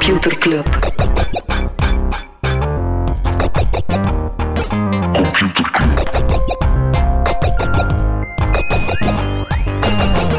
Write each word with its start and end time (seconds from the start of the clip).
Computer 0.00 0.38
Club. 0.38 0.64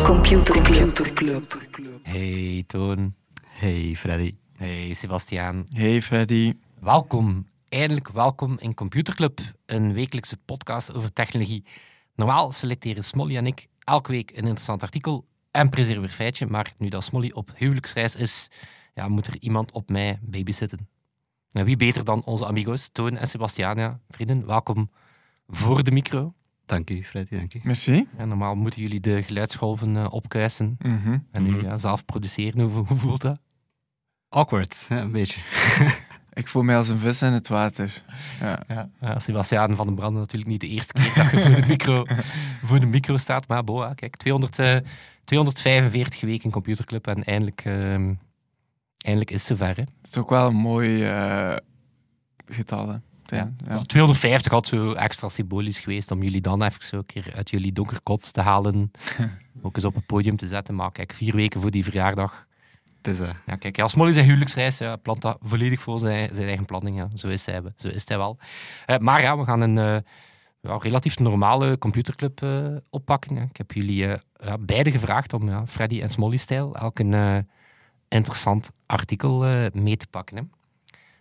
Computer 0.03 1.13
Club. 1.13 1.53
Hey 2.01 2.63
Toon. 2.67 3.15
Hey 3.45 3.95
Freddy. 3.95 4.35
Hey 4.57 4.93
Sebastiaan. 4.93 5.65
Hey 5.73 6.01
Freddy. 6.01 6.53
Welkom, 6.79 7.47
eindelijk 7.69 8.09
welkom 8.09 8.57
in 8.59 8.73
Computerclub, 8.73 9.39
een 9.65 9.93
wekelijkse 9.93 10.37
podcast 10.37 10.93
over 10.93 11.13
technologie. 11.13 11.65
Normaal 12.15 12.51
selecteren 12.51 13.03
Smolly 13.03 13.37
en 13.37 13.45
ik 13.47 13.67
elke 13.79 14.11
week 14.11 14.29
een 14.29 14.43
interessant 14.43 14.83
artikel 14.83 15.25
en 15.51 15.69
presenteren 15.69 16.01
weer 16.01 16.15
feitje, 16.15 16.45
maar 16.45 16.73
nu 16.77 16.87
dat 16.87 17.03
Smolly 17.03 17.31
op 17.33 17.51
huwelijksreis 17.55 18.15
is, 18.15 18.49
ja, 18.93 19.07
moet 19.07 19.27
er 19.27 19.37
iemand 19.39 19.71
op 19.71 19.89
mij 19.89 20.19
babysitten. 20.21 20.87
Nou, 21.51 21.65
wie 21.65 21.77
beter 21.77 22.03
dan 22.05 22.23
onze 22.23 22.45
amigo's, 22.45 22.89
Toon 22.91 23.17
en 23.17 23.27
Sebastiaan, 23.27 23.77
ja, 23.77 23.99
vrienden, 24.09 24.45
welkom 24.45 24.89
voor 25.47 25.83
de 25.83 25.91
micro. 25.91 26.33
Dank 26.65 26.89
u 26.89 27.03
Freddy, 27.03 27.35
dank 27.37 27.53
u. 27.53 27.59
Merci. 27.63 28.07
Ja, 28.17 28.25
normaal 28.25 28.55
moeten 28.55 28.81
jullie 28.81 28.99
de 28.99 29.23
geluidsgolven 29.23 29.97
eh, 29.97 30.07
opkuisen 30.13 30.75
Mhm. 30.79 31.17
en 31.31 31.43
nu 31.43 31.51
Mhm. 31.51 31.65
ja, 31.65 31.77
zelf 31.77 32.05
produceren. 32.05 32.59
Hoe, 32.61 32.85
hoe 32.87 32.97
voelt 32.97 33.21
dat? 33.21 33.39
Awkward, 34.29 34.85
een 34.89 35.11
beetje. 35.11 35.41
Ik 36.33 36.47
voel 36.47 36.63
mij 36.63 36.77
als 36.77 36.87
een 36.87 36.97
vis 36.99 37.21
in 37.21 37.31
het 37.33 37.47
water. 37.47 38.03
Ja. 38.39 38.63
Ja, 39.01 39.19
Sebastiaan 39.19 39.75
van 39.75 39.85
den 39.85 39.95
Branden 39.95 40.21
natuurlijk 40.21 40.51
niet 40.51 40.61
de 40.61 40.67
eerste 40.67 40.93
keer 40.93 41.13
dat 41.15 41.31
je 41.31 41.39
voor 41.39 41.61
de 41.61 41.67
micro, 41.67 42.05
voor 42.67 42.79
de 42.79 42.85
micro 42.85 43.17
staat. 43.17 43.47
Maar 43.47 43.63
boa, 43.63 43.93
kijk, 43.93 44.15
200, 44.15 44.59
eh, 44.59 44.77
245 45.23 46.21
weken 46.21 46.43
in 46.43 46.51
Computerclub 46.51 47.07
en 47.07 47.23
eindelijk, 47.23 47.61
ehm, 47.65 48.13
eindelijk 49.01 49.31
is 49.31 49.47
het 49.47 49.57
zover. 49.57 49.75
Hè. 49.75 49.81
Het 49.81 50.09
is 50.11 50.17
ook 50.17 50.29
wel 50.29 50.47
een 50.47 50.55
mooi 50.55 51.03
eh, 51.03 51.55
getal. 52.45 52.89
Hè. 52.89 52.97
Ja. 53.35 53.53
Ja. 53.67 53.81
250 53.81 54.51
had 54.51 54.67
zo 54.67 54.93
extra 54.93 55.29
symbolisch 55.29 55.79
geweest 55.79 56.11
om 56.11 56.23
jullie 56.23 56.41
dan 56.41 56.63
even 56.63 56.83
zo 56.83 56.97
een 56.97 57.05
keer 57.05 57.33
uit 57.35 57.49
jullie 57.49 57.71
donkerkot 57.71 58.33
te 58.33 58.41
halen. 58.41 58.91
ook 59.61 59.75
eens 59.75 59.85
op 59.85 59.95
het 59.95 60.05
podium 60.05 60.37
te 60.37 60.47
zetten. 60.47 60.75
Maar 60.75 60.91
kijk, 60.91 61.13
vier 61.13 61.35
weken 61.35 61.61
voor 61.61 61.71
die 61.71 61.83
verjaardag. 61.83 62.47
Het 63.01 63.07
is, 63.07 63.19
eh, 63.19 63.29
Ja, 63.45 63.55
kijk, 63.55 63.79
als 63.79 63.95
Molly 63.95 64.11
zijn 64.11 64.25
huwelijksreis 64.25 64.77
ja, 64.77 64.95
plant 64.95 65.21
dat 65.21 65.37
volledig 65.41 65.81
voor 65.81 65.99
zijn, 65.99 66.33
zijn 66.33 66.47
eigen 66.47 66.65
planning. 66.65 66.97
Ja. 66.97 67.09
Zo, 67.15 67.27
is 67.27 67.45
hij, 67.45 67.61
zo 67.75 67.87
is 67.87 68.07
hij 68.07 68.17
wel. 68.17 68.37
Eh, 68.85 68.97
maar 68.97 69.21
ja, 69.21 69.37
we 69.37 69.43
gaan 69.43 69.61
een 69.61 69.77
eh, 69.77 70.11
ja, 70.61 70.77
relatief 70.77 71.19
normale 71.19 71.77
computerclub 71.77 72.45
oppakken. 72.89 73.37
Ik 73.37 73.57
heb 73.57 73.71
jullie 73.71 74.07
ja, 74.43 74.57
beide 74.59 74.91
gevraagd 74.91 75.33
om 75.33 75.49
ja, 75.49 75.65
Freddy 75.65 76.01
en 76.01 76.09
Smolly-stijl 76.09 76.75
elk 76.75 76.99
een 76.99 77.47
interessant 78.07 78.71
artikel 78.91 79.45
eh, 79.45 79.71
mee 79.73 79.97
te 79.97 80.07
pakken. 80.07 80.37
Hè. 80.37 80.43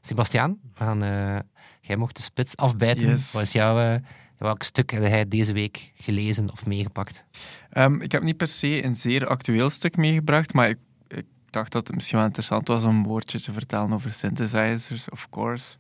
Sebastiaan, 0.01 0.59
gaan, 0.75 1.03
eh, 1.03 1.39
jij 1.81 1.97
mocht 1.97 2.17
de 2.17 2.23
spits 2.23 2.57
afbijten. 2.57 3.09
Yes. 3.09 3.33
Wat 3.33 3.43
is 3.43 3.53
jouw, 3.53 3.81
eh, 3.81 4.01
welk 4.39 4.63
stuk 4.63 4.91
heb 4.91 5.03
jij 5.03 5.29
deze 5.29 5.53
week 5.53 5.93
gelezen 5.95 6.51
of 6.53 6.67
meegepakt? 6.67 7.25
Ehm, 7.71 8.01
ik 8.01 8.13
heb 8.13 8.23
niet 8.23 8.37
per 8.37 8.47
se 8.47 8.85
een 8.85 8.97
zeer 8.97 9.27
actueel 9.27 9.71
stuk 9.71 9.97
meegebracht, 9.97 10.55
maar 10.55 10.69
ik, 10.69 10.79
ik 11.09 11.27
dacht 11.51 11.73
dat 11.73 11.87
het 11.87 11.97
misschien 11.97 12.17
wel 12.17 12.27
interessant 12.27 12.69
was 12.69 12.85
om 12.85 12.97
een 12.97 13.03
woordje 13.03 13.41
te 13.41 13.53
vertellen 13.53 13.93
over 13.93 14.13
synthesizers, 14.13 15.09
of 15.09 15.29
course. 15.29 15.77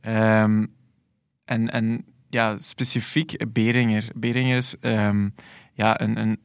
Ehm, 0.00 0.66
en, 1.44 1.70
en 1.70 2.04
ja, 2.28 2.58
specifiek 2.58 3.52
Beringer. 3.52 4.08
Beringer 4.14 4.56
is 4.56 4.78
ehm, 4.80 5.28
ja, 5.72 6.00
een, 6.00 6.18
een 6.18 6.38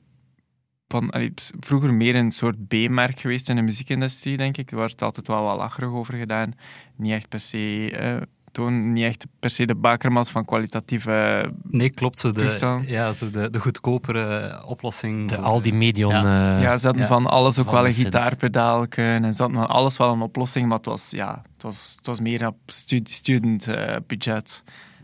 van, 0.88 1.10
allee, 1.10 1.34
vroeger 1.60 1.94
meer 1.94 2.16
een 2.16 2.32
soort 2.32 2.68
B-merk 2.68 3.20
geweest 3.20 3.50
in 3.50 3.56
de 3.56 3.62
muziekindustrie, 3.62 4.38
denk 4.38 4.58
ik. 4.58 4.72
Er 4.72 4.78
wordt 4.78 5.02
altijd 5.02 5.28
wel 5.28 5.44
wat 5.44 5.58
lacherig 5.58 5.90
over 5.90 6.14
gedaan. 6.14 6.54
Niet 6.96 7.12
echt 7.12 7.30
per 7.30 7.40
se... 7.40 7.92
eh, 7.92 8.22
toon 8.52 8.94
niet 8.94 9.04
echt 9.04 9.26
per 9.40 9.50
se 9.50 9.66
de 9.66 9.76
bakermat 9.76 10.30
van 10.30 10.46
kwalitatieve 10.46 11.52
nee, 11.64 11.90
klopt. 11.90 12.20
Zo 12.20 12.32
de, 12.32 12.84
ja, 12.86 13.14
zo 13.14 13.32
de, 13.32 13.50
de 13.50 13.60
goedkopere 13.60 14.62
oplossing. 14.66 15.30
De 15.30 15.36
voor, 15.36 15.44
Aldi 15.44 15.70
eh, 15.70 15.76
Medion. 15.76 16.12
ja. 16.14 16.56
eh, 16.56 16.62
Ja, 16.62 16.78
ze 16.78 16.86
hadden 16.86 17.04
ja. 17.04 17.08
van 17.10 17.26
alles 17.28 17.60
ook 17.60 17.66
Van 17.66 17.74
wel 17.74 17.86
een 17.86 17.94
synth. 17.94 18.06
gitaarpedaalken 18.06 19.24
en 19.24 19.34
ze 19.34 19.42
hadden 19.42 19.62
van 19.62 19.70
alles 19.70 19.98
wel 19.98 20.14
een 20.14 20.22
oplossing, 20.22 20.68
maar 20.68 20.78
het 20.78 20.86
was, 20.86 21.10
ja, 21.10 21.42
het 21.54 21.64
was, 21.64 21.94
het 21.98 22.06
was 22.06 22.20
meer 22.20 22.48
op 22.48 22.58
stu 22.66 23.00
student 23.04 23.68
eh, 23.68 23.96
budget. 24.08 24.64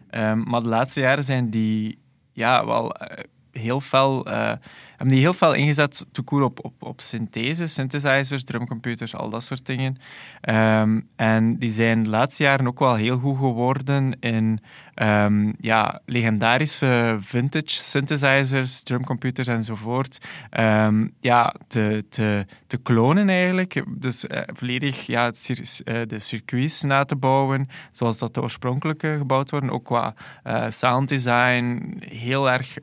Ehm, 0.10 0.40
maar 0.50 0.64
de 0.64 0.70
laatste 0.70 1.00
jaren 1.00 1.24
zijn 1.24 1.50
die 1.50 1.98
ja, 2.34 2.66
wel 2.66 2.94
eh, 2.96 3.24
heel 3.52 3.80
fel, 3.82 4.26
eh, 4.26 4.52
hebben 5.02 5.20
die 5.20 5.28
heel 5.28 5.38
fel 5.38 5.54
ingezet 5.54 6.06
toekoer 6.12 6.44
op, 6.44 6.66
op, 6.66 6.84
op 6.84 7.02
synthese, 7.02 7.68
synthesizers, 7.68 8.44
drumcomputers, 8.44 9.16
al 9.16 9.30
dat 9.30 9.44
soort 9.44 9.66
dingen. 9.66 9.98
Ehm, 10.42 11.00
en 11.16 11.58
die 11.58 11.72
zijn 11.72 12.04
de 12.04 12.10
laatste 12.10 12.44
jaren 12.44 12.68
ook 12.68 12.80
wel 12.80 12.96
heel 12.96 13.18
goed 13.18 13.38
geworden 13.38 14.20
in 14.20 14.60
ehm, 14.94 15.52
ja, 15.60 16.02
legendarische 16.06 17.18
vintage 17.20 17.84
synthesizers, 17.84 18.82
drumcomputers 18.84 19.48
enzovoort. 19.48 20.18
ehm, 20.50 21.08
ja, 21.20 21.56
te, 21.68 22.06
te, 22.10 22.46
te 22.68 22.78
klonen 22.78 23.30
eigenlijk. 23.30 23.84
Dus 23.88 24.28
eh, 24.28 24.42
volledig 24.54 25.06
ja, 25.06 25.26
eh, 25.26 26.02
de 26.08 26.20
circuits 26.20 26.82
na 26.82 27.06
te 27.06 27.16
bouwen, 27.16 27.68
zoals 27.92 28.20
dat 28.20 28.34
de 28.34 28.42
oorspronkelijke 28.42 29.16
gebouwd 29.18 29.52
worden. 29.52 29.70
Ook 29.70 29.86
qua 29.86 30.14
eh 30.44 30.70
sounddesign 30.70 31.98
heel 32.00 32.52
erg 32.52 32.78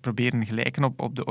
proberen 0.00 0.46
gelijken 0.46 0.84
op, 0.84 1.00
op 1.00 1.16
de 1.16 1.26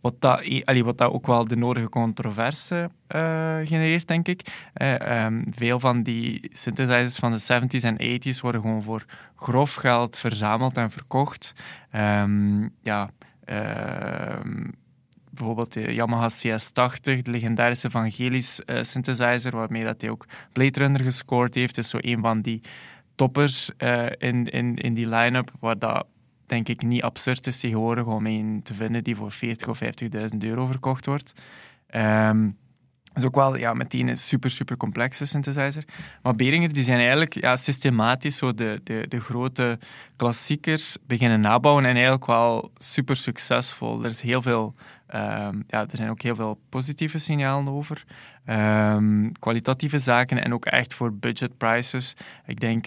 Wat 0.00 0.20
dat, 0.20 0.42
wat 0.84 1.02
ook 1.02 1.26
wel 1.26 1.44
de 1.44 1.56
nodige 1.56 1.88
controverse 1.88 2.90
eh, 3.06 3.56
genereert, 3.64 4.08
denk 4.08 4.28
ik. 4.28 4.68
Eh, 4.72 5.24
ehm, 5.24 5.42
veel 5.50 5.80
van 5.80 6.02
die 6.02 6.50
synthesizers 6.52 7.16
van 7.16 7.32
de 7.32 7.38
70s 7.38 7.84
en 7.84 7.96
80s 7.96 8.40
worden 8.40 8.60
gewoon 8.60 8.82
voor 8.82 9.04
grof 9.36 9.74
geld 9.74 10.18
verzameld 10.18 10.76
en 10.76 10.90
verkocht. 10.90 11.52
Ehm, 11.90 12.68
ja, 12.82 13.10
ehm, 13.44 14.64
bijvoorbeeld 15.30 15.72
de 15.72 15.94
Yamaha 15.94 16.28
CS80, 16.28 17.22
de 17.22 17.30
legendarische 17.30 17.90
Vangelis 17.90 18.64
eh, 18.64 18.82
synthesizer, 18.82 19.56
waarmee 19.56 19.84
dat 19.84 20.00
hij 20.00 20.10
ook 20.10 20.26
Blade 20.52 20.78
Runner 20.78 21.02
gescoord 21.02 21.54
heeft, 21.54 21.78
is 21.78 21.88
zo 21.88 21.98
een 22.00 22.20
van 22.20 22.40
die 22.40 22.60
toppers 23.14 23.70
eh, 23.76 24.06
in, 24.18 24.46
in, 24.46 24.76
in 24.76 24.94
die 24.94 25.08
line-up, 25.08 25.50
waar 25.60 25.78
dat 25.78 26.06
denk 26.48 26.68
ik 26.68 26.82
niet 26.82 27.02
absurd 27.02 27.46
is 27.46 27.60
tegenwoordig 27.60 28.04
om 28.04 28.26
een 28.26 28.60
te 28.62 28.74
vinden 28.74 29.04
die 29.04 29.16
voor 29.16 29.32
40 29.32 29.68
of 29.68 29.80
50.000 29.82 30.38
euro 30.38 30.66
verkocht 30.66 31.06
wordt. 31.06 31.32
Ehm 31.86 32.48
is 33.18 33.24
ook 33.24 33.34
wel 33.34 33.56
ja, 33.56 33.74
meteen 33.74 34.08
een 34.08 34.16
super, 34.16 34.50
super 34.50 34.76
complexe 34.76 35.26
synthesizer. 35.26 35.84
Maar 36.22 36.34
Behringer 36.34 36.72
die 36.72 36.84
zijn 36.84 36.98
eigenlijk 36.98 37.34
ja, 37.34 37.56
systematisch 37.56 38.36
zo 38.36 38.54
de, 38.54 38.80
de, 38.84 39.04
de 39.08 39.20
grote 39.20 39.78
klassiekers 40.16 40.96
beginnen 41.06 41.40
nabouwen 41.40 41.84
en 41.84 41.94
eigenlijk 41.94 42.26
wel 42.26 42.70
super 42.76 43.16
succesvol. 43.16 44.04
Er 44.04 44.10
is 44.10 44.20
heel 44.20 44.42
veel, 44.42 44.74
ehm, 45.06 45.56
ja, 45.66 45.80
er 45.80 45.96
zijn 45.96 46.10
ook 46.10 46.22
heel 46.22 46.34
veel 46.34 46.60
positieve 46.68 47.18
signalen 47.18 47.72
over. 47.72 48.04
Ehm, 48.44 49.30
kwalitatieve 49.38 49.98
zaken 49.98 50.44
en 50.44 50.54
ook 50.54 50.64
echt 50.64 50.94
voor 50.94 51.14
budget 51.14 51.56
prices. 51.56 52.14
Ik 52.46 52.60
denk 52.60 52.86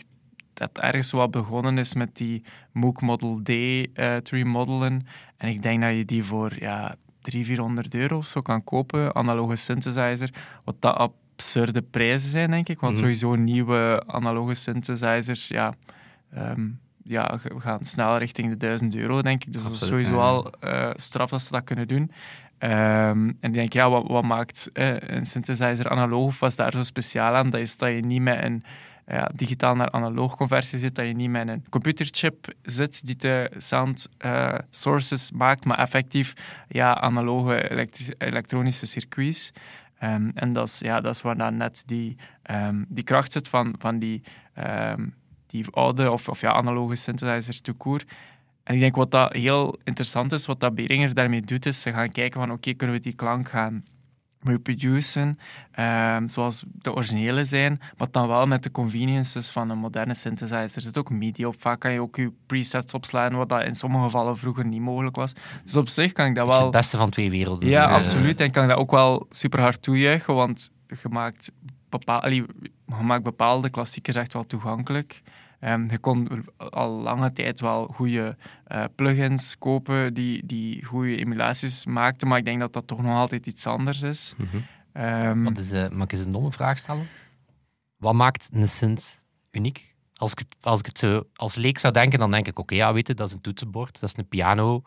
dat 0.62 0.84
ergens 0.84 1.12
wat 1.12 1.32
begonnen 1.32 1.78
is 1.78 1.94
met 1.94 2.16
die 2.16 2.44
Moog 2.72 3.02
Model 3.02 3.40
D 3.44 3.50
eh, 3.50 3.86
te 4.16 4.22
remodelen. 4.36 5.06
En 5.38 5.50
ik 5.50 5.62
denk 5.62 5.82
dat 5.82 5.96
je 5.96 6.06
die 6.06 6.24
voor 6.24 6.52
ja, 6.60 6.96
300, 7.22 7.46
400 7.48 7.94
euro 7.96 8.18
of 8.18 8.26
zo 8.26 8.42
kan 8.42 8.64
kopen, 8.64 9.16
analoge 9.16 9.56
synthesizer. 9.56 10.30
Wat 10.64 10.76
dat 10.80 10.96
absurde 10.96 11.82
prijzen 11.82 12.30
zijn, 12.30 12.52
denk 12.52 12.70
ik. 12.70 12.80
Want 12.80 12.94
Mhm. 12.94 13.02
sowieso 13.02 13.36
nieuwe 13.36 14.04
analoge 14.08 14.54
synthesizers, 14.54 15.48
ja, 15.48 15.74
ehm, 16.34 16.68
ja, 17.04 17.40
we 17.44 17.60
gaan 17.60 17.86
snel 17.86 18.18
richting 18.18 18.50
de 18.50 18.58
1000 18.58 18.96
euro, 18.96 19.22
denk 19.22 19.44
ik. 19.46 19.54
Dus 19.54 19.64
dat 19.64 19.72
is 19.72 19.86
sowieso 19.88 20.18
al 20.20 20.52
eh, 20.60 20.90
straf 20.96 21.30
dat 21.30 21.42
ze 21.42 21.52
dat 21.52 21.64
kunnen 21.64 21.88
doen. 21.88 22.12
Ehm, 22.58 23.28
en 23.40 23.50
ik 23.50 23.54
denk, 23.54 23.74
ja, 23.74 23.90
wat, 23.90 24.08
wat 24.08 24.24
maakt 24.24 24.70
eh, 24.74 24.96
een 25.00 25.26
synthesizer 25.26 25.90
analoog 25.90 26.26
of 26.28 26.40
was 26.40 26.56
daar 26.56 26.72
zo 26.72 26.84
speciaal 26.84 27.36
aan? 27.36 27.50
Dat 27.50 27.60
is 27.62 27.78
dat 27.78 27.90
je 27.90 28.02
niet 28.02 28.22
met 28.22 28.44
een 28.44 28.64
ja, 29.12 29.32
digitaal 29.36 29.76
naar 29.76 29.92
analoog 29.92 30.36
conversie 30.36 30.80
zit, 30.80 30.96
dat 30.96 31.06
je 31.06 31.14
niet 31.14 31.30
met 31.30 31.48
een 31.48 31.66
computerchip 31.70 32.54
zit 32.62 33.06
die 33.06 33.16
de 33.16 33.52
sound 33.58 34.08
eh, 34.18 34.54
sources 34.70 35.32
maakt, 35.32 35.66
maar 35.66 35.78
effectief 35.78 36.34
ja, 36.68 36.96
analoge 36.96 37.88
elektronische 38.18 38.86
circuits. 38.86 39.52
Ehm, 40.00 40.30
en 40.34 40.54
dat 40.54 40.68
is, 40.68 40.80
ja, 40.80 41.02
dat 41.02 41.16
is 41.16 41.22
waar 41.22 41.38
dan 41.38 41.58
net 41.58 41.84
die, 41.86 42.18
ehm, 42.44 42.84
die 42.88 43.04
kracht 43.04 43.32
zit 43.32 43.48
van, 43.48 43.76
van 43.78 44.00
die, 44.00 44.24
ehm, 44.54 45.08
die 45.48 45.66
oude 45.72 46.12
of, 46.12 46.30
of 46.30 46.42
ja, 46.42 46.52
analoge 46.52 46.96
synthesizers 46.96 47.62
tout 47.62 47.78
court. 47.78 48.06
En 48.64 48.74
ik 48.74 48.80
denk 48.80 48.96
wat 48.96 49.12
dat 49.12 49.34
heel 49.34 49.80
interessant 49.84 50.32
is, 50.32 50.46
wat 50.46 50.60
dat 50.60 50.76
Behringer 50.76 51.14
daarmee 51.14 51.42
doet, 51.42 51.66
is 51.66 51.82
ze 51.82 51.92
gaan 51.92 52.12
kijken 52.12 52.40
van 52.40 52.52
oké, 52.52 52.74
kunnen 52.74 52.96
we 52.96 53.02
die 53.02 53.16
klank 53.16 53.50
gaan 53.50 53.84
reproducen, 54.44 55.40
ehm, 55.72 56.28
zoals 56.28 56.64
de 56.72 56.94
originele 56.94 57.46
zijn, 57.46 57.80
maar 57.98 58.08
dan 58.12 58.28
wel 58.28 58.48
met 58.48 58.64
de 58.64 58.72
conveniences 58.72 59.50
van 59.50 59.70
een 59.70 59.78
moderne 59.78 60.14
synthesizer. 60.14 60.76
Er 60.76 60.82
zit 60.82 60.98
ook 60.98 61.10
MIDI 61.10 61.46
op, 61.46 61.56
vaak 61.60 61.80
kan 61.80 61.92
je 61.92 62.02
ook 62.02 62.16
je 62.16 62.32
presets 62.46 62.94
opslaan, 62.94 63.36
wat 63.36 63.50
dat 63.50 63.64
in 63.64 63.76
sommige 63.76 64.04
gevallen 64.04 64.38
vroeger 64.38 64.66
niet 64.66 64.82
mogelijk 64.82 65.16
was. 65.16 65.34
Dus 65.64 65.78
op 65.78 65.90
zich 65.90 66.12
kan 66.12 66.26
ik 66.26 66.36
dat 66.36 66.48
wel... 66.48 66.62
Het 66.62 66.72
beste 66.72 66.98
van 66.98 67.10
twee 67.10 67.30
werelden. 67.30 67.70
Ja, 67.70 67.88
Eh, 67.88 67.96
absoluut. 67.96 68.40
En 68.40 68.52
kan 68.52 68.64
ik 68.64 68.70
dat 68.70 68.78
ook 68.78 68.92
wel 68.92 69.26
super 69.30 69.60
hard 69.60 69.82
toejuichen, 69.82 70.34
want 70.34 70.70
je 70.88 71.10
maakt 71.10 71.52
bepaal, 71.90 72.22
allee, 72.22 72.44
je 72.86 73.04
maakt 73.04 73.24
bepaalde 73.24 73.70
klassiekers 73.70 74.16
echt 74.16 74.34
wel 74.34 74.46
toegankelijk. 74.46 75.22
Ehm, 75.62 75.90
je 75.90 76.00
kon 76.00 76.46
al 76.58 76.90
lange 76.90 77.34
tijd 77.34 77.60
wel 77.60 77.88
goede 77.88 78.38
eh, 78.66 78.84
plugins 78.96 79.58
kopen 79.58 80.14
die, 80.14 80.46
die 80.46 80.86
goede 80.86 81.18
emulaties 81.18 81.86
maakten, 81.86 82.28
maar 82.28 82.38
ik 82.38 82.46
denk 82.46 82.60
dat 82.60 82.74
dat 82.74 82.88
toch 82.88 83.02
nog 83.02 83.16
altijd 83.16 83.48
iets 83.48 83.68
anders 83.68 84.02
is. 84.02 84.34
Wat 85.44 85.58
is, 85.58 85.72
eh, 85.72 85.90
mag 85.90 86.04
ik 86.04 86.12
eens 86.12 86.26
een 86.26 86.32
domme 86.32 86.52
vraag 86.52 86.78
stellen? 86.78 87.08
Wat 87.98 88.14
maakt 88.14 88.50
een 88.54 88.68
synth 88.68 89.22
uniek? 89.52 89.96
Als 90.16 90.32
ik, 90.32 90.40
het, 90.40 90.56
als 90.62 90.80
ik 90.80 90.86
het 90.86 90.98
zo 90.98 91.24
als 91.36 91.56
leek 91.56 91.78
zou 91.78 91.94
denken, 91.94 92.20
dan 92.20 92.32
denk 92.32 92.48
ik, 92.48 92.60
oké, 92.60 92.76
ja, 92.76 92.94
weet 92.94 93.08
je, 93.08 93.14
dat 93.14 93.28
is 93.28 93.34
een 93.34 93.42
toetsenbord, 93.42 94.00
dat 94.00 94.10
is 94.10 94.18
een 94.18 94.28
piano. 94.28 94.82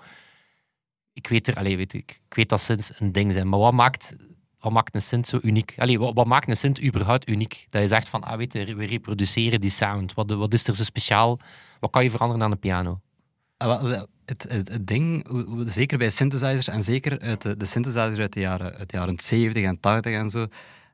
Ik 1.12 1.26
weet 1.26 1.48
er, 1.48 1.54
allee, 1.54 1.76
weet 1.76 1.92
ik, 1.92 2.20
ik 2.28 2.34
weet 2.34 2.48
dat 2.48 2.60
synths 2.60 3.00
een 3.00 3.12
ding 3.12 3.32
zijn, 3.32 3.48
maar 3.48 3.58
wat 3.58 3.72
maakt, 3.72 4.16
wat 4.64 4.72
maakt 4.72 4.94
een 4.94 5.02
synth 5.02 5.26
zo 5.26 5.38
uniek? 5.42 5.74
Allee, 5.76 5.98
wat, 5.98 6.26
maakt 6.26 6.48
een 6.48 6.56
synth 6.56 6.82
überhaupt 6.82 7.28
uniek? 7.28 7.66
Dat 7.70 7.82
je 7.82 7.88
zegt 7.88 8.08
van, 8.08 8.22
ah, 8.22 8.36
weet 8.36 8.52
je, 8.52 8.74
we 8.74 8.84
reproduceren 8.84 9.60
die 9.60 9.70
sound. 9.70 10.14
Wat, 10.14 10.30
wat 10.30 10.52
is 10.52 10.66
er 10.66 10.74
zo 10.74 10.84
speciaal? 10.84 11.38
Wat 11.80 11.90
kan 11.90 12.02
je 12.04 12.10
veranderen 12.10 12.44
aan 12.44 12.50
een 12.50 12.58
piano? 12.58 13.00
Ah, 13.56 14.02
Het, 14.24 14.46
het, 14.48 14.68
het 14.68 14.86
ding, 14.86 15.26
zeker 15.66 15.98
bij 15.98 16.10
synthesizers 16.10 16.68
en 16.68 16.82
zeker 16.82 17.20
uit 17.20 17.42
de, 17.42 17.56
de 17.56 17.64
synthesizers 17.64 18.18
uit 18.18 18.32
de 18.32 18.40
jaren, 18.40 18.74
uit 18.74 18.90
de 18.90 18.96
jaren 18.96 19.20
70 19.20 19.62
en 19.64 19.80
80 19.80 20.14
en 20.14 20.30
zo, 20.30 20.46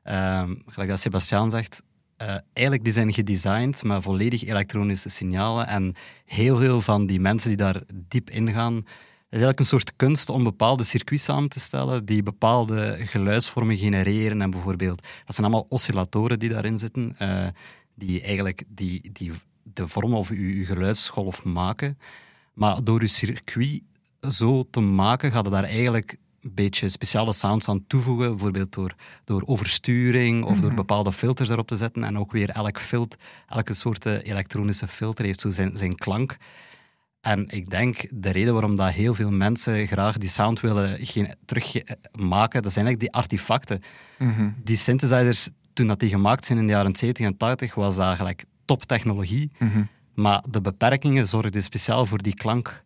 ehm, 0.03 0.55
gelijk 0.65 0.89
dat 0.89 0.99
Sebastiaan 0.99 1.51
zegt, 1.51 1.81
eh, 2.17 2.35
eigenlijk 2.53 2.83
die 2.83 2.93
zijn 2.93 3.13
gedesigned 3.13 3.83
met 3.83 4.03
volledig 4.03 4.43
elektronische 4.43 5.09
signalen 5.09 5.67
en 5.67 5.95
heel 6.25 6.57
veel 6.57 6.81
van 6.81 7.05
die 7.05 7.19
mensen 7.19 7.49
die 7.49 7.57
daar 7.57 7.81
diep 8.07 8.29
in 8.29 8.51
gaan, 8.53 8.85
is 9.31 9.41
eigenlijk 9.41 9.59
een 9.59 9.79
soort 9.79 9.95
kunst 9.95 10.29
om 10.29 10.43
bepaalde 10.43 10.83
circuits 10.83 11.23
samen 11.23 11.49
te 11.49 11.59
stellen 11.59 12.05
die 12.05 12.23
bepaalde 12.23 12.97
geluidsvormen 13.05 13.77
genereren. 13.77 14.41
En 14.41 14.49
bijvoorbeeld, 14.49 15.01
dat 15.25 15.35
zijn 15.35 15.47
allemaal 15.47 15.65
oscillatoren 15.69 16.39
die 16.39 16.49
daarin 16.49 16.79
zitten, 16.79 17.15
eh, 17.17 17.47
die 17.95 18.21
eigenlijk 18.21 18.63
die, 18.67 19.09
die 19.13 19.31
de 19.63 19.87
vorm 19.87 20.13
of 20.13 20.29
uw, 20.29 20.55
uw 20.55 20.65
geluidsgolf 20.65 21.43
maken. 21.43 21.97
Maar 22.53 22.83
door 22.83 23.01
je 23.01 23.07
circuit 23.07 23.81
zo 24.29 24.67
te 24.69 24.79
maken, 24.79 25.31
gaat 25.31 25.45
het 25.45 25.53
daar 25.53 25.63
eigenlijk 25.63 26.17
een 26.41 26.53
beetje 26.53 26.89
speciale 26.89 27.33
sounds 27.33 27.67
aan 27.67 27.87
toevoegen. 27.87 28.29
Bijvoorbeeld 28.29 28.73
door, 28.73 28.95
door 29.23 29.41
oversturing 29.45 30.45
of 30.45 30.59
door 30.59 30.73
bepaalde 30.73 31.11
filters 31.11 31.49
erop 31.49 31.67
te 31.67 31.75
zetten. 31.75 32.03
En 32.03 32.17
ook 32.17 32.31
weer 32.31 32.49
elk 32.49 32.79
filter, 32.79 33.19
elke 33.47 33.73
soort 33.73 34.05
eh, 34.05 34.23
elektronische 34.23 34.87
filter 34.87 35.25
heeft 35.25 35.39
zo 35.39 35.49
zijn, 35.49 35.77
zijn 35.77 35.95
klank. 35.95 36.37
En 37.21 37.45
ik 37.49 37.69
denk 37.69 38.07
de 38.09 38.29
reden 38.29 38.53
waarom 38.53 38.75
dat 38.75 38.91
heel 38.91 39.13
veel 39.13 39.31
mensen 39.31 39.87
graag 39.87 40.17
die 40.17 40.29
sound 40.29 40.59
willen 40.59 40.99
terugmaken, 41.45 42.61
dat 42.61 42.71
zijn 42.71 42.85
eigenlijk 42.85 42.99
die 42.99 43.11
artefacten. 43.11 43.81
mhm. 44.17 44.49
Die 44.63 44.75
synthesizers, 44.77 45.49
toen 45.73 45.87
dat 45.87 45.99
die 45.99 46.09
gemaakt 46.09 46.45
zijn 46.45 46.59
in 46.59 46.67
de 46.67 46.73
jaren 46.73 46.95
70 46.95 47.25
en 47.25 47.37
80, 47.37 47.75
was 47.75 47.95
dat 47.95 48.05
eigenlijk 48.05 48.43
toptechnologie. 48.65 49.51
Mhm. 49.59 49.83
Maar 50.13 50.43
de 50.49 50.61
beperkingen 50.61 51.27
zorgden 51.27 51.63
speciaal 51.63 52.05
voor 52.05 52.17
die 52.21 52.33
klank. 52.35 52.83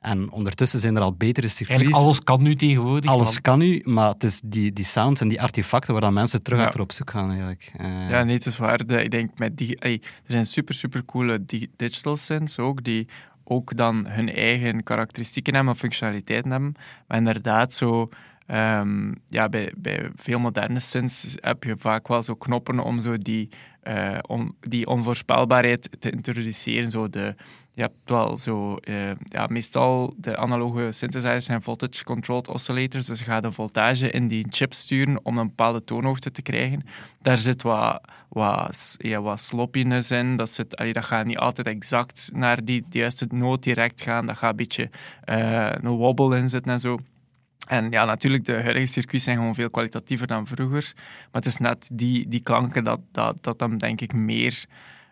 En 0.00 0.30
ondertussen 0.30 0.78
zijn 0.80 0.96
er 0.96 1.02
al 1.02 1.14
betere 1.14 1.48
circuits. 1.48 1.70
Eigenlijk 1.82 2.04
alles 2.04 2.20
kan 2.20 2.42
nu 2.42 2.54
tegenwoordig. 2.56 3.10
Alles 3.10 3.26
want- 3.28 3.40
kan 3.40 3.58
nu, 3.58 3.80
maar 3.84 4.08
het 4.08 4.24
is 4.24 4.40
die, 4.44 4.72
die 4.72 4.84
sounds 4.84 5.20
en 5.20 5.28
die 5.28 5.42
artefacten 5.42 5.92
waar 5.92 6.00
dan 6.02 6.12
mensen 6.12 6.42
terug 6.42 6.58
Ja. 6.58 6.64
achter 6.64 6.80
op 6.80 6.92
zoek 6.92 7.10
gaan. 7.10 7.28
Eigenlijk. 7.28 7.70
Eh, 7.76 8.06
Ja, 8.08 8.24
nee, 8.24 8.34
het 8.34 8.46
is 8.46 8.56
waar. 8.56 8.86
De- 8.86 9.02
ik 9.04 9.10
denk 9.10 9.38
met 9.38 9.56
die, 9.56 9.76
ey, 9.78 9.92
er 10.02 10.30
zijn 10.30 10.46
super, 10.46 10.74
super 10.74 11.04
coole 11.04 11.44
di- 11.44 11.68
digital 11.76 12.16
synths 12.16 12.58
ook, 12.58 12.84
die 12.84 13.08
ook 13.44 13.76
dan 13.76 14.06
hun 14.08 14.28
eigen 14.34 14.82
karakteristieken 14.82 15.54
hebben 15.54 15.72
of 15.72 15.78
functionaliteiten 15.78 16.50
hebben. 16.50 16.74
Maar 17.06 17.18
inderdaad, 17.18 17.72
zo, 17.72 18.08
ehm, 18.46 19.12
ja, 19.28 19.48
bij, 19.48 19.72
bij 19.76 20.10
veel 20.16 20.38
moderne 20.38 20.80
synths 20.80 21.36
heb 21.40 21.64
je 21.64 21.74
vaak 21.78 22.08
wel 22.08 22.22
zo 22.22 22.34
knoppen 22.34 22.78
om 22.78 23.00
zo 23.00 23.18
die, 23.18 23.48
on- 24.28 24.54
die 24.60 24.86
onvoorspelbaarheid 24.86 25.88
te 25.98 26.10
introduceren. 26.10 26.90
Zo 26.90 27.08
de, 27.08 27.34
je 27.74 27.82
hebt 27.82 27.94
wel 28.04 28.36
zo, 28.36 28.76
eh, 28.76 29.10
ja, 29.24 29.46
meestal 29.46 30.14
de 30.16 30.36
analoge 30.36 30.92
synthesizers 30.92 31.44
zijn 31.44 31.62
voltage 31.62 32.04
controlled 32.04 32.48
oscillators, 32.48 33.06
dus 33.06 33.18
je 33.18 33.24
gaat 33.24 33.44
een 33.44 33.52
voltage 33.52 34.10
in 34.10 34.28
die 34.28 34.46
chip 34.50 34.72
sturen 34.72 35.24
om 35.24 35.36
een 35.36 35.46
bepaalde 35.46 35.84
toonhoogte 35.84 36.30
te 36.30 36.42
krijgen. 36.42 36.84
Daar 37.22 37.38
zit 37.38 37.62
wat, 37.62 38.00
wat, 38.28 38.96
ja, 38.98 39.22
wat 39.22 39.40
sloppiness 39.40 40.10
in. 40.10 40.36
Dat, 40.36 40.50
zit, 40.50 40.76
allee, 40.76 40.92
dat 40.92 41.04
gaat 41.04 41.26
niet 41.26 41.38
altijd 41.38 41.66
exact 41.66 42.30
naar 42.34 42.64
die, 42.64 42.84
de 42.88 42.98
juiste 42.98 43.26
noot 43.30 43.62
direct 43.62 44.02
gaan. 44.02 44.26
Dat 44.26 44.36
gaat 44.36 44.50
een 44.50 44.56
beetje 44.56 44.90
eh, 45.24 45.72
een 45.80 45.90
wobble 45.90 46.36
in 46.36 46.48
zitten 46.48 46.72
en 46.72 46.80
zo. 46.80 46.98
En 47.66 47.90
ja, 47.90 48.04
natuurlijk, 48.04 48.44
de 48.44 48.62
huidige 48.62 48.86
circuits 48.86 49.24
zijn 49.24 49.36
gewoon 49.36 49.54
veel 49.54 49.70
kwalitatiever 49.70 50.26
dan 50.26 50.46
vroeger. 50.46 50.92
Maar 50.96 51.42
het 51.42 51.46
is 51.46 51.56
net 51.56 51.90
die, 51.92 52.28
die 52.28 52.40
klanken 52.40 52.84
dat, 52.84 53.00
dat, 53.12 53.36
dat 53.40 53.58
dan 53.58 53.78
denk 53.78 54.00
ik 54.00 54.12
meer, 54.12 54.64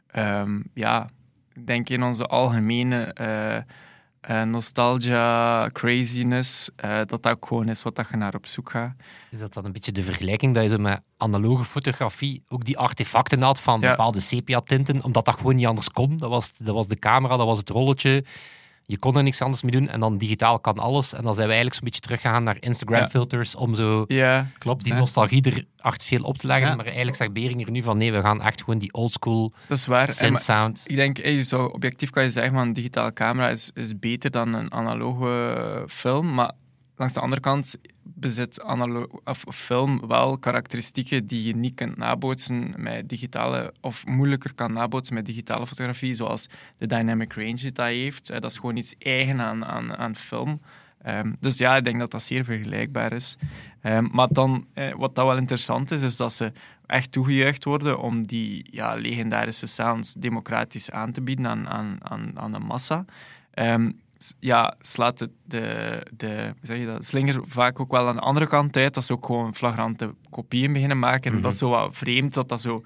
ehm, 0.06 0.60
ja, 0.74 1.08
denk 1.66 1.88
in 1.88 2.02
onze 2.02 2.26
algemene 2.26 3.02
eh, 4.20 4.42
nostalgia, 4.42 5.68
craziness, 5.72 6.70
eh, 6.76 6.96
dat 6.96 7.08
dat 7.22 7.28
ook 7.28 7.46
gewoon 7.46 7.68
is 7.68 7.82
wat 7.82 7.96
dat 7.96 8.06
je 8.10 8.16
naar 8.16 8.34
op 8.34 8.46
zoek 8.46 8.70
gaat. 8.70 8.94
Is 9.30 9.38
dat 9.38 9.52
dan 9.54 9.64
een 9.64 9.72
beetje 9.72 9.92
de 9.92 10.02
vergelijking 10.02 10.54
dat 10.54 10.62
je 10.62 10.68
zo 10.68 10.78
met 10.78 11.00
analoge 11.16 11.64
fotografie 11.64 12.42
ook 12.48 12.64
die 12.64 12.78
artefacten 12.78 13.42
had 13.42 13.60
van 13.60 13.80
Ja. 13.80 13.90
bepaalde 13.90 14.20
sepia-tinten, 14.20 15.04
omdat 15.04 15.24
dat 15.24 15.36
gewoon 15.36 15.54
niet 15.56 15.66
anders 15.66 15.90
kon? 15.90 16.16
Dat 16.16 16.30
was, 16.30 16.52
dat 16.58 16.74
was 16.74 16.88
de 16.88 16.98
camera, 16.98 17.36
dat 17.36 17.46
was 17.46 17.58
het 17.58 17.70
rolletje. 17.70 18.24
Je 18.90 18.98
kon 18.98 19.16
er 19.16 19.22
niks 19.22 19.42
anders 19.42 19.62
mee 19.62 19.72
doen 19.72 19.88
en 19.88 20.00
dan 20.00 20.18
digitaal 20.18 20.58
kan 20.60 20.78
alles. 20.78 21.12
En 21.14 21.22
dan 21.22 21.34
zijn 21.34 21.46
we 21.46 21.52
eigenlijk 21.54 21.74
zo'n 21.74 21.84
beetje 21.84 22.00
teruggegaan 22.00 22.42
naar 22.44 22.56
Instagram-filters 22.60 23.54
om 23.54 23.74
zo 23.74 24.04
Ja, 24.08 24.46
klopt. 24.58 24.84
die 24.84 24.92
hè. 24.92 24.98
nostalgie 24.98 25.42
er 25.42 25.64
artificieel 25.76 26.22
op 26.22 26.38
te 26.38 26.46
leggen. 26.46 26.68
Ja. 26.68 26.74
Maar 26.74 26.84
eigenlijk 26.84 27.16
zegt 27.16 27.32
Beringer 27.32 27.70
nu 27.70 27.82
van 27.82 27.98
nee, 27.98 28.12
we 28.12 28.20
gaan 28.20 28.42
echt 28.42 28.60
gewoon 28.62 28.78
die 28.78 28.92
oldschool 28.92 29.52
dat 29.66 29.78
is 29.78 29.86
waar. 29.86 30.16
En 30.18 30.32
maar- 30.32 30.40
sound. 30.40 30.82
Ik 30.86 30.96
denk, 30.96 31.16
hey, 31.16 31.42
zo 31.42 31.64
objectief 31.64 32.10
kan 32.10 32.22
je 32.22 32.30
zeggen, 32.30 32.52
van 32.52 32.62
een 32.66 32.72
digitale 32.72 33.12
camera 33.12 33.48
is, 33.48 33.70
is 33.74 33.98
beter 33.98 34.30
dan 34.30 34.54
een 34.54 34.72
analoge 34.72 35.84
film. 35.88 36.34
Maar 36.34 36.52
langs 36.96 37.14
de 37.14 37.20
andere 37.20 37.40
kant 37.40 37.76
bezit 38.20 38.62
of 39.24 39.44
film 39.48 40.06
wel 40.06 40.38
karakteristieken 40.38 41.26
die 41.26 41.42
je 41.42 41.56
niet 41.56 41.74
kunt 41.74 41.96
nabootsen 41.96 42.74
met 42.76 43.08
digitale, 43.08 43.74
of 43.80 44.06
moeilijker 44.06 44.54
kan 44.54 44.72
nabootsen 44.72 45.14
met 45.14 45.26
digitale 45.26 45.66
fotografie, 45.66 46.14
zoals 46.14 46.48
de 46.78 46.86
dynamic 46.86 47.32
range 47.32 47.54
die 47.54 47.72
dat 47.72 47.86
heeft. 47.86 48.30
Eh, 48.30 48.40
Dat 48.40 48.50
is 48.50 48.58
gewoon 48.58 48.76
iets 48.76 48.94
eigen 48.98 49.40
aan, 49.40 49.64
aan, 49.64 49.96
aan 49.96 50.16
film. 50.16 50.60
Ehm, 51.02 51.32
dus 51.40 51.58
ja, 51.58 51.76
ik 51.76 51.84
denk 51.84 51.98
dat 51.98 52.10
dat 52.10 52.22
zeer 52.22 52.44
vergelijkbaar 52.44 53.12
is. 53.12 53.36
Ehm, 53.80 54.08
maar 54.12 54.28
dan, 54.30 54.66
eh, 54.74 54.94
wat 54.96 55.14
dat 55.14 55.26
wel 55.26 55.36
interessant 55.36 55.90
is, 55.90 56.02
is 56.02 56.16
dat 56.16 56.32
ze 56.32 56.52
echt 56.86 57.12
toegejuicht 57.12 57.64
worden 57.64 57.98
om 58.00 58.26
die 58.26 58.66
ja, 58.70 58.94
legendarische 58.94 59.66
sounds 59.66 60.14
democratisch 60.14 60.90
aan 60.90 61.12
te 61.12 61.22
bieden 61.22 61.46
aan, 61.46 61.68
aan, 61.68 61.96
aan, 62.02 62.38
aan 62.38 62.52
de 62.52 62.58
massa. 62.58 63.04
Ehm, 63.50 63.90
ja, 64.40 64.74
slaat 64.80 65.18
de, 65.18 65.30
de, 65.44 65.98
de 66.16 66.54
zeg 66.62 66.78
je 66.78 66.86
dat, 66.86 67.04
slinger 67.04 67.40
vaak 67.46 67.80
ook 67.80 67.90
wel 67.90 68.08
aan 68.08 68.14
de 68.14 68.20
andere 68.22 68.46
kant 68.46 68.76
uit, 68.76 68.94
dat 68.94 69.04
ze 69.04 69.12
ook 69.12 69.26
gewoon 69.26 69.54
flagrante 69.54 70.14
kopieën 70.30 70.72
beginnen 70.72 70.98
maken. 70.98 71.32
En 71.32 71.40
dat 71.40 71.52
is 71.52 71.58
zo 71.58 71.68
wat 71.70 71.96
vreemd, 71.96 72.34
dat 72.34 72.48
dat 72.48 72.60
zo... 72.60 72.82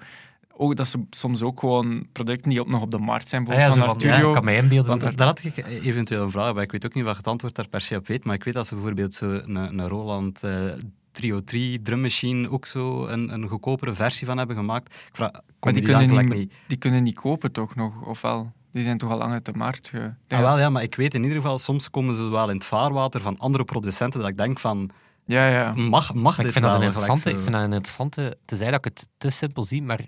Ook 0.57 0.75
dat 0.75 0.87
ze 0.87 1.03
soms 1.09 1.41
ook 1.41 1.59
gewoon 1.59 2.07
producten 2.11 2.49
die 2.49 2.61
op, 2.61 2.67
nog 2.67 2.81
op 2.81 2.91
de 2.91 2.97
markt 2.97 3.29
zijn, 3.29 3.41
Ah 3.41 3.47
ja, 3.47 3.53
bijvoorbeeld 3.55 3.79
van 3.85 4.01
van, 4.01 4.09
ja, 4.09 4.33
kan 4.33 4.43
mij 4.45 4.55
inbeelden. 4.57 4.89
Want 4.89 5.01
daar- 5.01 5.15
daar 5.15 5.27
had 5.27 5.43
ik 5.43 5.57
eventueel 5.83 6.23
een 6.23 6.31
vraag 6.31 6.53
bij. 6.53 6.63
Ik 6.63 6.71
weet 6.71 6.85
ook 6.85 6.93
niet 6.93 7.03
je 7.03 7.17
het 7.17 7.27
antwoord 7.27 7.55
daar 7.55 7.67
per 7.67 7.81
se 7.81 7.95
op 7.95 8.07
weet, 8.07 8.23
maar 8.25 8.35
ik 8.35 8.43
weet 8.43 8.53
dat 8.53 8.67
ze 8.67 8.73
bijvoorbeeld 8.75 9.13
zo 9.13 9.29
een, 9.29 9.55
een 9.55 9.87
Roland 9.87 10.43
eh, 10.43 10.71
Trio 11.11 11.43
3 11.43 11.81
drummachine 11.81 12.49
ook 12.49 12.65
zo 12.65 13.05
een, 13.07 13.33
een 13.33 13.47
goedkopere 13.47 13.93
versie 13.93 14.25
van 14.27 14.37
hebben 14.37 14.55
gemaakt. 14.55 14.93
Ik 14.93 15.15
vraag, 15.15 15.31
Maar 15.31 15.41
die 15.73 15.81
kunnen, 15.81 16.07
niet, 16.37 16.53
die 16.67 16.77
kunnen 16.77 17.03
niet 17.03 17.15
kopen 17.15 17.51
toch 17.51 17.75
nog, 17.75 18.01
of 18.05 18.21
wel? 18.21 18.51
Die 18.75 18.83
zijn 18.83 18.97
toch 18.97 19.11
al 19.11 19.17
lang 19.17 19.31
uit 19.31 19.45
de 19.45 19.53
markt 19.53 19.89
ge... 19.89 20.13
Ah, 20.27 20.39
wel, 20.39 20.59
ja, 20.59 20.69
maar 20.69 20.83
ik 20.83 20.95
weet 20.95 21.13
in 21.13 21.21
ieder 21.21 21.37
geval, 21.37 21.57
soms 21.59 21.89
komen 21.89 22.15
ze 22.15 22.23
wel 22.23 22.49
in 22.49 22.55
het 22.55 22.65
vaarwater 22.65 23.21
van 23.21 23.37
andere 23.37 23.63
producenten 23.63 24.19
dat 24.19 24.29
ik 24.29 24.37
denk 24.37 24.59
van, 24.59 24.89
Ja, 25.25 25.47
ja. 25.47 25.73
mag, 25.73 26.13
mag 26.13 26.35
dit 26.35 26.45
ik 26.45 26.51
vind, 26.51 26.63
dat 26.65 26.73
wel? 26.73 26.81
een 26.81 26.93
Gelijk 26.93 27.07
interessante, 27.07 27.29
ik 27.29 27.39
vind 27.39 27.51
dat 27.55 27.63
een 27.63 27.73
interessante, 27.73 28.37
tenzij 28.45 28.71
dat 28.71 28.85
ik 28.85 28.93
het 28.93 29.07
te 29.17 29.29
simpel 29.29 29.63
zie, 29.63 29.81
maar 29.83 29.99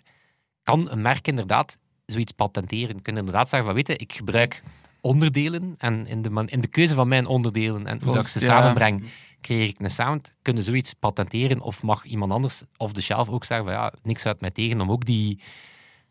kan 0.64 0.90
een 0.92 1.02
merk 1.02 1.28
inderdaad 1.28 1.78
zoiets 2.06 2.32
patenteren? 2.32 3.02
Kunnen 3.02 3.26
inderdaad 3.26 3.50
zeggen 3.50 3.68
van, 3.68 3.78
weet 3.78 3.88
je, 3.88 3.96
ik 3.96 4.14
gebruik 4.14 4.64
onderdelen 5.02 5.76
en 5.78 6.08
in 6.08 6.22
de, 6.22 6.30
man- 6.30 6.48
in 6.50 6.62
de 6.62 6.68
keuze 6.68 6.94
van 6.94 7.08
mijn 7.08 7.26
onderdelen 7.26 7.88
en 7.88 8.00
hoe 8.04 8.14
dat 8.14 8.24
ik 8.24 8.30
ze 8.30 8.40
ja. 8.40 8.46
samenbreng, 8.46 9.04
creëer 9.42 9.68
ik 9.68 9.80
een 9.80 9.90
sound. 9.90 10.34
Kunnen 10.42 10.64
zoiets 10.64 10.94
patenteren 10.94 11.62
of 11.62 11.84
mag 11.84 12.06
iemand 12.06 12.32
anders 12.32 12.64
of 12.78 12.92
de 12.92 13.02
shelf 13.02 13.30
ook 13.30 13.46
zeggen 13.46 13.66
van, 13.68 13.76
ja, 13.76 13.94
niks 14.04 14.26
uit 14.26 14.42
mij 14.42 14.52
tegen 14.52 14.82
om 14.82 14.92
ook 14.92 15.06
die, 15.06 15.40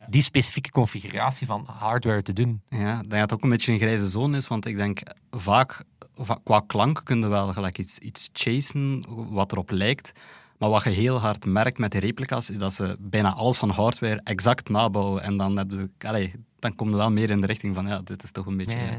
die 0.09 0.23
specifieke 0.23 0.71
configuratie 0.71 1.47
van 1.47 1.65
hardware 1.79 2.23
te 2.23 2.33
doen? 2.33 2.61
Ja, 2.69 3.03
dat 3.07 3.19
het 3.21 3.33
ook 3.33 3.43
een 3.43 3.49
beetje 3.49 3.73
een 3.73 3.79
grijze 3.79 4.09
zone 4.09 4.37
is, 4.37 4.47
want 4.49 4.67
ik 4.67 4.77
denk 4.77 5.01
vaak, 5.31 5.85
va- 6.17 6.41
qua 6.45 6.63
klank 6.67 7.01
kun 7.05 7.21
je 7.21 7.27
wel 7.29 7.53
gelijk 7.53 7.79
iets, 7.79 7.99
iets 7.99 8.31
chasen 8.33 9.05
wat 9.31 9.53
erop 9.53 9.71
lijkt. 9.71 10.13
Maar 10.59 10.71
wat 10.71 10.83
je 10.85 10.91
heel 10.91 11.19
hard 11.21 11.45
merkt 11.47 11.79
met 11.79 11.93
de 11.93 11.99
replica's, 11.99 12.51
is 12.51 12.59
dat 12.59 12.73
ze 12.73 12.97
bijna 13.01 13.33
alles 13.35 13.57
van 13.59 13.71
hardware 13.71 14.21
exact 14.25 14.69
nabouwen. 14.69 15.23
En 15.23 15.37
dan, 15.37 15.57
heb 15.57 15.71
je, 15.71 16.31
dan 16.59 16.75
kom 16.75 16.89
je 16.91 16.97
wel 16.97 17.11
meer 17.11 17.31
in 17.31 17.41
de 17.41 17.47
richting 17.47 17.75
van, 17.75 17.87
ja, 17.87 18.01
dit 18.05 18.23
is 18.23 18.31
toch 18.31 18.47
een 18.47 18.57
beetje... 18.57 18.79
Ja, 18.79 18.97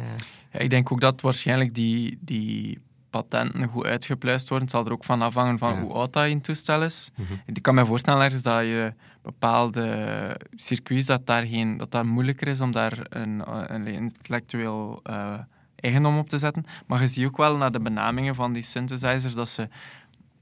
Ja, 0.51 0.59
ik 0.59 0.69
denk 0.69 0.91
ook 0.91 1.01
dat 1.01 1.21
waarschijnlijk 1.21 1.73
die, 1.73 2.17
die 2.21 2.79
patenten 3.09 3.67
goed 3.67 3.85
uitgepluist 3.85 4.49
worden. 4.49 4.67
Het 4.67 4.75
zal 4.75 4.85
er 4.85 4.91
ook 4.91 5.03
van 5.03 5.21
afhangen 5.21 5.57
van 5.57 5.73
Ja. 5.73 5.81
hoe 5.81 5.93
oud 5.93 6.13
dat 6.13 6.23
je 6.25 6.29
een 6.31 6.41
toestel 6.41 6.83
is. 6.83 7.11
Mhm. 7.15 7.33
Ik 7.45 7.61
kan 7.61 7.75
me 7.75 7.85
voorstellen 7.85 8.23
ergens 8.23 8.41
dat 8.43 8.59
je 8.61 8.93
bepaalde 9.21 10.37
circuits, 10.55 11.05
dat 11.05 11.25
daar, 11.25 11.43
geen, 11.43 11.77
dat 11.77 11.91
daar 11.91 12.05
moeilijker 12.05 12.47
is 12.47 12.61
om 12.61 12.71
daar 12.71 13.05
een, 13.09 13.41
een 13.73 13.87
intellectueel 13.87 14.99
eh, 15.03 15.33
eigendom 15.75 16.17
op 16.17 16.29
te 16.29 16.37
zetten. 16.37 16.65
Maar 16.87 17.01
je 17.01 17.07
ziet 17.07 17.25
ook 17.25 17.37
wel 17.37 17.57
naar 17.57 17.71
de 17.71 17.79
benamingen 17.79 18.35
van 18.35 18.53
die 18.53 18.63
synthesizers 18.63 19.33
dat 19.33 19.49
ze 19.49 19.67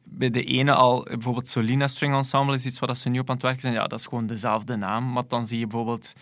bij 0.04 0.30
de 0.30 0.44
ene 0.44 0.74
al, 0.74 1.04
bijvoorbeeld 1.10 1.48
Solina 1.48 1.88
String 1.88 2.16
Ensemble 2.16 2.56
is 2.56 2.66
iets 2.66 2.80
waar 2.80 2.96
ze 2.96 3.10
nu 3.10 3.20
op 3.20 3.28
aan 3.30 3.34
het 3.36 3.44
werken 3.44 3.62
zijn. 3.62 3.74
Ja, 3.74 3.88
dat 3.88 4.00
is 4.00 4.06
gewoon 4.06 4.26
dezelfde 4.26 4.76
naam. 4.76 5.12
Maar 5.12 5.24
dan 5.28 5.48
zie 5.48 5.60
je 5.60 5.68
bijvoorbeeld 5.68 6.14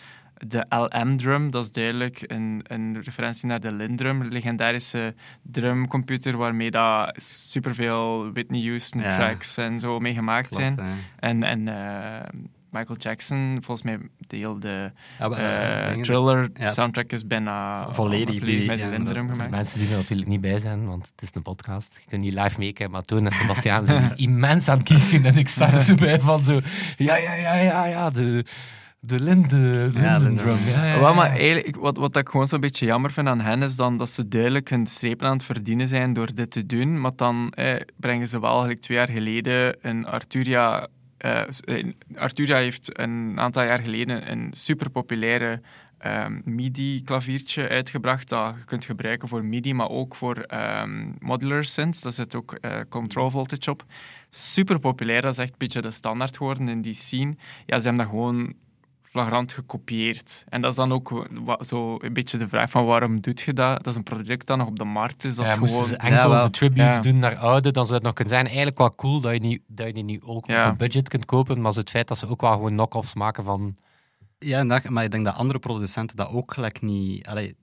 de 0.47 0.65
LM-drum, 0.69 1.51
dat 1.51 1.63
is 1.63 1.71
duidelijk 1.71 2.23
een, 2.27 2.61
een 2.63 3.01
referentie 3.01 3.47
naar 3.47 3.59
de 3.59 3.71
Lindrum, 3.71 4.21
een 4.21 4.27
legendarische 4.31 5.15
drumcomputer 5.41 6.37
waarmee 6.37 6.71
daar 6.71 7.15
superveel 7.17 8.31
Whitney 8.33 8.61
Houston 8.61 9.01
Ja. 9.01 9.15
tracks 9.15 9.57
en 9.57 9.79
zo 9.79 9.99
mee 9.99 10.13
gemaakt 10.13 10.47
Klopt, 10.47 10.63
zijn. 10.63 10.79
hè. 10.79 10.93
En, 11.19 11.43
en 11.43 11.67
eh, 11.67 12.29
Michael 12.71 12.97
Jackson, 12.99 13.57
volgens 13.61 13.81
mij 13.83 13.97
deel 14.27 14.59
de 14.59 14.91
Ja, 15.19 15.27
maar, 15.27 15.37
eh, 15.39 15.91
eh, 15.91 15.99
Thriller 16.01 16.49
Ja. 16.53 16.69
soundtrack 16.69 17.11
is 17.11 17.27
bijna 17.27 17.87
Volledig 17.93 18.43
die- 18.43 18.65
met 18.65 18.77
de 18.77 18.83
ja, 18.83 18.89
Lindrum 18.89 19.29
gemaakt. 19.29 19.51
Mensen 19.51 19.79
die 19.79 19.89
er 19.89 19.95
natuurlijk 19.97 20.29
niet 20.29 20.41
bij 20.41 20.59
zijn, 20.59 20.85
want 20.87 21.11
het 21.15 21.21
is 21.21 21.29
een 21.33 21.41
podcast. 21.41 21.99
Je 22.03 22.09
kunt 22.09 22.21
niet 22.21 22.33
live 22.33 22.59
meekijken, 22.59 22.91
maar 22.91 23.01
Toon 23.01 23.25
en 23.25 23.31
Sebastiaan 23.31 23.85
zijn 23.85 24.11
immens 24.27 24.67
aan 24.69 24.77
het 24.77 24.87
kijken. 24.87 25.25
En 25.25 25.37
ik 25.37 25.49
sta 25.49 25.73
er 25.73 25.81
zo 25.83 25.95
bij 25.95 26.19
van 26.19 26.43
zo... 26.43 26.59
Ja, 26.97 27.15
ja, 27.17 27.33
ja, 27.33 27.53
ja, 27.55 27.85
ja, 27.85 28.09
de... 28.09 28.45
De 29.05 29.19
Linde, 29.19 29.57
Ja, 29.93 30.17
Lindendrum. 30.17 30.23
Lindendrum. 30.23 30.57
Ja, 30.73 30.85
ja, 30.95 31.13
maar 31.13 31.29
eigenlijk, 31.29 31.75
wat, 31.75 31.97
wat 31.97 32.15
ik 32.15 32.29
gewoon 32.29 32.47
zo'n 32.47 32.59
beetje 32.59 32.85
jammer 32.85 33.11
vind 33.11 33.27
aan 33.27 33.39
hen, 33.41 33.61
is 33.63 33.75
dan 33.75 33.97
dat 33.97 34.09
ze 34.09 34.27
duidelijk 34.27 34.69
hun 34.69 34.87
strepen 34.87 35.27
aan 35.27 35.33
het 35.33 35.43
verdienen 35.45 35.87
zijn 35.87 36.13
door 36.13 36.33
dit 36.33 36.51
te 36.51 36.65
doen. 36.65 37.01
Maar 37.01 37.15
dan 37.15 37.51
eh, 37.51 37.75
brengen 37.95 38.27
ze 38.27 38.39
wel 38.39 38.49
eigenlijk 38.49 38.81
twee 38.81 38.97
jaar 38.97 39.09
geleden 39.09 39.77
een 39.81 40.05
Arturia... 40.05 40.87
eh, 41.17 41.41
Arturia 42.15 42.57
heeft 42.57 42.99
een 42.99 43.33
aantal 43.39 43.63
jaar 43.63 43.79
geleden 43.79 44.31
een 44.31 44.49
superpopulaire 44.51 45.61
ehm, 45.97 46.41
MIDI-klaviertje 46.45 47.69
uitgebracht 47.69 48.29
dat 48.29 48.55
je 48.57 48.63
kunt 48.65 48.85
gebruiken 48.85 49.27
voor 49.27 49.45
MIDI, 49.45 49.73
maar 49.73 49.89
ook 49.89 50.15
voor 50.15 50.37
ehm, 50.37 51.11
modular 51.19 51.63
synths. 51.63 52.01
Daar 52.01 52.11
zit 52.11 52.35
ook 52.35 52.53
eh, 52.53 52.79
control 52.89 53.29
voltage 53.29 53.71
op. 53.71 53.85
Super 54.29 54.79
populair, 54.79 55.21
dat 55.21 55.31
is 55.31 55.37
echt 55.37 55.51
een 55.51 55.55
beetje 55.57 55.81
de 55.81 55.91
standaard 55.91 56.37
geworden 56.37 56.67
in 56.67 56.81
die 56.81 56.93
scene. 56.93 57.33
Ja, 57.65 57.79
ze 57.79 57.87
hebben 57.87 58.05
dat 58.05 58.13
gewoon 58.13 58.53
flagrant 59.13 59.53
gekopieerd. 59.53 60.43
En 60.49 60.61
dat 60.61 60.69
is 60.69 60.75
dan 60.75 60.91
ook 60.93 61.27
zo 61.59 61.97
een 61.99 62.13
beetje 62.13 62.37
de 62.37 62.47
vraag 62.47 62.69
van 62.69 62.85
waarom 62.85 63.21
doet 63.21 63.41
je 63.41 63.53
dat? 63.53 63.77
Dat 63.83 63.87
is 63.87 63.95
een 63.95 64.03
product 64.03 64.47
dat 64.47 64.57
nog 64.57 64.67
op 64.67 64.79
de 64.79 64.83
markt 64.85 65.23
is. 65.23 65.35
Dat 65.35 65.45
ja, 65.45 65.51
is 65.53 65.59
moesten 65.59 65.79
gewoon... 65.81 65.95
ze 65.95 66.01
enkel 66.01 66.17
Ja, 66.17 66.29
wel. 66.29 66.43
de 66.43 66.49
tributes 66.49 66.95
Ja. 66.95 67.01
doen 67.01 67.19
naar 67.19 67.35
oude, 67.37 67.71
dan 67.71 67.83
zou 67.83 67.95
het 67.95 68.03
nog 68.05 68.13
kunnen 68.13 68.33
zijn. 68.33 68.45
Eigenlijk 68.45 68.77
wel 68.77 68.95
cool 68.95 69.21
dat 69.21 69.33
je, 69.33 69.39
niet, 69.39 69.61
dat 69.67 69.87
je 69.87 69.93
die 69.93 70.03
nu 70.03 70.19
ook 70.25 70.47
Ja. 70.47 70.69
op 70.69 70.77
budget 70.77 71.09
kunt 71.09 71.25
kopen, 71.25 71.61
maar 71.61 71.73
het 71.73 71.89
feit 71.89 72.07
dat 72.07 72.17
ze 72.17 72.29
ook 72.29 72.41
wel 72.41 72.51
gewoon 72.51 72.71
knock-offs 72.71 73.13
maken 73.13 73.43
van... 73.43 73.75
Ja, 74.39 74.63
maar 74.89 75.03
ik 75.03 75.11
denk 75.11 75.25
dat 75.25 75.35
andere 75.35 75.59
producenten 75.59 76.15
dat 76.15 76.29
ook 76.29 76.53
gelijk 76.53 76.81
niet... 76.81 77.25
Allee, 77.27 77.55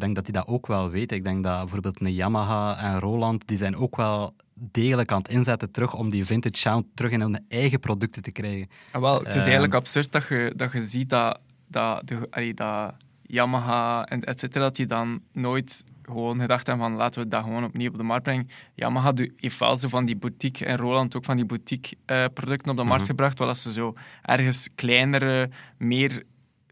denk 0.00 0.14
dat 0.14 0.24
die 0.24 0.34
dat 0.34 0.46
ook 0.46 0.66
wel 0.66 0.90
weten. 0.90 1.16
Ik 1.16 1.24
denk 1.24 1.44
dat 1.44 1.58
bijvoorbeeld 1.60 2.00
een 2.00 2.12
Yamaha 2.14 2.78
en 2.78 2.98
Roland, 3.00 3.46
die 3.48 3.56
zijn 3.58 3.76
ook 3.76 3.96
wel 3.96 4.34
degelijk 4.54 5.12
aan 5.12 5.18
het 5.18 5.28
inzetten 5.28 5.70
terug 5.70 5.94
om 5.94 6.10
die 6.10 6.24
vintage 6.26 6.56
sound 6.56 6.86
terug 6.94 7.10
in 7.10 7.20
hun 7.20 7.44
eigen 7.48 7.80
producten 7.80 8.22
te 8.22 8.30
krijgen. 8.32 8.68
Ah, 8.92 9.00
wel, 9.00 9.14
het 9.18 9.26
is 9.26 9.32
Ehm. 9.34 9.40
eigenlijk 9.42 9.74
absurd 9.74 10.12
dat 10.12 10.28
je, 10.28 10.52
dat 10.56 10.72
je 10.72 10.84
ziet 10.84 11.08
dat, 11.08 11.38
dat, 11.68 12.08
de, 12.08 12.26
allee, 12.30 12.54
dat 12.54 12.94
Yamaha 13.22 14.04
en 14.04 14.24
et 14.24 14.40
cetera, 14.40 14.64
dat 14.64 14.76
die 14.76 14.86
dan 14.86 15.20
nooit 15.32 15.84
gewoon 16.02 16.40
gedacht 16.40 16.66
hebben 16.66 16.86
van 16.86 16.96
laten 16.96 17.22
we 17.22 17.28
dat 17.28 17.42
gewoon 17.42 17.64
opnieuw 17.64 17.90
op 17.90 17.96
de 17.96 18.02
markt 18.02 18.22
brengen. 18.22 18.48
Yamaha 18.74 19.12
heeft 19.36 19.58
wel 19.58 19.76
zo 19.76 19.88
van 19.88 20.04
die 20.04 20.16
boutique 20.16 20.64
en 20.66 20.76
Roland 20.76 21.16
ook 21.16 21.24
van 21.24 21.36
die 21.36 21.44
boutique 21.46 21.96
eh, 22.04 22.24
producten 22.34 22.70
op 22.70 22.76
de 22.76 22.82
markt 22.84 23.00
Mhm. 23.02 23.10
gebracht, 23.10 23.38
waar 23.38 23.46
dat 23.48 23.58
ze 23.58 23.72
zo 23.72 23.94
ergens 24.22 24.68
kleinere, 24.74 25.50
meer 25.78 26.22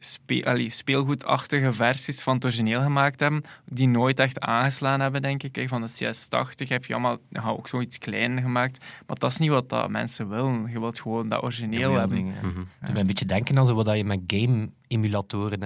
spe, 0.04 0.44
allee, 0.44 0.70
speelgoedachtige 0.70 1.72
versies 1.72 2.22
van 2.22 2.34
het 2.34 2.44
origineel 2.44 2.80
gemaakt 2.82 3.20
hebben, 3.20 3.42
die 3.64 3.88
nooit 3.88 4.18
echt 4.18 4.40
aangeslaan 4.40 5.00
hebben, 5.00 5.22
denk 5.22 5.42
ik. 5.42 5.52
Kijk, 5.52 5.68
Van 5.68 5.80
de 5.80 5.90
CS80 6.14 6.68
heb 6.68 6.84
je 6.84 6.92
allemaal 6.92 7.18
ja, 7.28 7.48
ook 7.48 7.68
zoiets 7.68 7.98
kleiner 7.98 8.42
gemaakt, 8.42 8.84
maar 9.06 9.16
dat 9.16 9.30
is 9.30 9.38
niet 9.38 9.50
wat 9.50 9.68
dat 9.68 9.90
mensen 9.90 10.28
willen. 10.28 10.70
Je 10.70 10.80
wilt 10.80 11.00
gewoon 11.00 11.28
dat 11.28 11.42
origineel 11.42 11.90
Ja, 11.92 11.98
hebben. 11.98 12.16
dingen, 12.16 12.34
ja. 12.34 12.40
Mhm. 12.48 12.58
Het 12.58 12.66
doet 12.80 12.90
mij 12.92 13.00
een 13.00 13.06
beetje 13.06 13.24
denken 13.24 13.58
aan 13.58 13.66
zo 13.66 13.74
wat 13.74 13.96
je 13.96 14.04
met 14.04 14.20
game-emulatoren 14.26 15.60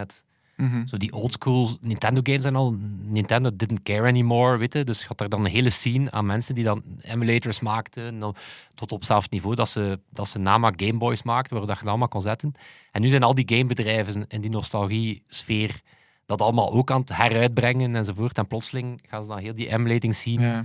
Mhm. 0.58 0.86
Zo 0.86 0.96
die 0.96 1.12
oldschool 1.12 1.68
Nintendo 1.80 2.20
games 2.22 2.44
en 2.44 2.54
al. 2.56 2.76
Nintendo 3.02 3.50
didn't 3.56 3.82
care 3.82 4.08
anymore, 4.08 4.56
weet 4.56 4.72
je. 4.72 4.84
Dus 4.84 5.04
had 5.04 5.20
er 5.20 5.28
dan 5.28 5.44
een 5.44 5.50
hele 5.50 5.70
scene 5.70 6.10
aan 6.10 6.26
mensen 6.26 6.54
die 6.54 6.64
dan 6.64 6.82
emulators 7.00 7.60
maakten. 7.60 8.06
en 8.06 8.20
dan 8.20 8.34
tot 8.74 8.92
op 8.92 9.04
zelfs 9.04 9.28
niveau 9.28 9.54
dat 9.54 9.68
ze, 9.68 9.98
dat 10.10 10.28
ze 10.28 10.38
nama 10.38 10.72
Gameboys 10.76 11.22
maakten, 11.22 11.56
waar 11.56 11.66
dat 11.66 11.76
je 11.76 11.80
dat 11.82 11.90
allemaal 11.90 12.08
kon 12.08 12.22
zetten. 12.22 12.52
En 12.92 13.00
nu 13.00 13.08
zijn 13.08 13.22
al 13.22 13.34
die 13.34 13.48
gamebedrijven 13.56 14.24
in 14.28 14.40
die 14.40 14.50
nostalgie-sfeer 14.50 15.80
dat 16.26 16.40
allemaal 16.40 16.72
ook 16.72 16.90
aan 16.90 17.00
het 17.00 17.16
heruitbrengen 17.16 17.94
enzovoort. 17.96 18.38
En 18.38 18.46
plotseling 18.46 19.00
gaan 19.08 19.22
ze 19.22 19.28
dan 19.28 19.38
heel 19.38 19.54
die 19.54 19.72
emulating 19.72 20.14
scene 20.14 20.46
Ja. 20.46 20.64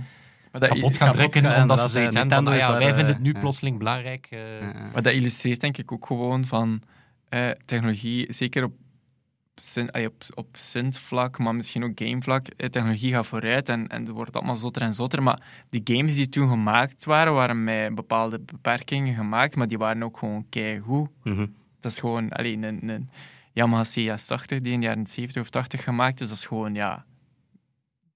Maar 0.52 0.60
dat, 0.60 0.72
kapot 0.72 0.96
gaan 0.96 1.12
drukken, 1.12 1.42
gaan, 1.42 1.62
omdat 1.62 1.80
ze 1.80 1.88
zoiets 1.88 2.14
ja. 2.14 2.20
hebben 2.20 2.44
van, 2.44 2.52
ah 2.52 2.58
ja, 2.58 2.72
wij 2.72 2.88
eh, 2.88 2.94
vinden 2.94 3.14
het 3.14 3.22
nu 3.22 3.32
ja. 3.32 3.40
plotseling 3.40 3.78
belangrijk. 3.78 4.26
eh, 4.30 4.60
Ja. 4.60 4.72
maar 4.92 5.02
dat 5.02 5.12
illustreert 5.12 5.60
denk 5.60 5.78
ik 5.78 5.92
ook 5.92 6.06
gewoon 6.06 6.44
van 6.44 6.82
eh, 7.28 7.50
technologie, 7.64 8.32
zeker 8.32 8.64
op, 8.64 8.72
op, 10.06 10.24
op 10.34 10.46
synth-vlak, 10.52 11.38
maar 11.38 11.54
misschien 11.54 11.84
ook 11.84 11.92
gamevlak. 11.94 12.46
Eh, 12.46 12.68
technologie 12.68 13.12
gaat 13.12 13.26
vooruit 13.26 13.68
en, 13.68 13.88
en 13.88 14.00
het 14.00 14.10
wordt 14.10 14.36
allemaal 14.36 14.56
zotter 14.56 14.82
en 14.82 14.94
zotter. 14.94 15.22
Maar 15.22 15.42
die 15.68 15.80
games 15.84 16.14
die 16.14 16.28
toen 16.28 16.48
gemaakt 16.48 17.04
waren, 17.04 17.32
waren 17.32 17.64
met 17.64 17.94
bepaalde 17.94 18.40
beperkingen 18.40 19.14
gemaakt, 19.14 19.56
maar 19.56 19.68
die 19.68 19.78
waren 19.78 20.02
ook 20.02 20.18
gewoon 20.18 20.46
keigoed. 20.48 21.08
Mhm. 21.22 21.46
Dat 21.80 21.92
is 21.92 21.98
gewoon 21.98 22.30
alleen 22.30 22.62
een, 22.62 22.88
een 22.88 23.10
Yamaha 23.52 23.84
CS80 23.84 24.46
die 24.46 24.72
in 24.72 24.80
de 24.80 24.86
jaren 24.86 25.06
70 25.06 25.42
of 25.42 25.50
80 25.50 25.84
gemaakt 25.84 26.20
is. 26.20 26.28
Dat 26.28 26.36
is 26.36 26.46
gewoon, 26.46 26.74
ja... 26.74 27.04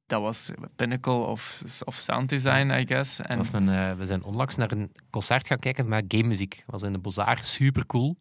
Dat 0.07 0.21
was 0.21 0.51
pinnacle 0.77 1.15
of, 1.15 1.63
of 1.85 1.95
sound 1.95 2.29
design, 2.29 2.71
I 2.71 2.87
guess. 2.87 3.21
En, 3.21 3.41
een, 3.53 3.69
eh, 3.69 3.95
we 3.95 4.07
zijn 4.07 4.23
onlangs 4.23 4.57
naar 4.57 4.73
een 4.73 4.93
concert 5.11 5.47
gaan 5.47 5.59
kijken 5.59 5.89
met 5.89 6.05
game 6.09 6.27
muziek. 6.27 6.57
Dat 6.57 6.65
was 6.67 6.83
in 6.83 6.93
de 6.93 6.99
Bozar, 6.99 7.39
super 7.43 7.87
cool. 7.87 8.17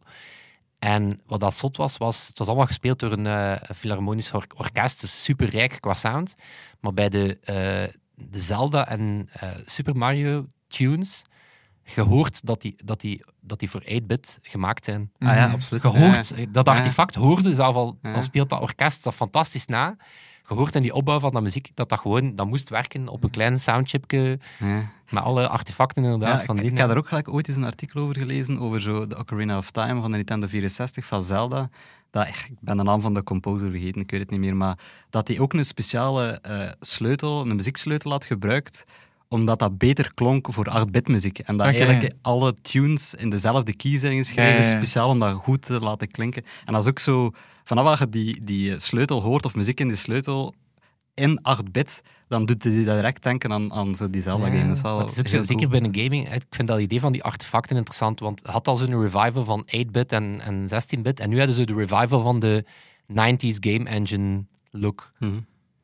En 0.78 1.20
wat 1.26 1.40
dat 1.40 1.54
zot 1.56 1.76
was, 1.76 1.96
was 1.96 2.26
het 2.28 2.38
was 2.38 2.46
allemaal 2.48 2.66
gespeeld 2.66 2.98
door 3.00 3.12
een 3.12 3.26
eh, 3.26 3.70
filharmonisch 3.76 4.32
or- 4.32 4.46
orkest, 4.56 5.00
dus 5.00 5.22
super 5.24 5.48
rijk 5.48 5.76
qua 5.80 5.94
sound. 5.94 6.34
Maar 6.80 6.92
bij 6.94 7.08
de, 7.08 7.38
eh, 7.40 7.94
de 8.14 8.40
Zelda 8.42 8.88
en 8.88 9.28
eh, 9.32 9.48
Super 9.66 9.96
Mario 9.96 10.46
tunes, 10.68 11.22
je 11.94 12.00
hoort 12.00 12.46
dat 12.46 12.60
die, 12.62 12.76
dat 12.84 13.00
die, 13.00 13.24
dat 13.40 13.58
die 13.58 13.70
voor 13.70 13.82
8-bit 13.82 14.38
gemaakt 14.42 14.84
zijn. 14.84 15.10
Ah 15.18 15.34
ja, 15.36 15.50
absoluut. 15.50 15.82
Eh, 16.32 16.46
dat 16.50 16.64
artefact 16.74 17.14
hoorde 17.14 17.54
zelf 17.54 17.74
al, 17.74 17.98
al 18.14 18.22
speelt 18.22 18.48
dat 18.48 18.60
orkest 18.60 19.04
dat 19.04 19.14
fantastisch 19.14 19.66
na. 19.66 19.96
Je 20.48 20.54
hoort 20.54 20.74
in 20.74 20.82
die 20.82 20.94
opbouw 20.94 21.20
van 21.20 21.32
dat 21.32 21.42
muziek 21.42 21.70
dat 21.74 21.88
dat 21.88 21.98
gewoon 21.98 22.34
dat 22.34 22.46
moest 22.46 22.68
werken 22.68 23.08
op 23.08 23.24
een 23.24 23.30
klein 23.30 23.58
soundchipje 23.60 24.38
Ja. 24.58 24.90
met 25.10 25.22
alle 25.22 25.48
artefacten 25.48 26.02
inderdaad 26.04 26.38
Ja, 26.40 26.44
van 26.46 26.54
ik, 26.56 26.62
die. 26.62 26.70
ik 26.70 26.78
heb 26.78 26.88
daar 26.88 26.96
ook 26.96 27.08
gelijk 27.08 27.28
ooit 27.28 27.48
eens 27.48 27.56
een 27.56 27.64
artikel 27.64 28.00
over 28.02 28.16
gelezen, 28.18 28.58
over 28.58 28.80
zo 28.80 29.06
de 29.06 29.18
Ocarina 29.18 29.56
of 29.56 29.70
Time 29.70 30.00
van 30.00 30.10
de 30.10 30.16
Nintendo 30.16 30.46
64 30.46 31.06
van 31.06 31.24
Zelda. 31.24 31.68
Dat, 32.10 32.26
ik 32.28 32.48
ben 32.60 32.76
de 32.76 32.82
naam 32.82 33.00
van 33.00 33.14
de 33.14 33.22
composer 33.22 33.70
vergeten, 33.70 34.00
ik 34.00 34.10
weet 34.10 34.20
het 34.20 34.30
niet 34.30 34.40
meer, 34.40 34.56
maar 34.56 34.78
dat 35.10 35.28
hij 35.28 35.38
ook 35.38 35.52
een 35.52 35.64
speciale 35.64 36.30
eh, 36.40 36.70
sleutel, 36.80 37.40
een 37.40 37.56
muzieksleutel 37.56 38.10
had 38.10 38.24
gebruikt, 38.24 38.84
omdat 39.28 39.58
dat 39.58 39.78
beter 39.78 40.14
klonk 40.14 40.52
voor 40.52 40.66
8-bit 40.86 41.08
muziek. 41.08 41.38
En 41.38 41.56
dat 41.56 41.66
eigenlijk 41.66 42.12
alle 42.22 42.54
tunes 42.54 43.14
in 43.14 43.30
dezelfde 43.30 43.76
key 43.76 43.98
zijn 43.98 44.16
geschreven, 44.16 44.52
Ja, 44.52 44.58
ja, 44.58 44.64
ja. 44.64 44.76
speciaal 44.76 45.08
om 45.08 45.18
dat 45.18 45.34
goed 45.34 45.62
te 45.62 45.80
laten 45.80 46.10
klinken. 46.10 46.44
En 46.64 46.72
dat 46.72 46.82
is 46.82 46.88
ook 46.88 46.98
zo, 46.98 47.30
vanaf 47.64 47.84
dat 47.88 47.98
je 47.98 48.08
die, 48.08 48.44
die 48.44 48.78
sleutel 48.78 49.22
hoort, 49.22 49.44
of 49.44 49.54
muziek 49.54 49.80
in 49.80 49.88
die 49.88 49.96
sleutel, 49.96 50.54
in 51.14 51.40
8-bit, 51.58 52.02
dan 52.28 52.46
doet 52.46 52.64
hij 52.64 52.72
direct 52.72 53.22
denken 53.22 53.52
aan, 53.52 53.72
aan 53.72 53.94
zo 53.94 54.10
die 54.10 54.22
Zelda-game. 54.22 54.74
Ja, 54.74 54.82
Dat 54.82 55.10
is 55.10 55.18
ook 55.18 55.28
zo, 55.28 55.42
zeker 55.42 55.74
een 55.74 55.94
gaming. 55.96 56.32
Ik 56.34 56.44
vind 56.50 56.68
dat 56.68 56.80
idee 56.80 57.00
van 57.00 57.12
die 57.12 57.22
artefacten 57.22 57.76
interessant, 57.76 58.20
want 58.20 58.38
het 58.38 58.50
had 58.50 58.68
al 58.68 58.76
zo'n 58.76 59.00
revival 59.02 59.44
van 59.44 59.66
8-bit 59.86 60.12
en, 60.12 60.40
en 60.40 60.66
16-bit. 60.68 61.20
En 61.20 61.28
nu 61.28 61.38
hadden 61.38 61.54
ze 61.54 61.64
de 61.66 61.74
revival 61.74 62.22
van 62.22 62.38
de 62.38 62.64
90s 63.10 63.56
game 63.60 63.84
engine 63.88 64.44
look. 64.70 65.12
Mhm. 65.18 65.38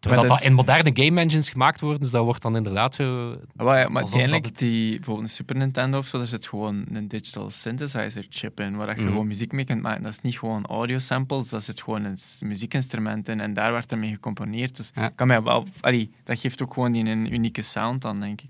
Terwijl 0.05 0.23
dat 0.23 0.31
dat, 0.31 0.41
is- 0.43 0.49
in 0.49 0.55
moderne 0.55 0.91
game 1.05 1.21
engines 1.21 1.51
gemaakt 1.51 1.81
wordt, 1.81 2.01
dus 2.01 2.11
dat 2.11 2.25
wordt 2.25 2.43
dan 2.43 2.57
inderdaad 2.57 2.95
zo. 2.95 3.37
Maar, 3.55 3.79
ja, 3.79 3.89
maar 3.89 4.03
Alsof 4.03 4.19
uiteindelijk, 4.19 4.59
die, 4.59 4.95
bijvoorbeeld 4.95 5.27
een 5.29 5.35
Super 5.35 5.57
Nintendo 5.57 5.99
of 5.99 6.07
zo, 6.07 6.19
daar 6.19 6.27
zit 6.27 6.47
gewoon 6.47 6.85
een 6.93 7.09
digital 7.09 7.51
synthesizer 7.51 8.27
chip 8.29 8.61
in, 8.61 8.77
waar 8.77 8.89
je 8.95 9.01
Mhm. 9.01 9.11
gewoon 9.11 9.27
muziek 9.27 9.53
mee 9.53 9.65
kunt 9.65 9.83
maken. 9.83 10.03
Dat 10.03 10.13
is 10.13 10.21
niet 10.21 10.39
gewoon 10.39 10.67
audio 10.67 10.99
samples, 10.99 11.49
dat 11.49 11.65
zit 11.65 11.83
gewoon 11.83 12.05
een 12.05 12.19
muziekinstrument 12.41 13.29
in 13.29 13.41
en 13.41 13.55
daar 13.55 13.73
werd 13.73 13.93
er 13.93 13.99
mee 13.99 14.11
gecomponeerd. 14.11 14.77
Dus 14.77 14.91
Ja. 14.95 15.09
kan 15.09 15.27
mij 15.27 15.43
wel, 15.43 15.67
allee, 15.81 16.11
dat 16.25 16.39
geeft 16.41 16.63
ook 16.63 16.73
gewoon 16.75 16.93
die 16.93 17.05
een 17.05 17.33
unieke 17.35 17.63
sound 17.63 18.03
dan, 18.03 18.21
denk 18.21 18.41
ik. 18.41 18.49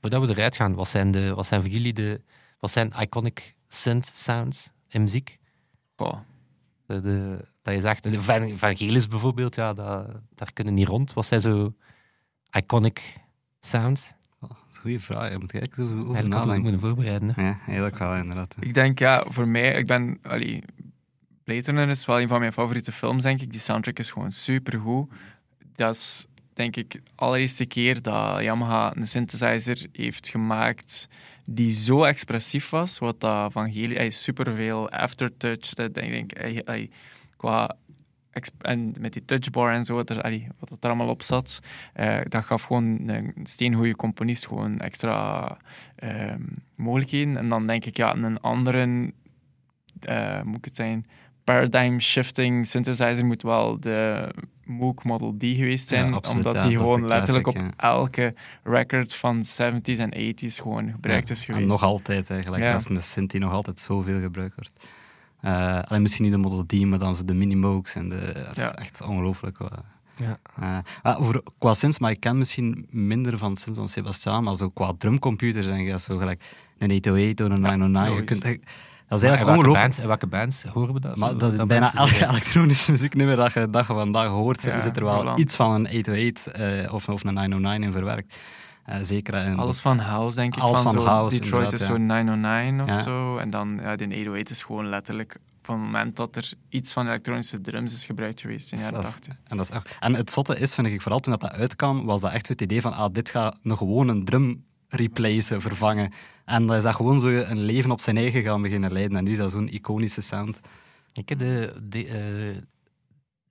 Voordat 0.00 0.22
we 0.26 0.28
eruit 0.28 0.56
gaan, 0.56 0.74
wat 0.74 0.88
zijn, 0.88 1.10
de, 1.10 1.34
wat 1.34 1.46
zijn 1.46 1.62
voor 1.62 1.70
jullie 1.70 1.92
de 1.92 2.20
wat 2.58 2.70
zijn 2.70 2.92
iconic 3.00 3.54
synth 3.68 4.10
sounds 4.14 4.70
in 4.88 5.02
muziek? 5.02 5.38
Goh. 5.96 6.18
De, 6.86 7.00
de- 7.00 7.44
dat 7.62 7.74
je 7.74 7.80
zegt, 7.80 8.02
de 8.02 8.22
Van- 8.22 8.58
Vangelis 8.58 9.08
bijvoorbeeld, 9.08 9.54
ja, 9.54 9.72
dat, 9.74 10.06
daar 10.34 10.52
kunnen 10.52 10.74
niet 10.74 10.88
rond. 10.88 11.12
Wat 11.12 11.26
zijn 11.26 11.40
zo 11.40 11.74
iconic 12.50 13.16
sounds? 13.60 14.12
Oh, 14.40 14.48
dat 14.48 14.58
is 14.70 14.76
een 14.76 14.82
goede 14.82 15.00
vraag. 15.00 15.30
Je 15.32 15.38
moet 15.38 15.52
eigenlijk 15.52 15.74
zo 15.90 16.08
over 16.08 16.28
nadenken. 16.28 16.62
moeten 16.62 16.80
voorbereiden. 16.80 17.32
Hè? 17.34 17.42
Ja, 17.42 17.58
eigenlijk 17.66 17.98
wel, 17.98 18.14
inderdaad. 18.14 18.54
Ik 18.60 18.74
denk, 18.74 18.98
ja, 18.98 19.24
voor 19.28 19.48
mij, 19.48 19.72
ik 19.72 19.86
ben... 19.86 20.18
Allee, 20.22 20.62
Blade 21.44 21.60
Runner 21.60 21.88
is 21.88 22.04
wel 22.06 22.20
een 22.20 22.28
van 22.28 22.40
mijn 22.40 22.52
favoriete 22.52 22.92
films, 22.92 23.22
denk 23.22 23.40
ik. 23.40 23.50
Die 23.52 23.60
soundtrack 23.60 23.98
is 23.98 24.10
gewoon 24.10 24.32
supergoed. 24.32 25.12
Dat 25.74 25.94
is, 25.94 26.26
denk 26.54 26.76
ik, 26.76 26.90
de 26.90 27.00
allereerste 27.14 27.66
keer 27.66 28.02
dat 28.02 28.40
Yamaha 28.42 28.96
een 28.96 29.06
synthesizer 29.06 29.86
heeft 29.92 30.28
gemaakt 30.28 31.08
die 31.44 31.70
zo 31.70 32.02
expressief 32.04 32.70
was, 32.70 32.98
wat 32.98 33.20
dat 33.20 33.52
van 33.52 33.66
Heli... 33.68 33.94
Hij 33.94 34.10
superveel 34.10 34.90
aftertouch, 34.90 35.74
dat, 35.74 35.86
ik 35.86 35.94
denk, 36.10 36.36
hij- 36.38 36.62
hij- 36.64 36.90
qua... 37.42 37.76
En 38.58 38.92
met 39.00 39.12
die 39.12 39.24
touchbar 39.24 39.72
en 39.72 39.84
zo, 39.84 39.94
wat 39.94 40.10
er, 40.10 40.22
allee, 40.22 40.48
wat 40.58 40.70
er 40.70 40.88
allemaal 40.88 41.08
op 41.08 41.22
zat, 41.22 41.60
eh, 41.92 42.18
dat 42.28 42.44
gaf 42.44 42.62
gewoon 42.62 43.08
een 43.08 43.34
steengoede 43.42 43.96
componist 43.96 44.46
gewoon 44.46 44.78
extra 44.78 45.56
ehm, 45.96 46.40
mogelijkheden. 46.76 47.36
En 47.36 47.48
dan 47.48 47.66
denk 47.66 47.84
ik, 47.84 47.96
ja, 47.96 48.14
een 48.14 48.40
andere, 48.40 49.12
eh, 50.00 50.42
moet 50.42 50.56
ik 50.56 50.64
het 50.64 50.76
zijn, 50.76 51.06
paradigm 51.44 51.98
shifting 51.98 52.66
synthesizer 52.66 53.26
moet 53.26 53.42
wel 53.42 53.80
de 53.80 54.28
Moog 54.64 55.04
Model 55.04 55.34
D 55.36 55.42
geweest 55.42 55.88
zijn, 55.88 56.08
Ja, 56.08 56.12
absoluut, 56.12 56.46
omdat 56.46 56.62
ja, 56.62 56.68
die 56.68 56.78
gewoon 56.78 57.06
letterlijk 57.06 57.44
classic, 57.44 57.72
op 57.72 57.80
elke 57.80 58.34
record 58.62 59.14
van 59.14 59.44
70s 59.44 59.98
en 59.98 60.14
80s 60.14 60.54
gewoon 60.62 60.90
gebruikt 60.90 61.30
is 61.30 61.44
geweest. 61.44 61.62
En 61.62 61.68
nog 61.68 61.82
altijd 61.82 62.30
eigenlijk. 62.30 62.62
Dat 62.62 62.80
is 62.80 62.86
een 62.88 63.02
synth 63.02 63.30
die 63.30 63.40
nog 63.40 63.52
altijd 63.52 63.78
zoveel 63.78 64.20
gebruikt 64.20 64.54
wordt. 64.54 64.86
Eh, 65.42 65.78
alleen 65.82 66.02
misschien 66.02 66.24
niet 66.24 66.32
de 66.32 66.38
Model 66.38 66.66
D, 66.66 66.84
maar 66.84 66.98
dan 66.98 67.14
zo 67.14 67.24
de 67.24 67.34
Minimokes. 67.34 67.94
En 67.94 68.08
de, 68.08 68.32
dat 68.46 68.56
is 68.56 68.62
Ja. 68.62 68.74
echt 68.74 69.02
ongelooflijk. 69.02 69.58
wat- 69.58 69.70
Ja. 70.16 70.38
Eh, 71.02 71.16
over, 71.20 71.42
qua 71.58 71.74
synths, 71.74 71.98
maar 71.98 72.10
ik 72.10 72.20
ken 72.20 72.38
misschien 72.38 72.86
minder 72.90 73.38
van 73.38 73.56
synths 73.56 73.78
dan 73.78 73.88
Sebastian, 73.88 74.44
maar 74.44 74.56
zo 74.56 74.68
qua 74.68 74.92
drumcomputers 74.98 75.66
en 75.66 75.82
je 75.82 75.98
zo 75.98 76.18
gelijk 76.18 76.44
een 76.78 76.90
808 76.90 77.40
of 77.40 77.48
een 77.48 77.60
909. 77.60 78.14
je 78.14 78.24
kunt, 78.24 78.42
dat 78.42 78.50
is 78.50 78.58
eigenlijk 79.08 79.40
in 79.40 79.46
welke 79.46 79.50
ongelooflijk. 79.58 79.80
bands, 79.80 79.98
in 79.98 80.06
welke 80.06 80.26
bands 80.26 80.64
horen 80.64 80.94
we 80.94 81.00
dat? 81.00 81.16
Maar 81.16 81.38
dat 81.38 81.66
bijna 81.66 81.94
elke 81.94 82.26
elektronische 82.28 82.90
muzieknummer 82.90 83.36
dat 83.36 83.52
je, 83.52 83.70
dat 83.70 83.86
je 83.86 83.92
vandaag 83.92 84.28
hoort, 84.28 84.62
Ja, 84.62 84.80
zit 84.80 84.96
er 84.96 85.04
wel 85.04 85.14
Roland. 85.16 85.38
iets 85.38 85.56
van 85.56 85.70
een 85.70 85.86
808 85.86 86.46
eh, 86.46 86.92
of, 86.94 87.08
of 87.08 87.24
een 87.24 87.34
909 87.34 87.82
in 87.82 87.92
verwerkt. 87.92 88.36
Eh, 88.84 88.98
zeker 89.02 89.34
in 89.34 89.56
Alles 89.56 89.80
van 89.80 89.98
house, 89.98 90.36
denk 90.36 90.56
ik. 90.56 90.62
Alles 90.62 90.80
van, 90.80 90.92
van 90.92 91.02
zo, 91.02 91.06
house, 91.08 91.38
Detroit 91.40 91.72
is 91.72 91.80
inderdaad, 91.80 91.96
zo 91.96 92.02
909 92.14 92.80
of 92.80 92.88
Ja. 92.88 93.02
zo. 93.02 93.36
En 93.36 93.50
dan, 93.50 93.78
ja, 93.82 93.96
die 93.96 94.06
808 94.08 94.50
is 94.50 94.62
gewoon 94.62 94.88
letterlijk 94.88 95.36
van 95.62 95.74
het 95.74 95.84
moment 95.84 96.16
dat 96.16 96.36
er 96.36 96.52
iets 96.68 96.92
van 96.92 97.06
elektronische 97.06 97.60
drums 97.60 97.92
is 97.92 98.06
gebruikt 98.06 98.40
geweest 98.40 98.72
in 98.72 98.78
de 98.78 98.82
jaren 98.84 98.98
Dat 99.00 99.08
is- 99.08 99.12
80. 99.14 99.38
En, 99.44 99.56
dat 99.56 99.66
is 99.70 99.76
echt, 99.76 99.96
en 100.00 100.14
het 100.14 100.30
zotte 100.30 100.58
is, 100.58 100.74
vind 100.74 100.86
ik, 100.86 101.00
vooral 101.00 101.20
toen 101.20 101.32
dat, 101.32 101.40
dat 101.50 101.52
uitkwam, 101.52 102.04
was 102.04 102.20
dat 102.20 102.32
echt 102.32 102.46
zo 102.46 102.52
het 102.52 102.60
idee 102.62 102.80
van, 102.80 102.92
ah, 102.92 103.12
dit 103.12 103.30
gaat 103.30 103.58
een 103.62 103.76
gewone 103.76 104.24
drum 104.24 104.64
replacen, 104.88 105.60
vervangen. 105.60 106.12
En 106.44 106.66
dat 106.66 106.76
is 106.76 106.82
dat 106.82 106.94
gewoon 106.94 107.20
zo 107.20 107.28
een 107.28 107.62
leven 107.62 107.90
op 107.90 108.00
zijn 108.00 108.16
eigen 108.16 108.42
gaan 108.42 108.62
beginnen 108.62 108.92
leiden. 108.92 109.16
En 109.16 109.24
nu 109.24 109.30
is 109.30 109.38
dat 109.38 109.50
zo'n 109.50 109.68
iconische 109.74 110.20
sound. 110.20 110.60
Ik 111.12 111.28
heb 111.28 111.38
de, 111.38 111.74
de, 111.82 112.06
eh, 112.06 112.62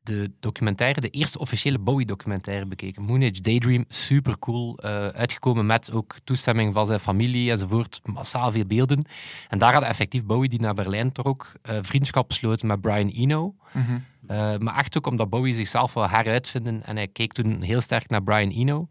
de 0.03 0.31
documentaire, 0.39 1.01
de 1.01 1.09
eerste 1.09 1.39
officiële 1.39 1.79
Bowie-documentaire 1.79 2.65
bekeken. 2.65 3.03
Moon 3.03 3.23
Age 3.23 3.41
Daydream, 3.41 3.85
super 3.87 4.39
cool. 4.39 4.79
uitgekomen 5.13 5.65
met 5.65 5.91
ook 5.91 6.15
toestemming 6.23 6.73
van 6.73 6.85
zijn 6.85 6.99
familie 6.99 7.51
enzovoort. 7.51 8.01
Massaal 8.03 8.51
veel 8.51 8.65
beelden. 8.65 9.05
En 9.49 9.59
daar 9.59 9.73
had 9.73 9.83
effectief 9.83 10.23
Bowie, 10.23 10.49
die 10.49 10.59
naar 10.59 10.73
Berlijn 10.73 11.11
trok, 11.11 11.51
eh, 11.61 11.77
vriendschap 11.81 12.31
sloten 12.31 12.67
met 12.67 12.81
Brian 12.81 13.07
Eno. 13.09 13.55
Mhm. 13.71 13.99
Eh, 14.27 14.57
maar 14.57 14.77
echt 14.77 14.97
ook 14.97 15.07
omdat 15.07 15.29
Bowie 15.29 15.53
zichzelf 15.53 15.93
wil 15.93 16.09
heruitvinden. 16.09 16.85
En 16.85 16.95
hij 16.95 17.07
keek 17.07 17.33
toen 17.33 17.61
heel 17.61 17.81
sterk 17.81 18.09
naar 18.09 18.23
Brian 18.23 18.49
Eno. 18.49 18.87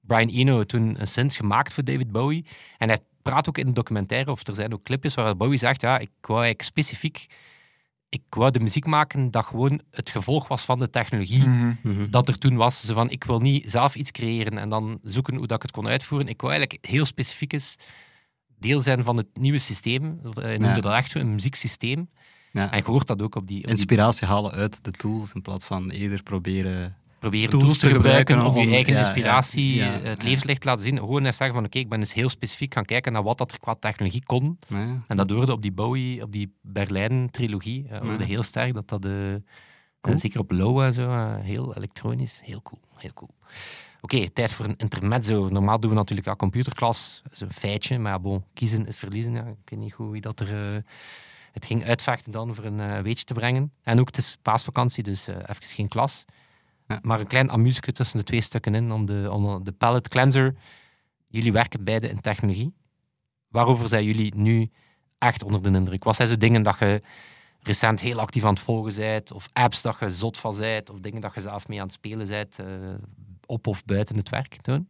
Brian 0.00 0.28
Eno 0.28 0.64
toen 0.64 1.00
een 1.00 1.06
synth 1.06 1.34
gemaakt 1.34 1.72
voor 1.72 1.84
David 1.84 2.12
Bowie. 2.12 2.46
En 2.78 2.88
hij 2.88 2.98
praat 3.22 3.48
ook 3.48 3.58
in 3.58 3.66
de 3.66 3.72
documentaire, 3.72 4.30
of 4.30 4.46
er 4.46 4.54
zijn 4.54 4.72
ook 4.72 4.82
clipjes 4.82 5.14
waar 5.14 5.36
Bowie 5.36 5.58
zegt, 5.58 5.80
ja, 5.80 5.98
ik 5.98 6.10
wou 6.20 6.42
eigenlijk 6.42 6.68
specifiek... 6.68 7.26
Ik 8.14 8.22
wou 8.30 8.50
de 8.50 8.60
muziek 8.60 8.86
maken 8.86 9.30
dat 9.30 9.44
gewoon 9.46 9.80
het 9.90 10.10
gevolg 10.10 10.48
was 10.48 10.64
van 10.64 10.78
de 10.78 10.90
technologie 10.90 11.46
Mhm. 11.46 12.10
dat 12.10 12.28
er 12.28 12.38
toen 12.38 12.56
was. 12.56 12.80
Zo 12.86 12.94
van, 12.94 13.10
ik 13.10 13.24
wil 13.24 13.40
niet 13.40 13.70
zelf 13.70 13.94
iets 13.96 14.10
creëren 14.10 14.58
en 14.58 14.68
dan 14.68 14.98
zoeken 15.02 15.34
hoe 15.36 15.46
dat 15.46 15.56
ik 15.56 15.62
het 15.62 15.70
kon 15.70 15.86
uitvoeren. 15.86 16.28
Ik 16.28 16.40
wou 16.40 16.52
eigenlijk 16.54 16.86
heel 16.86 17.04
specifiek 17.04 17.52
eens 17.52 17.76
deel 18.58 18.80
zijn 18.80 19.02
van 19.04 19.16
het 19.16 19.26
nieuwe 19.32 19.58
systeem. 19.58 20.20
Hij 20.34 20.58
noemde 20.58 20.74
Ja. 20.74 20.80
dat 20.80 20.92
echt 20.94 21.10
zo, 21.10 21.18
een 21.18 21.32
muzieksysteem. 21.34 22.08
Ja. 22.52 22.70
En 22.70 22.76
je 22.78 22.84
hoort 22.84 23.06
dat 23.06 23.22
ook 23.22 23.34
op 23.34 23.46
die... 23.46 23.58
Op 23.58 23.62
die 23.64 23.70
Inspiratie 23.74 24.26
halen 24.26 24.52
uit 24.52 24.84
de 24.84 24.90
tools, 24.90 25.32
in 25.32 25.42
plaats 25.42 25.64
van 25.64 25.90
eerder 25.90 26.22
proberen... 26.22 26.96
proberen 27.24 27.50
tools 27.50 27.64
tools, 27.64 27.78
te 27.78 27.86
gebruiken, 27.86 28.34
gebruiken 28.34 28.62
om 28.62 28.68
je 28.68 28.74
eigen 28.74 28.92
ja, 28.92 28.98
inspiratie, 28.98 29.74
ja, 29.74 29.84
ja, 29.84 30.00
eh, 30.00 30.04
het 30.04 30.22
levenslicht 30.22 30.60
te 30.60 30.66
laten 30.66 30.84
zien. 30.84 30.98
Gewoon 30.98 31.24
eens 31.24 31.36
zeggen 31.36 31.56
van 31.56 31.64
oké, 31.64 31.78
ik 31.78 31.88
ben 31.88 31.98
eens 31.98 32.12
heel 32.12 32.28
specifiek 32.28 32.74
gaan 32.74 32.84
kijken 32.84 33.12
naar 33.12 33.22
wat 33.22 33.38
dat 33.38 33.52
er 33.52 33.58
qua 33.60 33.74
technologie 33.74 34.24
kon. 34.24 34.58
En 35.08 35.16
dat 35.16 35.30
hoorde 35.30 35.52
op 35.52 35.62
die 35.62 35.72
Bowie, 35.72 36.22
op 36.22 36.32
die 36.32 36.54
Berlijn-trilogie, 36.62 37.88
eh, 37.88 38.00
hoorde 38.00 38.24
heel 38.24 38.42
sterk 38.42 38.74
dat 38.74 38.88
dat... 38.88 39.00
Cool. 39.00 39.40
eh, 40.00 40.16
zeker 40.16 40.40
op 40.40 40.50
Low 40.50 40.80
en 40.80 40.92
zo, 40.92 41.36
heel 41.42 41.74
elektronisch. 41.74 42.40
Heel 42.42 42.62
cool, 42.62 42.80
heel 42.96 43.12
cool. 43.14 43.34
Oké, 44.00 44.30
tijd 44.30 44.52
voor 44.52 44.64
een 44.64 44.76
intermezzo. 44.76 45.48
Normaal 45.48 45.80
doen 45.80 45.90
we 45.90 45.96
natuurlijk 45.96 46.28
ja, 46.28 46.36
computerklas, 46.36 47.20
dat 47.22 47.32
is 47.32 47.40
een 47.40 47.52
feitje, 47.52 47.98
maar 47.98 48.12
ja, 48.12 48.18
bon, 48.18 48.44
kiezen 48.54 48.86
is 48.86 48.98
verliezen. 48.98 49.34
Ik 49.36 49.70
weet 49.70 49.78
niet 49.78 49.92
goed 49.92 50.10
wie 50.10 50.20
dat 50.20 50.40
er... 50.40 50.82
het 51.52 51.66
ging 51.66 51.84
uitvechten 51.84 52.32
dan 52.32 52.54
voor 52.54 52.64
een 52.64 53.02
weetje 53.02 53.24
te 53.24 53.34
brengen. 53.34 53.72
En 53.82 54.00
ook, 54.00 54.06
het 54.06 54.16
is 54.16 54.36
paasvakantie, 54.42 55.02
dus 55.02 55.26
even 55.26 55.66
geen 55.66 55.88
klas. 55.88 56.24
Ja. 56.86 56.98
Maar 57.02 57.20
een 57.20 57.26
klein 57.26 57.50
amuseke 57.50 57.92
tussen 57.92 58.18
de 58.18 58.24
twee 58.24 58.40
stukken 58.40 58.74
in, 58.74 58.92
om 58.92 59.06
de, 59.06 59.28
om 59.32 59.64
de 59.64 59.72
palette 59.72 60.08
cleanser. 60.08 60.54
Jullie 61.28 61.52
werken 61.52 61.84
beide 61.84 62.08
in 62.08 62.20
technologie. 62.20 62.74
Waarover 63.48 63.88
zijn 63.88 64.04
jullie 64.04 64.34
nu 64.34 64.70
echt 65.18 65.42
onder 65.42 65.62
de 65.62 65.78
indruk? 65.78 66.04
Wat 66.04 66.16
zijn 66.16 66.28
zo 66.28 66.36
dingen 66.36 66.62
dat 66.62 66.78
je 66.78 67.02
recent 67.60 68.00
heel 68.00 68.18
actief 68.20 68.44
aan 68.44 68.54
het 68.54 68.62
volgen 68.62 68.94
bent, 68.94 69.32
of 69.32 69.48
apps 69.52 69.82
dat 69.82 69.96
je 70.00 70.10
zot 70.10 70.38
van 70.38 70.56
bent, 70.58 70.90
of 70.90 70.98
dingen 71.00 71.20
dat 71.20 71.34
je 71.34 71.40
zelf 71.40 71.68
mee 71.68 71.78
aan 71.78 71.84
het 71.84 71.94
spelen 71.94 72.28
bent, 72.28 72.58
eh, 72.58 72.66
op 73.46 73.66
of 73.66 73.84
buiten 73.84 74.16
het 74.16 74.28
werk 74.28 74.64
doen? 74.64 74.88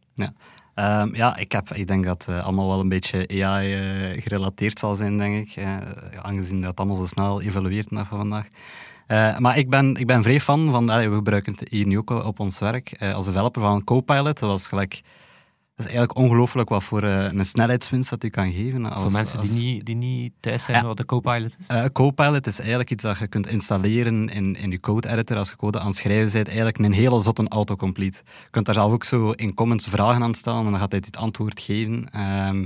Ehm, 0.73 1.15
ja, 1.15 1.35
ik, 1.35 1.51
heb, 1.51 1.69
ik 1.69 1.87
denk 1.87 2.03
dat 2.03 2.25
het 2.25 2.43
allemaal 2.43 2.67
wel 2.67 2.79
een 2.79 2.89
beetje 2.89 3.43
AI 3.43 3.73
eh, 3.73 4.21
gerelateerd 4.21 4.79
zal 4.79 4.95
zijn, 4.95 5.17
denk 5.17 5.47
ik. 5.47 5.55
eh, 5.55 5.77
aangezien 6.21 6.61
dat 6.61 6.77
allemaal 6.77 6.97
zo 6.97 7.05
snel 7.05 7.41
evolueert 7.41 7.87
vandaag. 7.91 8.47
Eh, 9.07 9.37
maar 9.37 9.57
ik 9.57 9.69
ben, 9.69 9.95
ik 9.95 10.07
ben 10.07 10.23
vrij 10.23 10.39
fan 10.39 10.69
van, 10.71 10.89
allee, 10.89 11.09
we 11.09 11.15
gebruiken 11.15 11.53
het 11.57 11.69
hier 11.69 11.87
nu 11.87 11.97
ook 11.97 12.09
op 12.09 12.39
ons 12.39 12.59
werk, 12.59 12.91
eh, 12.91 13.13
als 13.13 13.25
developer 13.25 13.61
van 13.61 13.83
Copilot. 13.83 14.39
Dat 14.39 14.49
was 14.49 14.67
gelijk, 14.67 14.91
dat 15.75 15.85
is 15.85 15.91
eigenlijk 15.93 16.17
ongelooflijk 16.17 16.69
wat 16.69 16.83
voor 16.83 17.03
eh, 17.03 17.23
een 17.33 17.45
snelheidswinst 17.45 18.09
dat 18.09 18.23
u 18.23 18.29
kan 18.29 18.51
geven. 18.51 18.85
Als, 18.85 19.01
Voor 19.03 19.11
mensen 19.11 19.39
als- 19.39 19.49
die, 19.53 19.63
niet, 19.73 19.85
die 19.85 19.95
niet 19.95 20.33
thuis 20.39 20.63
zijn 20.63 20.77
Ja. 20.81 20.85
wat 20.87 20.97
de 20.97 21.05
Copilot 21.05 21.55
is. 21.59 21.91
Copilot 21.91 22.47
is 22.47 22.59
eigenlijk 22.59 22.91
iets 22.91 23.03
dat 23.03 23.17
je 23.17 23.27
kunt 23.27 23.47
installeren 23.47 24.29
in, 24.29 24.55
in 24.55 24.71
je 24.71 24.79
code 24.79 25.09
editor 25.09 25.37
als 25.37 25.49
je 25.49 25.55
code 25.55 25.79
aan 25.79 25.87
het 25.87 25.95
schrijven 25.95 26.31
bent. 26.31 26.47
Eigenlijk 26.47 26.77
een 26.77 26.91
hele 26.93 27.19
zotte 27.21 27.47
autocomplete. 27.47 28.17
Je 28.25 28.47
kunt 28.51 28.65
daar 28.65 28.75
zelf 28.75 28.91
ook 28.91 29.03
zo 29.03 29.29
in 29.31 29.53
comments 29.53 29.87
vragen 29.87 30.23
aan 30.23 30.33
stellen 30.35 30.65
en 30.65 30.71
dan 30.71 30.79
gaat 30.79 30.91
hij 30.91 31.01
het 31.05 31.17
antwoord 31.17 31.59
geven. 31.59 32.09
Ehm, 32.11 32.65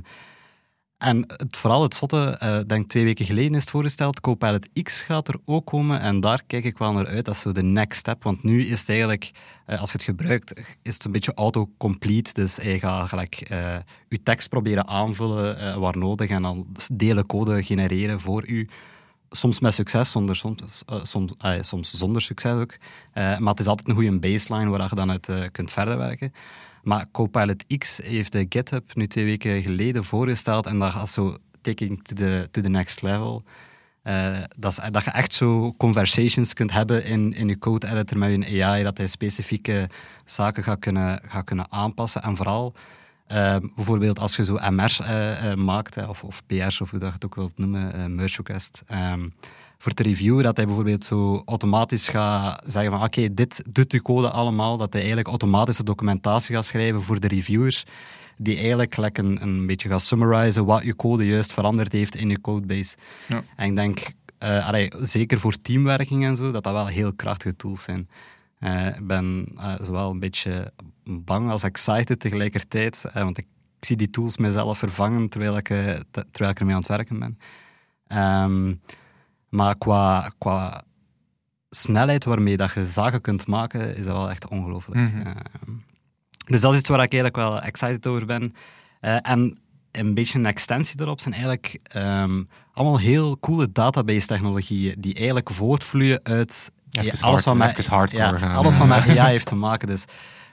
en 0.99 1.23
het, 1.27 1.57
vooral 1.57 1.81
het 1.81 1.95
zotte, 1.95 2.35
eh 2.39 2.59
denk 2.67 2.89
twee 2.89 3.03
weken 3.03 3.25
geleden 3.25 3.53
is 3.55 3.61
het 3.61 3.69
voorgesteld, 3.69 4.19
Copilot 4.21 4.69
X 4.83 5.01
gaat 5.01 5.27
er 5.27 5.35
ook 5.45 5.65
komen 5.65 5.99
en 5.99 6.19
daar 6.19 6.43
kijk 6.47 6.63
ik 6.63 6.77
wel 6.77 6.93
naar 6.93 7.07
uit. 7.07 7.25
Dat 7.25 7.35
is 7.35 7.41
zo 7.41 7.51
de 7.51 7.63
next 7.63 7.99
step, 7.99 8.23
want 8.23 8.43
nu 8.43 8.65
is 8.65 8.79
het 8.79 8.89
eigenlijk, 8.89 9.31
eh, 9.65 9.79
als 9.79 9.91
je 9.91 9.97
het 9.97 10.05
gebruikt, 10.05 10.59
is 10.81 10.93
het 10.93 11.05
een 11.05 11.11
beetje 11.11 11.33
autocomplete. 11.33 12.33
Dus 12.33 12.55
hij 12.55 12.79
gaat 12.79 13.07
gelijk 13.09 13.35
eh, 13.41 13.77
je 14.09 14.23
tekst 14.23 14.49
proberen 14.49 14.87
aanvullen 14.87 15.59
eh, 15.59 15.77
waar 15.77 15.97
nodig 15.97 16.29
en 16.29 16.41
dan 16.41 16.67
delen 16.93 17.25
code 17.25 17.63
genereren 17.63 18.19
voor 18.19 18.47
u. 18.47 18.69
Soms 19.31 19.59
met 19.59 19.73
succes, 19.73 20.11
soms, 20.11 20.83
eh, 20.85 20.99
soms, 21.03 21.33
eh, 21.37 21.59
zonder 21.81 22.21
succes 22.21 22.59
ook. 22.59 22.73
Eh, 23.13 23.37
maar 23.37 23.51
het 23.51 23.59
is 23.59 23.67
altijd 23.67 23.87
een 23.87 23.95
goede 23.95 24.19
baseline 24.19 24.69
waar 24.69 24.87
je 24.89 24.95
dan 24.95 25.11
uit 25.11 25.29
eh, 25.29 25.43
kunt 25.51 25.71
verder 25.71 25.97
werken. 25.97 26.33
Maar 26.83 27.05
Copilot 27.11 27.77
X 27.77 27.97
heeft 28.03 28.31
de 28.31 28.45
GitHub 28.49 28.95
nu 28.95 29.07
twee 29.07 29.25
weken 29.25 29.61
geleden 29.61 30.03
voorgesteld 30.03 30.65
en 30.65 30.79
dat 30.79 30.91
gaat 30.91 31.09
zo 31.09 31.37
taking 31.61 32.03
to 32.03 32.15
the, 32.15 32.47
to 32.51 32.61
the 32.61 32.69
next 32.69 33.01
level. 33.01 33.43
Eh, 34.01 34.43
dat, 34.57 34.79
dat 34.91 35.03
je 35.03 35.11
echt 35.11 35.33
zo 35.33 35.73
conversations 35.77 36.53
kunt 36.53 36.71
hebben 36.71 37.05
in, 37.05 37.33
in 37.33 37.47
je 37.47 37.57
code 37.57 37.87
editor 37.87 38.17
met 38.17 38.47
je 38.47 38.63
AI, 38.65 38.83
dat 38.83 38.97
hij 38.97 39.07
specifieke 39.07 39.89
zaken 40.25 40.63
gaat 40.63 40.79
kunnen, 40.79 41.21
gaat 41.27 41.43
kunnen 41.43 41.71
aanpassen. 41.71 42.21
En 42.21 42.35
vooral, 42.35 42.75
eh, 43.25 43.55
bijvoorbeeld 43.75 44.19
als 44.19 44.35
je 44.35 44.43
zo 44.43 44.57
MR's 44.69 44.99
eh, 44.99 45.51
eh, 45.51 45.57
maakt, 45.57 46.07
of, 46.07 46.23
of 46.23 46.45
PR's, 46.45 46.81
of 46.81 46.89
hoe 46.89 46.99
dat 46.99 47.07
je 47.07 47.13
het 47.13 47.25
ook 47.25 47.35
wilt 47.35 47.57
noemen, 47.57 48.15
merge 48.15 48.35
request, 48.37 48.83
ehm, 48.87 49.29
voor 49.81 49.91
te 49.91 50.03
reviewen, 50.03 50.43
dat 50.43 50.55
hij 50.55 50.65
bijvoorbeeld 50.65 51.05
zo 51.05 51.41
automatisch 51.45 52.07
gaat 52.09 52.63
zeggen 52.67 52.91
van 52.91 53.03
oké, 53.03 53.33
dit 53.33 53.63
doet 53.69 53.91
de 53.91 54.01
code 54.01 54.29
allemaal, 54.29 54.77
dat 54.77 54.91
hij 54.91 54.99
eigenlijk 55.01 55.29
automatische 55.29 55.83
documentatie 55.83 56.55
gaat 56.55 56.65
schrijven 56.65 57.01
voor 57.01 57.19
de 57.19 57.27
reviewers, 57.27 57.85
die 58.37 58.57
eigenlijk 58.57 58.93
gelijk 58.93 59.17
een, 59.17 59.41
een 59.41 59.65
beetje 59.65 59.89
gaat 59.89 60.01
summarizen 60.01 60.65
wat 60.65 60.83
je 60.83 60.95
code 60.95 61.25
juist 61.25 61.53
veranderd 61.53 61.91
heeft 61.91 62.15
in 62.15 62.29
je 62.29 62.41
codebase. 62.41 62.97
Ja. 63.27 63.43
En 63.55 63.69
ik 63.69 63.75
denk, 63.75 64.11
allee, 64.39 64.91
zeker 65.01 65.39
voor 65.39 65.61
teamwerking 65.61 66.25
en 66.25 66.35
zo, 66.35 66.51
dat 66.51 66.63
dat 66.63 66.73
wel 66.73 66.87
heel 66.87 67.13
krachtige 67.13 67.55
tools 67.55 67.83
zijn. 67.83 68.09
Eh, 68.59 68.87
ik 68.87 69.07
ben 69.07 69.47
eh, 69.57 69.73
zowel 69.81 70.09
een 70.11 70.19
beetje 70.19 70.73
bang 71.03 71.51
als 71.51 71.63
excited 71.63 72.19
tegelijkertijd, 72.19 73.05
want 73.13 73.37
ik, 73.37 73.45
ik 73.79 73.85
zie 73.85 73.97
die 73.97 74.09
tools 74.09 74.37
mezelf 74.37 74.77
vervangen 74.77 75.29
terwijl 75.29 75.57
ik, 75.57 75.67
te- 75.67 76.05
terwijl 76.11 76.51
ik 76.51 76.59
ermee 76.59 76.73
aan 76.73 76.79
het 76.79 76.89
werken 76.89 77.19
ben. 77.19 77.37
Ehm, 78.07 78.73
maar 79.49 79.77
qua, 79.77 80.31
qua 80.37 80.83
snelheid 81.69 82.25
waarmee 82.25 82.57
dat 82.57 82.73
je 82.73 82.85
zaken 82.85 83.21
kunt 83.21 83.47
maken, 83.47 83.95
is 83.95 84.05
dat 84.05 84.15
wel 84.15 84.29
echt 84.29 84.47
ongelooflijk. 84.47 85.01
Mhm. 85.01 85.27
Ehm, 85.27 85.35
dus 86.45 86.61
dat 86.61 86.73
is 86.73 86.79
iets 86.79 86.89
waar 86.89 87.03
ik 87.03 87.13
eigenlijk 87.13 87.35
wel 87.35 87.61
excited 87.61 88.07
over 88.07 88.25
ben. 88.25 88.55
Eh, 88.99 89.17
en 89.21 89.59
een 89.91 90.13
beetje 90.13 90.39
een 90.39 90.45
extensie 90.45 91.01
erop 91.01 91.19
zijn 91.19 91.33
eigenlijk 91.33 91.79
ehm, 91.83 92.43
allemaal 92.73 92.99
heel 92.99 93.39
coole 93.39 93.71
database-technologieën 93.71 94.95
die 94.97 95.13
eigenlijk 95.13 95.49
voortvloeien 95.49 96.19
uit 96.23 96.71
ja, 96.89 97.13
alles 97.19 97.45
wat 97.45 97.55
met, 97.55 97.87
hardcore 97.87 98.39
ja, 98.39 98.51
alles 98.51 98.77
wat 98.77 98.87
met 98.97 99.07
AI 99.07 99.29
heeft 99.31 99.45
te 99.45 99.55
maken. 99.55 99.87
Dus, 99.87 100.05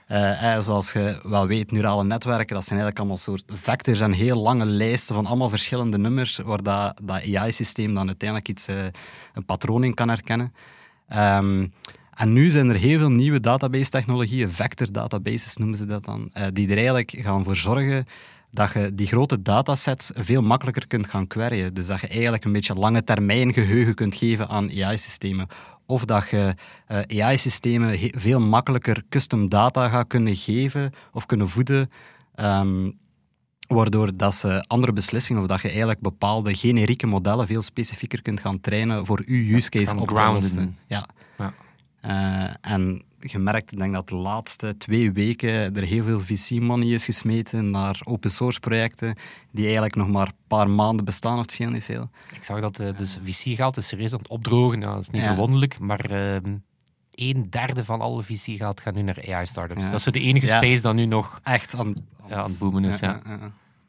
eh, 0.07 0.55
eh, 0.55 0.61
zoals 0.61 0.91
je 0.91 1.19
wel 1.23 1.47
weet, 1.47 1.71
neurale 1.71 2.03
netwerken, 2.03 2.55
dat 2.55 2.65
zijn 2.65 2.79
eigenlijk 2.79 2.99
allemaal 2.99 3.17
soort 3.17 3.43
vectors 3.53 3.99
en 3.99 4.11
heel 4.11 4.41
lange 4.41 4.65
lijsten 4.65 5.15
van 5.15 5.25
allemaal 5.25 5.49
verschillende 5.49 5.97
nummers, 5.97 6.37
waar 6.37 6.63
dat, 6.63 7.01
dat 7.03 7.35
AI-systeem 7.35 7.93
dan 7.93 8.07
uiteindelijk 8.07 8.49
iets, 8.49 8.67
eh, 8.67 8.85
een 9.33 9.45
patroon 9.45 9.83
in 9.83 9.93
kan 9.93 10.09
herkennen. 10.09 10.53
Ehm, 11.07 11.67
en 12.13 12.33
nu 12.33 12.49
zijn 12.49 12.69
er 12.69 12.75
heel 12.75 12.97
veel 12.97 13.09
nieuwe 13.09 13.39
database-technologieën, 13.39 14.49
vector 14.49 14.91
databases 14.91 15.57
noemen 15.57 15.77
ze 15.77 15.85
dat 15.85 16.05
dan, 16.05 16.31
die 16.53 16.69
er 16.69 16.77
eigenlijk 16.77 17.15
gaan 17.17 17.43
voor 17.43 17.55
zorgen 17.55 18.05
dat 18.51 18.71
je 18.73 18.93
die 18.93 19.07
grote 19.07 19.41
datasets 19.41 20.11
veel 20.15 20.41
makkelijker 20.41 20.87
kunt 20.87 21.07
gaan 21.07 21.27
queryen. 21.27 21.73
Dus 21.73 21.87
dat 21.87 21.99
je 21.99 22.07
eigenlijk 22.07 22.43
een 22.43 22.51
beetje 22.51 22.73
lange 22.73 23.03
termijn 23.03 23.53
geheugen 23.53 23.95
kunt 23.95 24.15
geven 24.15 24.47
aan 24.47 24.69
AI-systemen. 24.69 25.47
Of 25.87 26.05
dat 26.05 26.29
je 26.29 26.55
eh, 26.87 27.23
AI-systemen 27.25 27.99
veel 28.15 28.39
makkelijker 28.39 29.03
custom 29.09 29.49
data 29.49 29.89
gaat 29.89 30.07
kunnen 30.07 30.35
geven 30.35 30.91
of 31.11 31.25
kunnen 31.25 31.49
voeden. 31.49 31.89
ehm, 32.35 32.89
waardoor 33.67 34.17
dat 34.17 34.35
ze 34.35 34.63
andere 34.67 34.93
beslissingen, 34.93 35.41
of 35.41 35.47
dat 35.47 35.61
je 35.61 35.67
eigenlijk 35.67 35.99
bepaalde 35.99 36.55
generieke 36.55 37.07
modellen 37.07 37.47
veel 37.47 37.61
specifieker 37.61 38.21
kunt 38.21 38.39
gaan 38.39 38.59
trainen 38.59 39.05
voor 39.05 39.21
uw 39.25 39.55
use 39.55 39.69
case 39.69 39.95
op 39.95 40.07
te 40.07 40.13
lossen. 40.13 40.77
Ja. 40.87 41.05
Eh, 42.01 42.49
en 42.61 43.01
je 43.19 43.39
merkt, 43.39 43.71
ik 43.71 43.77
denk 43.77 43.93
dat 43.93 44.09
de 44.09 44.15
laatste 44.15 44.77
twee 44.77 45.11
weken 45.11 45.75
er 45.75 45.83
heel 45.83 46.03
veel 46.03 46.19
VC-money 46.19 46.87
is 46.87 47.05
gesmeten 47.05 47.71
naar 47.71 47.99
open 48.03 48.29
source 48.31 48.59
projecten 48.59 49.15
die 49.51 49.63
eigenlijk 49.63 49.95
nog 49.95 50.07
maar 50.07 50.27
een 50.27 50.33
paar 50.47 50.69
maanden 50.69 51.05
bestaan, 51.05 51.39
of 51.39 51.57
het 51.57 51.69
niet 51.69 51.83
veel. 51.83 52.09
Ik 52.35 52.43
zag 52.43 52.59
dat 52.61 52.79
eh, 52.79 52.97
dus 52.97 53.19
VC-geld 53.23 53.77
is 53.77 53.87
serieus 53.87 54.13
aan 54.13 54.19
het 54.19 54.27
opdrogen. 54.27 54.79
Ja, 54.81 54.91
dat 54.93 54.99
is 55.01 55.09
niet 55.09 55.21
Ja. 55.21 55.27
verwonderlijk, 55.27 55.79
maar 55.79 55.99
ehm 56.05 56.55
een 57.11 57.49
derde 57.49 57.83
van 57.83 58.01
alle 58.01 58.23
VC-geld 58.23 58.81
gaat 58.81 58.95
nu 58.95 59.01
naar 59.01 59.17
AI-startups. 59.33 59.83
Ja. 59.83 59.91
Dat 59.91 59.99
is 59.99 60.05
de 60.05 60.19
enige 60.19 60.45
Ja. 60.45 60.57
space 60.57 60.81
dat 60.81 60.93
nu 60.95 61.05
nog... 61.05 61.39
Echt 61.43 61.75
aan, 61.75 61.95
aan 62.29 62.49
het 62.49 62.59
boomen 62.59 62.83
is, 62.85 62.99
ja. 62.99 63.21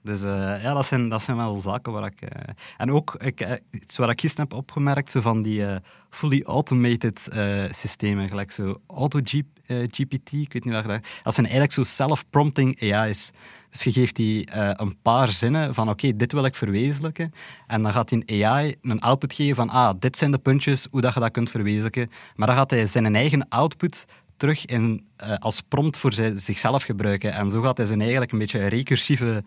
Dus 0.02 0.22
eh, 0.22 0.62
ja, 0.62 0.74
dat 0.74 0.86
zijn, 0.86 1.08
dat 1.08 1.22
zijn 1.22 1.36
wel 1.36 1.60
zaken 1.60 1.92
waar 1.92 2.06
ik... 2.06 2.20
eh, 2.20 2.54
en 2.76 2.92
ook 2.92 3.14
ik, 3.14 3.40
eh, 3.40 3.52
iets 3.70 3.96
wat 3.96 4.10
ik 4.10 4.20
gisteren 4.20 4.48
heb 4.48 4.58
opgemerkt, 4.58 5.10
zo 5.10 5.20
van 5.20 5.42
die 5.42 5.64
fully 6.10 6.42
automated 6.42 7.28
systemen, 7.70 8.28
gelijk 8.28 8.50
zo 8.50 8.80
auto-GPT, 8.86 10.32
ik 10.32 10.52
weet 10.52 10.64
niet 10.64 10.74
je 10.74 10.82
dat... 10.82 11.02
Dat 11.22 11.34
zijn 11.34 11.46
eigenlijk 11.46 11.72
zo 11.72 11.82
self-prompting 11.82 12.80
AI's. 12.80 13.30
Dus 13.70 13.84
je 13.84 13.92
geeft 13.92 14.16
die 14.16 14.48
een 14.80 14.96
paar 15.02 15.32
zinnen 15.32 15.74
van 15.74 15.88
oké, 15.88 16.16
dit 16.16 16.32
wil 16.32 16.44
ik 16.44 16.54
verwezenlijken. 16.54 17.32
En 17.66 17.82
dan 17.82 17.92
gaat 17.92 18.08
die 18.08 18.46
AI 18.46 18.76
een 18.82 19.00
output 19.00 19.34
geven 19.34 19.54
van 19.54 19.68
ah, 19.68 19.94
dit 19.98 20.16
zijn 20.16 20.30
de 20.30 20.38
puntjes, 20.38 20.86
hoe 20.90 21.00
dat 21.00 21.14
je 21.14 21.20
dat 21.20 21.30
kunt 21.30 21.50
verwezenlijken. 21.50 22.10
Maar 22.36 22.46
dan 22.46 22.56
gaat 22.56 22.70
hij 22.70 22.86
zijn 22.86 23.14
eigen 23.14 23.48
output 23.48 24.04
terug 24.36 24.66
in, 24.66 25.06
als 25.38 25.60
prompt 25.60 25.96
voor 25.96 26.12
zi- 26.12 26.38
zichzelf 26.38 26.82
gebruiken. 26.82 27.32
En 27.32 27.50
zo 27.50 27.60
gaat 27.60 27.76
hij 27.76 27.86
zijn 27.86 28.00
eigenlijk 28.00 28.32
een 28.32 28.38
beetje 28.38 28.66
recursieve 28.66 29.44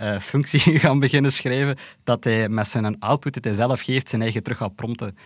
eh, 0.00 0.18
functie 0.18 0.78
gaan 0.84 0.98
beginnen 0.98 1.32
schrijven, 1.32 1.76
dat 2.04 2.24
hij 2.24 2.48
met 2.48 2.66
zijn 2.68 2.98
output 2.98 3.34
dat 3.34 3.44
hij 3.44 3.54
zelf 3.54 3.80
geeft, 3.80 4.08
zijn 4.08 4.22
eigen 4.22 4.42
terug 4.42 4.58
gaat 4.58 4.74
prompten. 4.74 5.16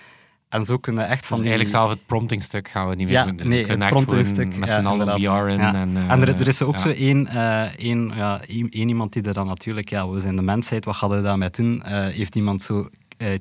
En 0.48 0.64
zo 0.64 0.78
kunnen 0.78 1.08
echt 1.08 1.26
van 1.26 1.36
Dus 1.36 1.46
die... 1.46 1.54
eigenlijk 1.54 1.70
zelf 1.84 1.90
het 1.90 2.06
prompting-stuk 2.06 2.68
gaan 2.68 2.88
we 2.88 2.94
niet 2.94 3.06
meer 3.06 3.14
Ja, 3.16 3.24
doen. 3.24 3.48
Nee, 3.48 3.66
het 3.66 3.86
promptingstuk, 3.88 4.56
Met 4.56 4.68
ja, 4.68 4.80
z'n 4.80 4.86
allen 4.86 5.08
inderdaad. 5.08 5.42
VR 5.42 5.48
in. 5.48 5.58
Ja. 5.58 5.74
En, 5.74 5.96
eh, 5.96 6.10
En 6.10 6.20
er, 6.20 6.40
er 6.40 6.46
is 6.46 6.62
ook 6.62 6.72
ja. 6.74 6.78
zo 6.80 6.88
één, 6.88 7.26
eh, 7.26 7.78
één, 7.78 8.12
ja, 8.14 8.40
één, 8.46 8.68
één 8.70 8.88
iemand 8.88 9.12
die 9.12 9.22
er 9.22 9.34
dan 9.34 9.46
natuurlijk, 9.46 9.88
ja, 9.90 10.08
we 10.08 10.20
zijn 10.20 10.36
de 10.36 10.42
mensheid, 10.42 10.84
wat 10.84 10.96
hadden 10.96 11.18
we 11.18 11.24
daarmee 11.24 11.50
doen? 11.50 11.82
Heeft 11.86 12.36
iemand 12.36 12.62
zo 12.62 12.88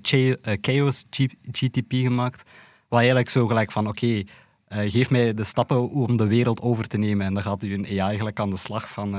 Cha- 0.02 0.36
Chaos 0.62 1.04
GTP 1.52 1.94
gemaakt, 1.94 2.44
wat 2.88 3.00
eigenlijk 3.00 3.30
zo 3.30 3.48
gelijk 3.48 3.72
van, 3.72 3.88
oké, 3.88 4.24
eh, 4.68 4.92
geef 4.92 5.10
mij 5.10 5.34
de 5.34 5.44
stappen 5.44 5.90
om 5.90 6.18
de 6.18 6.28
wereld 6.28 6.62
over 6.62 6.88
te 6.88 6.98
nemen. 6.98 7.26
En 7.26 7.34
dan 7.34 7.44
gaat 7.44 7.64
u 7.64 7.74
een 7.74 7.86
AI 7.86 8.00
eigenlijk 8.00 8.40
aan 8.40 8.50
de 8.50 8.58
slag 8.58 8.92
van... 8.92 9.16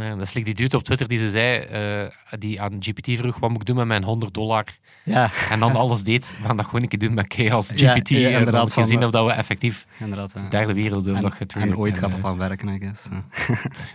eh, 0.00 0.06
Ja, 0.08 0.14
dat 0.14 0.22
is 0.26 0.32
like 0.32 0.46
die 0.46 0.54
dude 0.54 0.76
op 0.76 0.82
Twitter 0.82 1.08
die 1.08 1.18
ze 1.18 1.30
zei, 1.30 1.58
eh, 1.58 2.38
die 2.38 2.60
aan 2.62 2.76
GPT 2.80 3.18
vroeg, 3.18 3.38
wat 3.38 3.50
moet 3.50 3.60
ik 3.60 3.66
doen 3.66 3.76
met 3.76 3.86
mijn 3.86 4.04
100 4.04 4.34
dollar? 4.34 4.64
ja, 5.04 5.30
En 5.50 5.60
dan 5.60 5.76
alles 5.76 6.02
deed. 6.02 6.34
We 6.40 6.46
gaan 6.46 6.56
dat 6.56 6.64
gewoon 6.66 6.82
een 6.82 6.88
keer 6.88 6.98
doen 6.98 7.14
met 7.14 7.24
Chaos 7.34 7.68
GPT. 7.68 8.08
Ja, 8.08 8.18
ja, 8.18 8.26
en 8.26 8.32
dan 8.32 8.38
inderdaad, 8.38 8.72
gezien 8.72 9.00
eh, 9.00 9.06
of 9.06 9.10
dat 9.12 9.26
we 9.26 9.32
effectief 9.32 9.86
inderdaad. 9.98 10.32
ja. 10.34 10.42
de 10.42 10.48
derde 10.48 10.74
wereldoorlog 10.74 11.38
en, 11.38 11.76
ooit 11.76 11.98
gaat 11.98 12.12
het 12.12 12.22
dan 12.22 12.38
werken, 12.38 12.68
I 12.68 12.78
guess. 12.78 13.04
Ja. 13.10 13.22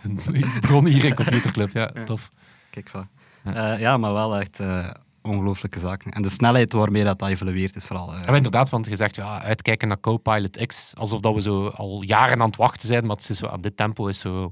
Begon 0.62 0.86
hier 0.86 1.06
in 1.06 1.16
Computerclub, 1.16 1.72
ja, 1.74 1.92
tof. 2.06 2.32
Kijk, 2.70 2.90
van. 2.90 3.08
Ja. 3.44 3.52
Ja. 3.54 3.74
ja, 3.78 3.98
maar 3.98 4.14
wel 4.14 4.40
echt 4.40 4.60
eh, 4.60 4.90
ongelooflijke 5.22 5.80
zaken. 5.80 6.12
En 6.12 6.22
de 6.22 6.30
snelheid 6.30 6.74
waarmee 6.74 7.04
dat, 7.04 7.20
dat 7.20 7.30
evolueert 7.30 7.76
is 7.76 7.86
vooral... 7.86 8.14
eh, 8.14 8.28
En 8.28 8.36
inderdaad, 8.36 8.70
want 8.70 8.86
je 8.86 8.96
zegt, 8.96 9.16
ja, 9.16 9.42
uitkijken 9.42 9.88
naar 9.88 10.00
Copilot 10.00 10.66
X, 10.66 10.94
alsof 10.98 11.20
dat 11.20 11.34
we 11.34 11.42
zo 11.42 11.68
al 11.68 12.02
jaren 12.02 12.42
aan 12.42 12.48
het 12.48 12.56
wachten 12.56 12.88
zijn, 12.88 13.06
maar 13.06 13.16
het 13.16 13.30
is 13.30 13.38
zo, 13.38 13.48
aan 13.48 13.62
dit 13.62 13.78
tempo 13.78 14.08
is 14.08 14.20
zo, 14.20 14.52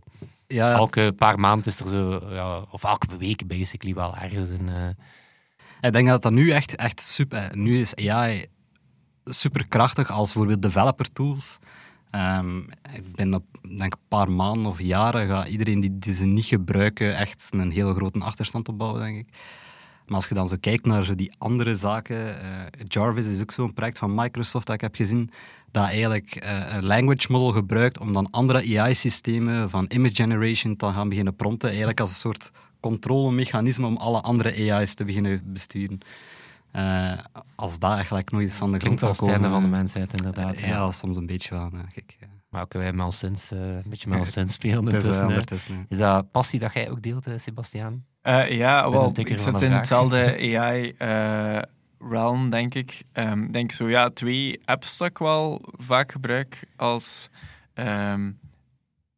ja, 0.51 0.71
elke 0.71 1.13
paar 1.15 1.39
maanden 1.39 1.67
is 1.67 1.79
er 1.79 1.87
zo, 1.87 2.21
ja, 2.29 2.65
of 2.71 2.83
elke 2.83 3.17
week 3.17 3.47
basically 3.47 3.93
wel 3.95 4.17
ergens 4.17 4.49
een... 4.49 4.69
eh, 4.69 4.87
Ik 5.81 5.91
denk 5.93 6.07
dat 6.07 6.21
dat 6.21 6.31
nu 6.31 6.51
echt, 6.51 6.75
echt 6.75 7.01
super... 7.01 7.57
Nu 7.57 7.79
is 7.79 7.95
AI 7.95 8.45
super 9.23 9.67
krachtig 9.67 10.09
als 10.11 10.33
bijvoorbeeld 10.33 10.61
developer 10.61 11.11
tools. 11.11 11.59
Ehm, 12.11 12.57
ik 12.93 13.15
ben 13.15 13.33
op 13.33 13.45
denk 13.77 13.93
een 13.93 13.99
paar 14.07 14.31
maanden 14.31 14.65
of 14.65 14.79
jaren 14.81 15.27
gaat 15.27 15.47
iedereen 15.47 15.79
die, 15.79 15.97
die 15.97 16.13
ze 16.13 16.25
niet 16.25 16.45
gebruiken 16.45 17.15
echt 17.17 17.49
een 17.51 17.71
hele 17.71 17.93
grote 17.93 18.19
achterstand 18.19 18.67
opbouwen, 18.67 19.01
denk 19.01 19.17
ik. 19.17 19.27
Maar 20.05 20.15
als 20.19 20.27
je 20.29 20.35
dan 20.35 20.47
zo 20.47 20.55
kijkt 20.59 20.85
naar 20.85 21.03
zo 21.05 21.15
die 21.15 21.33
andere 21.37 21.75
zaken, 21.75 22.41
eh, 22.41 22.85
Jarvis 22.87 23.25
is 23.25 23.41
ook 23.41 23.51
zo'n 23.51 23.73
project 23.73 23.97
van 23.97 24.15
Microsoft 24.15 24.65
dat 24.65 24.75
ik 24.75 24.81
heb 24.81 24.95
gezien, 24.95 25.31
dat 25.71 25.83
eigenlijk 25.83 26.35
eh, 26.35 26.73
een 26.75 26.85
language 26.85 27.31
model 27.31 27.51
gebruikt 27.51 27.99
om 27.99 28.13
dan 28.13 28.27
andere 28.31 28.79
AI-systemen 28.79 29.69
van 29.69 29.85
image 29.87 30.15
generation 30.15 30.75
te 30.75 30.85
gaan 30.85 31.09
beginnen 31.09 31.35
prompten, 31.35 31.69
eigenlijk 31.69 31.99
als 31.99 32.09
een 32.09 32.15
soort 32.15 32.51
controlemechanisme 32.79 33.85
om 33.87 33.97
alle 33.97 34.21
andere 34.21 34.73
AI's 34.73 34.93
te 34.93 35.05
beginnen 35.05 35.41
besturen. 35.45 35.97
Eh, 36.71 37.17
als 37.55 37.79
dat 37.79 37.93
eigenlijk 37.93 38.31
nog 38.31 38.41
iets 38.41 38.53
van 38.53 38.71
de 38.71 38.79
grond 38.79 38.99
klinkt 38.99 39.03
als 39.03 39.29
het 39.29 39.51
van 39.51 39.61
de 39.63 39.69
mensheid, 39.69 40.11
inderdaad. 40.17 40.53
eh, 40.53 40.67
ja. 40.67 40.75
ja, 40.75 40.91
soms 40.91 41.17
een 41.17 41.25
beetje 41.25 41.55
wel. 41.55 41.69
kijk, 41.93 42.17
eh, 42.19 42.27
Maar 42.49 42.61
ook 42.61 42.73
wij 42.73 42.91
eh, 43.51 43.59
een 43.59 43.83
beetje 43.89 44.09
spelen 44.49 44.87
is 44.87 45.19
ondertussen. 45.19 45.75
hè. 45.75 45.81
Is 45.89 45.97
dat 45.97 46.31
passie 46.31 46.59
dat 46.59 46.73
jij 46.73 46.89
ook 46.89 47.01
deelt, 47.01 47.27
Sebastiaan? 47.37 48.05
Eh, 48.21 48.51
ja, 48.57 48.91
wel, 48.91 49.11
ik 49.15 49.37
zit 49.39 49.61
in 49.61 49.71
hetzelfde 49.71 50.35
AI-realm, 52.01 52.49
denk 52.49 52.75
ik. 52.75 53.03
Ik 53.13 53.53
denk 53.53 53.71
zo, 53.71 53.89
ja, 53.89 54.09
twee 54.09 54.59
apps 54.65 54.97
dat 54.97 55.07
ik 55.07 55.17
wel 55.17 55.61
vaak 55.77 56.11
gebruik 56.11 56.67
als 56.75 57.29
ehm, 57.73 58.31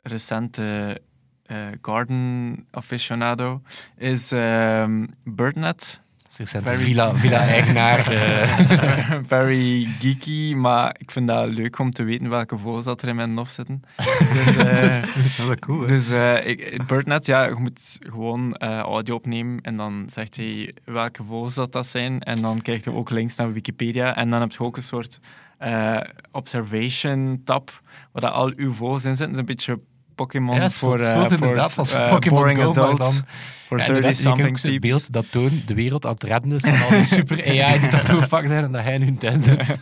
recente 0.01 1.01
eh, 1.43 1.67
garden 1.81 2.67
aficionado 2.71 3.61
is 3.97 4.31
ehm, 4.31 5.07
BirdNet. 5.23 6.02
Recent 6.37 6.63
Very- 6.63 6.83
villa- 6.83 7.15
villa-eigenaar. 7.15 8.11
eh. 8.11 9.19
Very 9.27 9.87
geeky, 9.99 10.53
maar 10.53 10.95
ik 10.97 11.11
vind 11.11 11.27
dat 11.27 11.47
leuk 11.49 11.79
om 11.79 11.91
te 11.91 12.03
weten 12.03 12.29
welke 12.29 12.57
vogels 12.57 12.85
dat 12.85 13.01
er 13.01 13.07
in 13.07 13.15
mijn 13.15 13.33
nof 13.33 13.49
zitten. 13.49 13.81
Dus, 14.33 14.55
eh, 14.55 15.01
Dat 15.37 15.49
is 15.49 15.59
cool, 15.59 15.79
hè? 15.81 15.87
dus 15.87 16.09
eh, 16.09 16.47
ik, 16.47 16.85
BirdNet, 16.87 17.25
ja, 17.25 17.43
je 17.43 17.55
moet 17.55 17.99
gewoon 17.99 18.57
audio 18.57 19.15
opnemen 19.15 19.61
en 19.61 19.77
dan 19.77 20.03
zegt 20.07 20.35
hij 20.35 20.73
welke 20.85 21.23
vogels 21.23 21.53
dat, 21.53 21.71
dat 21.71 21.87
zijn. 21.87 22.21
En 22.21 22.41
dan 22.41 22.61
krijg 22.61 22.83
je 22.83 22.91
ook 22.93 23.09
links 23.09 23.35
naar 23.35 23.53
Wikipedia. 23.53 24.15
En 24.15 24.29
dan 24.29 24.41
heb 24.41 24.51
je 24.51 24.59
ook 24.59 24.77
een 24.77 24.83
soort 24.83 25.19
eh, 25.57 25.99
observation 26.31 27.41
tab, 27.45 27.81
waar 28.11 28.21
dat 28.21 28.33
al 28.33 28.51
uw 28.55 28.73
vogels 28.73 29.05
in 29.05 29.15
zitten. 29.15 29.25
Dat 29.25 29.33
is 29.33 29.39
een 29.39 29.45
beetje 29.55 29.79
Pokémon 30.15 30.55
Ja, 30.55 30.69
voor, 30.69 30.99
voelt 30.99 31.31
inderdaad 31.31 31.77
als 31.77 31.91
eh, 31.91 32.19
boring 32.19 32.59
Go, 32.61 32.69
adults. 32.69 33.15
dan... 33.15 33.25
Voor 33.67 33.77
Ja, 33.79 33.85
inderdaad, 33.85 34.17
je 34.17 34.23
kan 34.23 34.31
ook 34.31 34.37
30-something 34.37 34.59
zo'n 34.59 34.69
peeps. 34.71 34.87
beeld 34.87 35.13
dat 35.13 35.31
toont 35.31 35.67
de 35.67 35.73
wereld 35.73 36.05
aan 36.05 36.13
het 36.13 36.23
redden 36.23 36.51
is 36.51 36.61
van 36.61 36.81
al 36.81 36.89
die 36.89 37.03
super 37.03 37.45
AI 37.63 37.79
die 37.79 37.89
dat 37.89 38.05
toepak 38.05 38.47
zijn 38.47 38.63
en 38.63 38.71
dat 38.71 38.83
hij 38.83 38.97
nu 38.97 39.05
in 39.05 39.17
tuin 39.17 39.41
zit. 39.41 39.77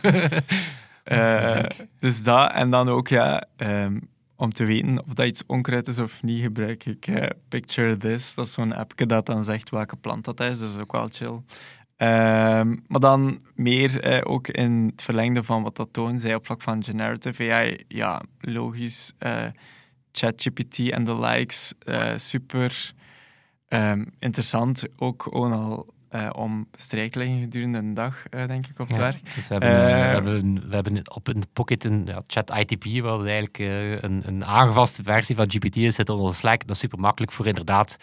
Eh, 1.02 1.62
dus 1.98 2.22
dat, 2.22 2.52
en 2.52 2.70
dan 2.70 2.88
ook, 2.88 3.08
ja, 3.08 3.44
ehm, 3.56 3.98
om 4.36 4.52
te 4.52 4.64
weten 4.64 5.02
of 5.06 5.14
dat 5.14 5.26
iets 5.26 5.46
onkruid 5.46 5.88
is 5.88 5.98
of 5.98 6.22
niet, 6.22 6.42
gebruik 6.42 6.84
ik 6.84 7.32
Picture 7.48 7.96
This. 7.96 8.34
Dat 8.34 8.46
is 8.46 8.52
zo'n 8.52 8.74
appje 8.74 9.06
dat 9.06 9.26
dan 9.26 9.44
zegt 9.44 9.70
welke 9.70 9.96
plant 9.96 10.24
dat 10.24 10.40
is, 10.40 10.58
dus 10.58 10.78
ook 10.78 10.92
wel 10.92 11.08
chill. 11.10 11.40
Ehm, 11.96 12.76
maar 12.86 13.00
dan 13.00 13.40
meer 13.54 14.00
eh, 14.00 14.20
ook 14.22 14.48
in 14.48 14.90
het 14.90 15.02
verlengde 15.02 15.42
van 15.42 15.62
wat 15.62 15.76
dat 15.76 15.88
Toon 15.92 16.18
zei 16.18 16.34
op 16.34 16.46
vlak 16.46 16.62
van 16.62 16.84
generative 16.84 17.52
AI. 17.52 17.84
Ja, 17.88 18.22
logisch. 18.40 19.12
ChatGPT 20.12 20.78
en 20.90 21.04
de 21.04 21.18
likes. 21.18 21.72
eh, 21.78 22.12
super 22.16 22.92
ehm, 23.68 24.04
interessant. 24.18 24.84
Ook 24.96 25.22
gewoon 25.22 25.52
al 25.52 25.86
eh, 26.08 26.30
om 26.32 26.68
strijk 26.76 27.12
te 27.12 27.18
liggen 27.18 27.40
gedurende 27.40 27.78
een 27.78 27.94
dag, 27.94 28.26
eh, 28.28 28.46
denk 28.46 28.66
ik, 28.66 28.78
op 28.80 28.86
het 28.86 28.96
Ja, 28.96 29.02
werk. 29.02 29.34
dus 29.34 29.48
we, 29.48 29.54
hebben, 29.54 29.70
we, 29.84 29.90
hebben, 29.90 30.68
we 30.68 30.74
hebben 30.74 31.14
op 31.14 31.28
in 31.28 31.40
de 31.40 31.46
Pocket 31.52 31.84
een 31.84 32.02
ja, 32.06 32.22
chat 32.26 32.50
ITP, 32.50 33.02
waar 33.02 33.18
we 33.22 33.30
eigenlijk 33.30 33.58
een, 34.04 34.22
een 34.26 34.44
aangepaste 34.44 35.02
versie 35.02 35.36
van 35.36 35.50
GPT 35.50 35.76
is, 35.76 35.94
zit 35.94 36.08
onder 36.08 36.34
Slack. 36.34 36.60
Dat 36.60 36.70
is 36.70 36.78
super 36.78 36.98
makkelijk 36.98 37.32
voor 37.32 37.46
inderdaad 37.46 37.96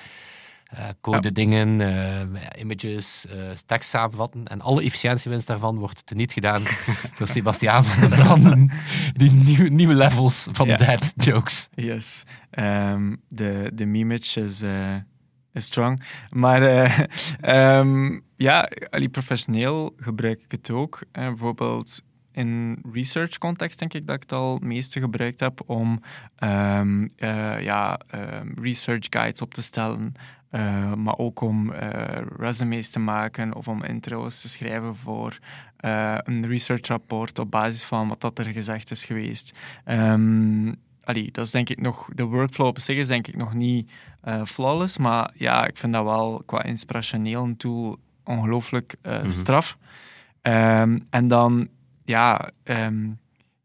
code 1.02 1.28
Ja. 1.28 1.34
dingen, 1.34 1.82
eh, 1.82 2.60
images, 2.62 3.26
eh, 3.26 3.36
tekst 3.66 3.90
samenvatten. 3.90 4.46
En 4.48 4.62
alle 4.62 4.82
efficiëntiewinst 4.84 5.48
daarvan 5.48 5.78
wordt 5.78 6.06
teniet 6.06 6.34
gedaan 6.34 6.62
door 7.18 7.28
Sebastiaan 7.28 7.84
van 7.84 8.10
der 8.10 8.20
Branden. 8.20 8.72
Die 9.14 9.32
nieuwe, 9.32 9.70
nieuwe 9.70 9.94
levels 9.94 10.48
van 10.52 10.68
Ja. 10.68 10.78
dad 10.78 11.14
jokes. 11.16 11.70
Yes. 11.76 12.24
Ehm, 12.50 13.16
de, 13.28 13.72
de 13.74 13.86
memage 13.86 14.42
is, 14.42 14.62
eh, 14.62 14.96
is 15.54 15.66
strong. 15.66 16.04
Maar 16.30 16.64
eh, 16.64 17.00
ehm, 17.80 18.20
ja, 18.36 18.70
allee, 18.90 19.10
professioneel 19.10 19.94
gebruik 19.98 20.42
ik 20.44 20.52
het 20.52 20.70
ook. 20.70 21.02
Eh, 21.12 21.26
bijvoorbeeld 21.28 22.02
in 22.32 22.80
research 22.92 23.38
context 23.38 23.80
denk 23.80 23.94
ik 23.94 24.08
dat 24.08 24.16
ik 24.16 24.22
het 24.22 24.32
al 24.32 24.54
het 24.54 24.64
meeste 24.64 25.00
gebruikt 25.00 25.40
heb 25.40 25.62
om 25.66 26.02
ehm, 26.36 27.08
eh, 27.16 27.62
ja, 27.62 28.00
research 28.62 29.06
guides 29.10 29.42
op 29.42 29.54
te 29.54 29.62
stellen. 29.62 30.14
Eh, 30.50 30.94
maar 30.94 31.18
ook 31.18 31.42
om 31.42 31.72
eh, 31.72 32.22
resumes 32.38 32.90
te 32.90 33.00
maken 33.00 33.56
of 33.56 33.68
om 33.68 33.84
intro's 33.84 34.42
te 34.42 34.50
schrijven 34.50 34.96
voor 34.96 35.38
eh, 35.78 36.18
een 36.24 36.48
research 36.48 36.88
rapport 36.88 37.40
op 37.40 37.52
basis 37.52 37.84
van 37.84 38.08
wat 38.08 38.22
dat 38.22 38.40
er 38.40 38.46
gezegd 38.46 38.92
is 38.92 39.06
geweest. 39.06 39.58
Ehm, 39.86 40.74
allee, 41.04 41.32
dat 41.32 41.46
is 41.46 41.52
denk 41.52 41.70
ik 41.70 41.82
nog, 41.82 42.10
de 42.14 42.24
workflow 42.24 42.68
op 42.68 42.80
zich 42.80 42.98
is 42.98 43.08
denk 43.08 43.28
ik 43.28 43.36
nog 43.36 43.54
niet 43.54 43.92
flawless, 44.46 44.98
maar 44.98 45.32
ja, 45.34 45.68
ik 45.68 45.78
vind 45.78 45.94
dat 45.94 46.04
wel 46.04 46.42
qua 46.46 46.64
inspirationeel 46.64 47.44
een 47.44 47.58
tool 47.58 47.98
ongelooflijk 48.24 48.96
Mhm. 49.04 49.30
straf. 49.30 49.78
Ehm, 50.42 51.00
en 51.10 51.28
dan, 51.28 51.68
ja, 52.06 52.50
ehm, 52.64 53.06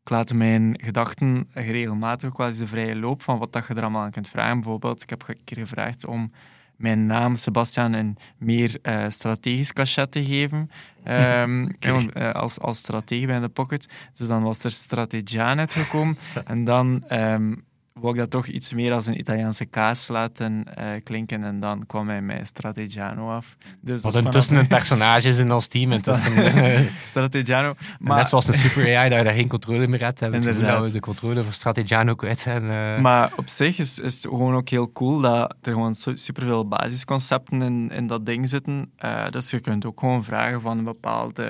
ik 0.03 0.11
laat 0.11 0.33
mijn 0.35 0.79
gedachten 0.83 1.49
regelmatig 1.53 2.29
ook 2.29 2.38
wel 2.38 2.47
eens 2.49 2.59
de 2.59 2.66
vrije 2.66 2.97
loop 2.97 3.23
van 3.23 3.38
wat 3.38 3.53
dat 3.53 3.66
je 3.66 3.75
er 3.75 3.83
allemaal 3.83 4.03
aan 4.03 4.11
kunt 4.11 4.29
vragen. 4.29 4.55
Bijvoorbeeld, 4.55 5.03
ik 5.03 5.11
heb 5.11 5.25
een 5.29 5.44
keer 5.44 5.59
gevraagd 5.59 6.07
om 6.07 6.31
mijn 6.76 7.06
naam, 7.06 7.37
Sebastian, 7.37 7.92
een 7.92 8.16
meer 8.38 8.78
eh, 8.82 9.04
strategisch 9.08 9.72
cachet 9.72 10.12
te 10.12 10.24
geven. 10.24 10.70
Ehm, 11.04 11.68
eh, 11.78 12.32
als, 12.32 12.60
als 12.60 12.78
stratege 12.78 13.26
bij 13.26 13.40
de 13.40 13.48
Pocket. 13.48 13.88
Dus 14.14 14.26
dan 14.26 14.42
was 14.42 14.64
er 14.64 14.70
Strategiaan 14.70 15.58
uitgekomen. 15.58 16.16
en 16.46 16.64
dan 16.64 17.04
ehm 17.08 17.52
wou 18.00 18.12
ik 18.14 18.20
dat 18.20 18.30
toch 18.30 18.46
iets 18.46 18.72
meer 18.72 18.92
als 18.92 19.07
een 19.07 19.18
Italiaanse 19.18 19.64
kaas 19.64 20.09
laten 20.09 20.64
eh, 20.76 20.87
klinken. 21.04 21.44
En 21.44 21.61
dan 21.61 21.87
kwam 21.87 22.09
hij 22.09 22.22
mij 22.22 22.44
Strategiano 22.44 23.30
af. 23.30 23.57
Dus 23.80 24.02
Wat 24.02 24.16
intussen 24.16 24.57
een 24.57 24.66
personage 24.78 25.28
is 25.28 25.38
in 25.38 25.52
ons 25.52 25.66
team. 25.66 25.92
Intussen, 25.92 26.33
Strategiano. 27.11 27.74
Net 27.98 28.28
zoals 28.28 28.48
een 28.48 28.54
super 28.54 28.96
AI, 28.96 29.09
dat 29.09 29.18
je 29.18 29.24
daar 29.24 29.35
geen 29.35 29.48
controle 29.48 29.87
meer 29.87 30.00
hebt. 30.00 30.20
Hebben 30.20 30.40
we 30.42 30.80
we 30.80 30.90
de 30.90 31.00
controle 31.00 31.44
voor 31.44 31.52
Strategiano 31.52 32.14
kwijt 32.14 32.38
zijn. 32.38 32.70
eh. 32.70 32.98
Maar 33.02 33.33
op 33.37 33.48
zich 33.48 33.78
is, 33.78 33.98
is 33.98 34.14
het 34.14 34.22
gewoon 34.22 34.54
ook 34.54 34.68
heel 34.68 34.92
cool 34.92 35.20
dat 35.20 35.54
er 35.62 35.72
gewoon 35.72 35.94
su- 35.94 36.16
superveel 36.16 36.68
basisconcepten 36.68 37.62
in, 37.62 37.90
in 37.90 38.07
dat 38.07 38.26
ding 38.26 38.48
zitten. 38.48 38.90
Eh, 38.96 39.28
dus 39.30 39.50
je 39.50 39.61
kunt 39.61 39.85
ook 39.87 40.00
gewoon 40.00 40.24
vragen 40.24 40.61
van 40.61 40.78
een 40.78 40.85
bepaald 40.85 41.40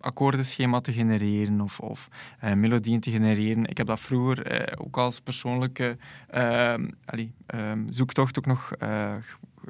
akkoordenschema 0.00 0.80
te 0.80 0.92
genereren 0.92 1.60
of, 1.60 1.80
of 1.80 2.08
melodieën 2.54 3.00
te 3.00 3.10
genereren. 3.10 3.66
Ik 3.66 3.76
heb 3.76 3.86
dat 3.86 4.00
vroeger 4.00 4.72
ook 4.78 4.96
als 4.96 5.20
persoonlijke 5.20 5.91
ehm, 6.30 6.88
allee, 7.04 7.32
ehm, 7.46 7.84
zoektocht 7.88 8.38
ook 8.38 8.46
nog 8.46 8.72
eh, 8.78 9.14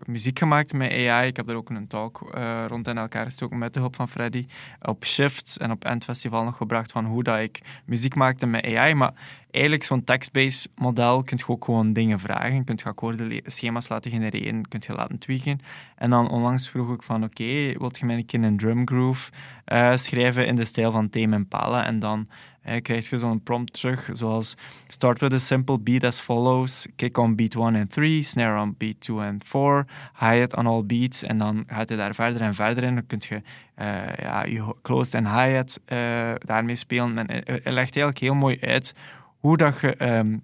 muziek 0.07 0.39
gemaakt 0.39 0.73
met 0.73 0.91
AI. 0.91 1.27
Ik 1.27 1.37
heb 1.37 1.47
daar 1.47 1.57
ook 1.57 1.71
een 1.71 1.87
talk 1.87 2.31
eh, 2.35 2.65
rond 2.69 2.89
in 2.89 2.99
elkaar 2.99 3.25
gestoken 3.25 3.59
met 3.59 3.75
de 3.75 3.81
hulp 3.81 3.95
van 3.95 4.09
Freddy. 4.09 4.47
Op 4.83 5.05
Shift 5.05 5.59
en 5.59 5.71
op 5.71 5.85
Endfestival 5.85 6.45
nog 6.45 6.57
gebracht 6.57 6.93
van 6.93 7.05
hoe 7.05 7.23
dat 7.23 7.39
ik 7.39 7.61
muziek 7.85 8.15
maakte 8.15 8.47
met 8.47 8.65
AI. 8.65 8.95
Maar 8.95 9.13
eigenlijk 9.51 9.85
zo'n 9.85 10.05
text-based 10.05 10.71
model 10.75 11.23
kun 11.23 11.37
je 11.37 11.49
ook 11.49 11.65
gewoon 11.65 11.93
dingen 11.93 12.19
vragen. 12.19 12.55
Je 12.55 12.65
kunt 12.65 12.85
akkoordenschema's 12.85 13.89
laten 13.89 14.11
genereren, 14.11 14.69
kunt 14.69 14.85
je 14.85 14.93
laten 14.93 15.19
tweaken. 15.19 15.61
En 15.97 16.11
dan 16.11 16.31
onlangs 16.31 16.69
vroeg 16.69 16.95
ik 16.95 17.03
van 17.03 17.25
oké, 17.25 17.73
wilt 17.79 17.99
je 17.99 18.07
mij 18.07 18.17
een 18.17 18.27
keer 18.27 18.43
een 18.43 18.57
drum 18.57 18.87
groove 18.87 19.31
eh, 19.65 19.97
schrijven 19.97 20.47
in 20.47 20.57
de 20.57 20.65
stijl 20.65 20.93
van 20.93 21.11
Tame 21.11 21.37
Impala? 21.37 21.85
En 21.85 21.99
dan 21.99 22.29
eh, 22.63 22.83
krijg 22.83 23.11
je 23.11 23.19
zo'n 23.19 23.43
prompt 23.43 23.73
terug, 23.73 24.09
zoals 24.13 24.57
start 24.87 25.21
with 25.21 25.33
a 25.33 25.39
simple 25.39 25.79
beat 25.79 26.05
as 26.05 26.21
follows, 26.21 26.87
kick 26.97 27.19
on 27.19 27.37
beat 27.37 27.55
1 27.55 27.75
en 27.75 27.89
3, 27.89 28.23
snare 28.23 28.61
on 28.61 28.75
beat 28.79 29.01
2 29.01 29.19
en 29.21 29.39
4, 29.45 29.87
hi-hat 30.19 30.57
on 30.57 30.67
all 30.67 30.85
beats. 30.85 31.23
En 31.23 31.39
dan 31.39 31.65
gaat 31.67 31.89
hij 31.89 31.99
daar 31.99 32.15
verder 32.15 32.41
en 32.41 32.55
verder 32.55 32.85
in. 32.85 32.95
Dan 32.95 33.07
kun 33.07 33.19
je 33.29 33.43
eh, 33.75 34.15
ja, 34.23 34.45
je 34.45 34.75
closed 34.83 35.15
en 35.15 35.27
hi-hat 35.27 35.81
eh, 35.85 35.99
daarmee 36.39 36.77
spelen. 36.77 37.19
En 37.19 37.27
hij- 37.27 37.43
hij 37.45 37.73
legt 37.73 37.97
eigenlijk 37.97 38.19
heel 38.19 38.35
mooi 38.35 38.61
uit 38.61 38.95
hoe 39.39 39.57
dat 39.57 39.81
je, 39.81 39.97
ehm, 39.97 40.39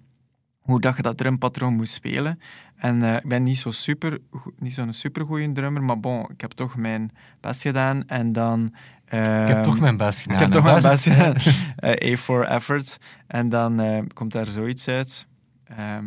hoe 0.59 0.79
dat, 0.81 0.95
je 0.95 1.01
dat 1.01 1.17
drumpatroon 1.17 1.75
moet 1.75 1.89
spelen. 1.89 2.39
En 2.75 3.03
eh, 3.03 3.15
ik 3.15 3.27
ben 3.27 3.43
niet 3.43 3.57
zo 3.57 3.71
super, 3.71 4.17
niet 4.57 4.73
zo'n 4.73 5.53
drummer, 5.53 5.83
maar 5.83 5.99
bon, 5.99 6.29
ik 6.29 6.41
heb 6.41 6.51
toch 6.51 6.75
mijn 6.75 7.11
best 7.39 7.61
gedaan. 7.61 8.07
En 8.07 8.31
dan. 8.31 8.73
Ik 9.09 9.47
heb 9.47 9.49
ehm, 9.49 9.63
toch 9.63 9.79
mijn 9.79 9.97
best 9.97 10.19
gedaan. 10.21 10.35
ik 10.35 10.41
heb 10.43 10.51
toch 10.51 10.63
mijn 10.63 10.81
best 10.81 11.03
gedaan. 11.03 11.35
Eh, 11.75 12.13
A 12.13 12.17
for 12.17 12.45
effort. 12.45 12.97
En 13.27 13.49
dan 13.49 13.79
eh, 13.79 13.99
komt 14.13 14.31
daar 14.31 14.45
zoiets 14.45 14.87
uit. 14.87 15.25
Ehm, 15.63 16.05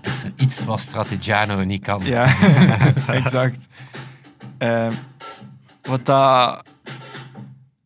Het 0.00 0.06
is 0.06 0.24
iets 0.36 0.64
wat 0.64 0.80
Strategiano 0.80 1.64
niet 1.64 1.82
kan. 1.84 2.00
Ja, 2.04 2.34
exact. 3.06 3.66
Ehm, 4.58 4.92
wat, 5.82 6.06
dat, 6.06 6.62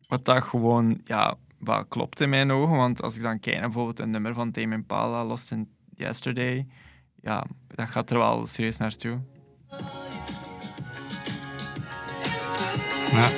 wat 0.07 0.25
dat 0.25 0.43
gewoon 0.43 1.01
ja, 1.05 1.35
wel 1.65 1.85
klopt 1.85 2.19
in 2.21 2.29
mijn 2.29 2.51
ogen. 2.51 2.75
Want 2.75 3.01
als 3.01 3.15
ik 3.15 3.21
dan 3.21 3.39
kijk 3.39 3.55
naar 3.55 3.63
bijvoorbeeld 3.65 3.99
een 3.99 4.09
nummer 4.09 4.33
van 4.33 4.51
Tame 4.51 4.75
Impala, 4.75 5.25
Lost 5.25 5.51
in 5.51 5.69
Yesterday, 5.95 6.67
ja, 7.21 7.45
dat 7.67 7.89
gaat 7.89 8.09
er 8.09 8.17
wel 8.17 8.45
serieus 8.47 8.77
naartoe. 8.77 9.19
Ja. 13.11 13.29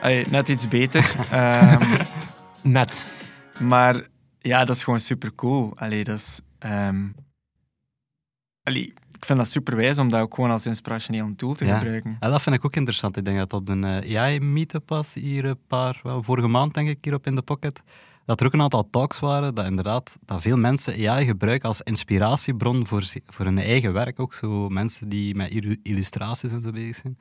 Allee, 0.00 0.26
net 0.30 0.48
iets 0.48 0.68
beter. 0.68 1.14
Ehm, 1.30 2.02
Net. 2.62 3.14
maar 3.60 4.06
ja, 4.38 4.64
dat 4.64 4.76
is 4.76 4.82
gewoon 4.82 5.00
super 5.00 5.34
cool. 5.34 5.72
Allee, 5.76 6.04
dat 6.04 6.16
is. 6.18 6.40
ehm, 6.58 7.08
allee, 8.62 8.92
ik 9.22 9.28
vind 9.28 9.38
dat 9.38 9.48
super 9.48 9.76
wijs 9.76 9.98
om 9.98 10.10
dat 10.10 10.20
ook 10.20 10.34
gewoon 10.34 10.50
als 10.50 10.66
inspirationeel 10.66 11.34
tool 11.36 11.54
te 11.54 11.64
Ja. 11.64 11.78
gebruiken. 11.78 12.16
Ja, 12.20 12.28
dat 12.28 12.42
vind 12.42 12.54
ik 12.56 12.64
ook 12.64 12.76
interessant. 12.76 13.16
Ik 13.16 13.24
denk 13.24 13.38
dat 13.38 13.52
op 13.52 13.66
de 13.66 14.00
eh, 14.04 14.20
AI-meetup 14.22 14.88
was 14.88 15.14
hier 15.14 15.44
een 15.44 15.58
paar, 15.66 16.00
wel, 16.02 16.22
vorige 16.22 16.48
maand 16.48 16.74
denk 16.74 16.88
ik, 16.88 16.98
hier 17.00 17.14
op 17.14 17.26
In 17.26 17.34
The 17.34 17.42
Pocket, 17.42 17.82
dat 18.24 18.40
er 18.40 18.46
ook 18.46 18.52
een 18.52 18.60
aantal 18.62 18.88
talks 18.90 19.18
waren 19.20 19.54
dat 19.54 19.66
inderdaad 19.66 20.18
dat 20.24 20.42
veel 20.42 20.56
mensen 20.56 21.08
AI 21.08 21.24
gebruiken 21.24 21.68
als 21.68 21.80
inspiratiebron 21.80 22.86
voor, 22.86 23.02
voor 23.26 23.44
hun 23.44 23.58
eigen 23.58 23.92
werk. 23.92 24.20
Ook 24.20 24.34
zo 24.34 24.68
mensen 24.68 25.08
die 25.08 25.34
met 25.34 25.50
illu- 25.50 25.80
illustraties 25.82 26.52
en 26.52 26.60
zo 26.60 26.70
bezig 26.70 26.96
zijn. 26.96 27.18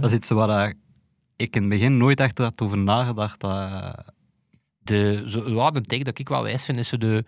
Dat 0.00 0.10
is 0.10 0.16
iets 0.16 0.30
waar 0.30 0.66
eh, 0.66 0.72
ik 1.36 1.54
in 1.56 1.60
het 1.60 1.70
begin 1.70 1.96
nooit 1.96 2.20
echt 2.20 2.38
had 2.38 2.62
over 2.62 2.78
nagedacht. 2.78 3.40
Dat, 3.40 3.50
eh, 3.56 3.92
de, 4.78 5.22
zo, 5.26 5.50
ja, 5.50 5.70
een 5.74 6.02
dat 6.04 6.18
ik 6.18 6.28
wel 6.28 6.42
wijs 6.42 6.64
vind, 6.64 6.78
is 6.78 6.88
zo 6.88 6.96
de, 6.98 7.24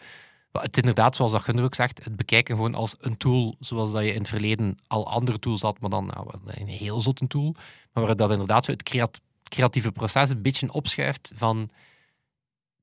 het 0.61 0.77
inderdaad, 0.77 1.17
zoals 1.17 1.33
dat 1.33 1.43
Gunder 1.43 1.65
ook 1.65 1.75
zegt, 1.75 2.05
het 2.05 2.17
bekijken 2.17 2.57
gewoon 2.57 2.75
als 2.75 2.95
een 2.99 3.17
tool, 3.17 3.57
zoals 3.61 3.93
dat 3.93 4.03
je 4.03 4.13
in 4.13 4.19
het 4.19 4.29
verleden 4.29 4.79
al 4.87 5.09
andere 5.09 5.39
tools 5.39 5.63
had, 5.63 5.81
maar 5.81 5.91
dan 5.91 6.07
nou, 6.07 6.31
een 6.45 6.69
heel 6.69 7.01
zotte 7.01 7.27
tool, 7.27 7.55
maar 7.93 8.05
waar 8.05 8.17
dat 8.17 8.31
inderdaad 8.31 8.67
het 8.67 8.83
creat- 8.83 9.21
creatieve 9.43 9.93
proces 9.93 10.31
een 10.31 10.43
beetje 10.43 10.73
opschuift 10.73 11.33
van 11.35 11.71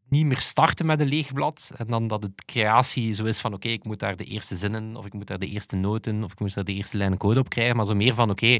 niet 0.10 0.26
meer 0.26 0.40
starten 0.40 0.86
met 0.86 1.00
een 1.00 1.08
leeg 1.08 1.34
blad 1.34 1.72
en 1.78 1.88
dan 1.88 2.08
dat 2.08 2.24
het 2.24 2.46
creatie 2.46 3.14
zo 3.14 3.26
is 3.26 3.40
van 3.40 3.54
oké, 3.54 3.68
ik 3.68 3.84
moet 3.84 4.00
daar 4.00 4.16
de 4.16 4.26
eerste 4.26 4.56
zinnen, 4.56 4.96
of 4.96 5.06
ik 5.06 5.14
moet 5.14 5.28
daar 5.28 5.40
de 5.40 5.48
eerste 5.48 5.76
noten, 5.76 6.24
of 6.24 6.32
ik 6.32 6.40
moet 6.40 6.54
daar 6.54 6.64
de 6.64 6.74
eerste 6.74 6.98
lijnen 6.98 7.18
code 7.18 7.40
op 7.40 7.50
krijgen, 7.50 7.76
maar 7.76 7.86
zo 7.86 7.96
meer 7.96 8.14
van 8.14 8.30
oké, 8.30 8.60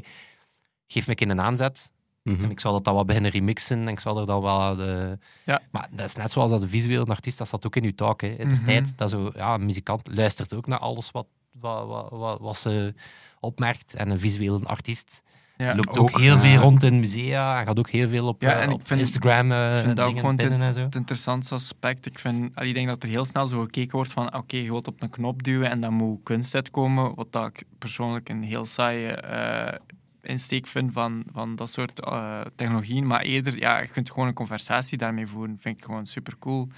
geef 0.86 1.06
me 1.06 1.08
een 1.08 1.14
keer 1.14 1.92
mhm. 2.24 2.44
en 2.44 2.50
ik 2.50 2.60
zal 2.60 2.72
dat 2.72 2.84
dan 2.84 2.94
wat 2.94 3.06
beginnen 3.06 3.30
remixen 3.30 3.80
en 3.80 3.88
ik 3.88 4.00
zal 4.00 4.18
er 4.20 4.26
dan 4.26 4.42
wel... 4.42 4.76
De... 4.76 5.18
Ja. 5.44 5.60
Maar 5.70 5.88
dat 5.90 6.06
is 6.06 6.14
net 6.14 6.30
zoals 6.30 6.50
dat 6.50 6.62
een 6.62 6.68
visueel 6.68 7.06
artiest, 7.06 7.38
dat 7.38 7.48
zat 7.48 7.66
ook 7.66 7.76
in 7.76 7.84
uw 7.84 7.94
talk. 7.94 8.20
Hè. 8.20 8.28
In 8.28 8.48
de 8.48 8.54
Mhm. 8.54 8.64
tijd, 8.64 8.98
dat 8.98 9.10
zo, 9.10 9.30
ja, 9.34 9.54
een 9.54 9.66
muzikant 9.66 10.08
luistert 10.16 10.54
ook 10.54 10.66
naar 10.66 10.78
alles 10.78 11.10
wat, 11.10 11.26
wat, 11.60 11.86
wat, 11.86 12.10
wat, 12.10 12.40
wat 12.40 12.56
ze 12.56 12.94
opmerkt. 13.40 13.94
En 13.94 14.10
een 14.10 14.20
visueel 14.20 14.60
artiest 14.64 15.22
Ja. 15.56 15.74
loopt 15.74 15.88
ook, 15.88 15.96
ook, 15.98 16.20
heel 16.20 16.38
veel 16.38 16.56
rond 16.56 16.82
in 16.82 17.00
musea. 17.00 17.54
Hij 17.54 17.64
gaat 17.64 17.78
ook 17.78 17.90
heel 17.90 18.08
veel 18.08 18.26
op, 18.26 18.42
Ja, 18.42 18.52
eh, 18.54 18.62
en 18.62 18.68
ik 18.68 18.74
op 18.74 18.86
vind- 18.86 19.00
Instagram 19.00 19.52
eh, 19.52 19.74
ik 19.76 19.82
vind 19.82 19.96
dat 19.96 19.98
ook 19.98 20.06
dingen 20.06 20.20
gewoon 20.20 20.36
pinnen 20.36 20.60
en 20.60 20.74
zo. 20.74 20.80
Het 20.80 20.94
interessantste 20.94 21.54
aspect, 21.54 22.06
ik, 22.06 22.18
vind, 22.18 22.60
ik 22.60 22.74
denk 22.74 22.88
dat 22.88 23.02
er 23.02 23.08
heel 23.08 23.24
snel 23.24 23.46
zo 23.46 23.60
gekeken 23.60 23.96
wordt 23.96 24.12
van 24.12 24.34
oké, 24.36 24.56
je 24.56 24.70
wilt 24.70 24.86
op 24.88 25.02
een 25.02 25.10
knop 25.10 25.42
duwen 25.42 25.70
en 25.70 25.80
dan 25.80 25.92
moet 25.94 26.20
kunst 26.22 26.54
uitkomen, 26.54 27.14
wat 27.14 27.32
dat 27.32 27.46
ik 27.46 27.64
persoonlijk 27.78 28.28
een 28.28 28.42
heel 28.42 28.64
saaie 28.64 29.08
eh, 29.08 29.78
insteek 30.26 30.66
vind 30.66 30.92
van, 30.92 31.24
van 31.32 31.56
dat 31.56 31.70
soort 31.70 32.00
eh, 32.00 32.40
technologieën. 32.54 33.06
Maar 33.06 33.20
eerder, 33.20 33.58
ja, 33.58 33.80
je 33.80 33.88
kunt 33.88 34.10
gewoon 34.10 34.28
een 34.28 34.34
conversatie 34.34 34.98
daarmee 34.98 35.26
voeren, 35.26 35.56
vind 35.60 35.78
ik 35.78 35.84
gewoon 35.84 36.06
super 36.06 36.38
cool. 36.38 36.68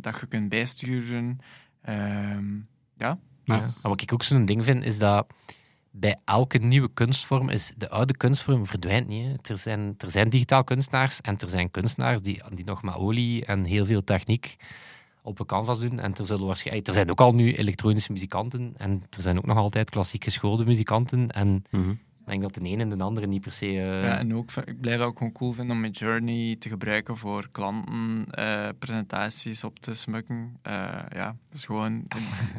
dat 0.00 0.20
je 0.20 0.26
kunt 0.26 0.48
bijsturen. 0.48 1.38
Ehm, 1.82 2.44
ja. 2.96 3.18
Maar 3.44 3.60
wat 3.82 4.00
ik 4.00 4.12
ook 4.12 4.22
zo'n 4.22 4.44
ding 4.44 4.64
vind, 4.64 4.84
is 4.84 4.98
dat 4.98 5.26
bij 5.90 6.16
elke 6.24 6.58
nieuwe 6.58 6.90
kunstvorm 6.94 7.48
is 7.48 7.72
de 7.76 7.90
oude 7.90 8.16
kunstvorm 8.16 8.66
verdwijnt 8.66 9.08
niet. 9.08 9.26
Hè. 9.26 9.52
Er, 9.52 9.58
zijn, 9.58 9.94
er 9.98 10.10
zijn 10.10 10.28
digitaal 10.28 10.64
kunstenaars 10.64 11.20
en 11.20 11.38
er 11.38 11.48
zijn 11.48 11.70
kunstenaars 11.70 12.20
die, 12.22 12.42
die 12.54 12.64
nog 12.64 12.82
met 12.82 12.94
olie 12.94 13.44
en 13.44 13.64
heel 13.64 13.86
veel 13.86 14.04
techniek 14.04 14.56
op 15.22 15.40
een 15.40 15.46
canvas 15.46 15.78
doen. 15.80 15.98
En 16.00 16.14
er, 16.16 16.26
zullen 16.26 16.46
waarschijnlijk, 16.46 16.86
er 16.86 16.92
zijn 16.92 17.10
ook 17.10 17.20
al 17.20 17.34
nu 17.34 17.54
elektronische 17.54 18.12
muzikanten 18.12 18.74
en 18.76 19.02
er 19.10 19.22
zijn 19.22 19.38
ook 19.38 19.46
nog 19.46 19.56
altijd 19.56 19.90
klassiek 19.90 20.24
geschoolde 20.24 20.64
muzikanten. 20.64 21.28
En 21.30 21.64
Mhm. 21.70 21.94
Denk 22.28 22.42
dat 22.42 22.54
de 22.54 22.60
ene 22.60 22.82
en 22.82 22.98
de 22.98 23.04
andere 23.04 23.26
niet 23.26 23.40
per 23.40 23.52
se... 23.52 23.66
eh, 23.66 24.02
Ja, 24.02 24.18
en 24.18 24.34
ook, 24.34 24.50
ik 24.64 24.80
blijf 24.80 24.98
dat 24.98 25.06
ook 25.06 25.18
gewoon 25.18 25.32
cool 25.32 25.52
vinden 25.52 25.74
om 25.74 25.80
mijn 25.80 25.92
journey 25.92 26.56
te 26.58 26.68
gebruiken 26.68 27.16
voor 27.16 27.48
klanten, 27.52 28.26
eh, 28.30 28.68
presentaties 28.78 29.64
op 29.64 29.78
te 29.78 29.94
smukken. 29.94 30.58
Eh, 30.62 30.72
ja, 31.08 31.36
dat 31.48 31.58
is 31.58 31.64
gewoon... 31.64 32.06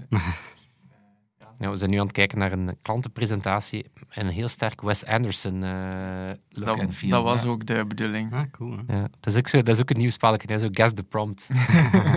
ja, 1.59 1.69
we 1.69 1.75
zijn 1.75 1.89
nu 1.89 1.97
aan 1.97 2.05
het 2.05 2.15
kijken 2.15 2.37
naar 2.37 2.51
een 2.51 2.77
klantenpresentatie 2.81 3.85
en 4.09 4.25
een 4.25 4.31
heel 4.31 4.47
sterk 4.47 4.81
Wes 4.81 5.05
Anderson 5.05 5.63
eh 5.63 6.29
look 6.49 6.65
dat, 6.65 6.79
en 6.79 6.93
feel. 6.93 7.09
dat 7.09 7.23
was 7.23 7.43
ja. 7.43 7.49
ook 7.49 7.65
de 7.65 7.85
bedoeling. 7.85 8.33
Ah, 8.33 8.49
cool. 8.51 8.77
Hè? 8.87 8.95
Ja, 8.95 9.07
dat, 9.19 9.33
is 9.33 9.39
ook 9.39 9.47
zo, 9.47 9.57
dat 9.61 9.75
is 9.75 9.81
ook 9.81 9.89
een 9.89 9.97
nieuw 9.97 10.09
spelletje, 10.09 10.53
hè, 10.53 10.59
zo 10.59 10.67
Guess 10.71 10.93
the 10.93 11.03
Prompt. 11.03 11.49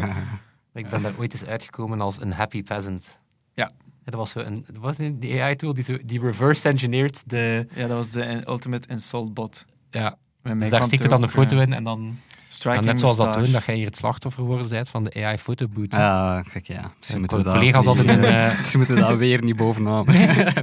ik 0.75 0.88
ben 0.88 1.03
daar 1.03 1.15
ooit 1.19 1.33
eens 1.33 1.45
uitgekomen 1.47 2.01
als 2.01 2.21
een 2.21 2.33
happy 2.33 2.62
peasant. 2.62 3.19
Ja. 3.55 3.71
Dat 4.05 4.15
was 4.15 4.31
zo 4.31 4.38
een, 4.38 4.65
dat 4.67 4.83
was 4.83 4.99
een- 4.99 5.19
die 5.19 5.43
AI-tool 5.43 5.75
die, 5.75 5.85
zo, 5.85 5.97
die 6.05 6.21
reverse 6.21 6.69
engineerd 6.69 7.23
de... 7.31 7.67
Ja, 7.75 7.87
dat 7.87 7.97
was 7.97 8.11
de 8.11 8.43
Ultimate 8.49 8.88
Insult 8.88 9.35
Bot. 9.35 9.65
Ja, 9.91 10.17
dus 10.43 10.69
daar 10.69 10.81
er 10.83 10.91
het 10.91 11.11
dan 11.11 11.23
een 11.23 11.29
ook, 11.29 11.31
foto 11.31 11.57
eh, 11.57 11.62
in 11.62 11.73
en 11.73 11.85
dan... 11.85 12.19
striking 12.49 12.83
en 12.85 12.91
net 12.91 13.01
zoals 13.01 13.17
dat 13.17 13.35
doen, 13.35 13.53
dat 13.53 13.65
jij 13.65 13.75
hier 13.75 13.87
het 13.87 13.97
slachtoffer 13.97 14.43
geworden 14.43 14.69
bent 14.69 14.88
van 14.88 15.05
de 15.05 15.25
AI-fotoboot. 15.25 15.93
Ja, 15.93 16.43
kijk, 16.53 16.67
ja. 16.67 16.91
Misschien 16.99 17.15
Ja, 17.15 17.19
moeten 17.19 17.38
we 17.38 17.45
dat 17.45 17.53
collega's 17.55 17.87
niet, 17.87 17.97
hadden 17.97 18.19
een, 18.19 18.25
eh, 18.25 18.47
eh, 18.51 18.59
Misschien 18.59 18.79
moeten 18.79 18.97
we 18.97 19.03
dat 19.03 19.19
weer 19.19 19.43
niet 19.43 19.57
bovenaan. 19.57 20.05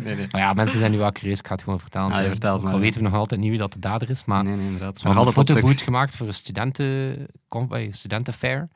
nee, 0.04 0.16
nee. 0.16 0.28
Maar 0.32 0.42
ja, 0.42 0.54
mensen 0.54 0.80
zijn 0.80 0.92
nu 0.92 0.98
wel 0.98 1.12
curieus, 1.12 1.40
ik 1.40 1.48
ga 1.48 1.54
het 1.54 1.64
gewoon 1.64 1.80
vertellen. 1.80 2.12
Ah, 2.12 2.22
je 2.22 2.28
vertelt 2.30 2.62
maar, 2.62 2.80
weten 2.80 3.02
we 3.02 3.08
nog 3.08 3.18
altijd 3.18 3.42
niet 3.42 3.50
wie 3.50 3.60
dat 3.60 3.74
de 3.74 3.80
dader 3.80 4.10
is, 4.10 4.26
maar... 4.26 4.44
nee, 4.44 4.56
nee, 4.56 4.66
inderdaad. 4.66 4.98
Ze 4.98 5.08
hadden 5.08 5.28
een 5.28 5.34
fotoboot 5.34 5.82
gemaakt 5.82 6.16
voor 6.16 6.28
een 6.28 6.34
studenten, 6.34 7.28
eh, 7.50 7.88
studentenfair. 7.92 8.70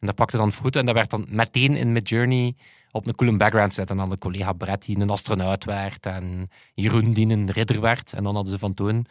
En 0.00 0.06
dat 0.06 0.14
pakte 0.14 0.36
dan 0.36 0.52
foto 0.52 0.80
en 0.80 0.86
dat 0.86 0.94
werd 0.94 1.10
dan 1.10 1.26
meteen 1.28 1.76
in 1.76 1.92
Midjourney 1.92 2.54
op 2.96 3.06
een 3.06 3.14
coole 3.14 3.36
background 3.36 3.68
gezet. 3.68 3.90
En 3.90 3.96
dan 3.96 4.10
de 4.10 4.18
collega 4.18 4.52
Brett 4.52 4.84
die 4.84 4.98
een 4.98 5.10
astronaut 5.10 5.64
werd 5.64 6.06
en 6.06 6.50
Jeroen 6.74 7.12
die 7.12 7.28
een 7.28 7.50
ridder 7.50 7.80
werd. 7.80 8.12
En 8.12 8.22
dan 8.22 8.34
hadden 8.34 8.52
ze 8.52 8.58
van 8.58 8.74
toen 8.74 9.06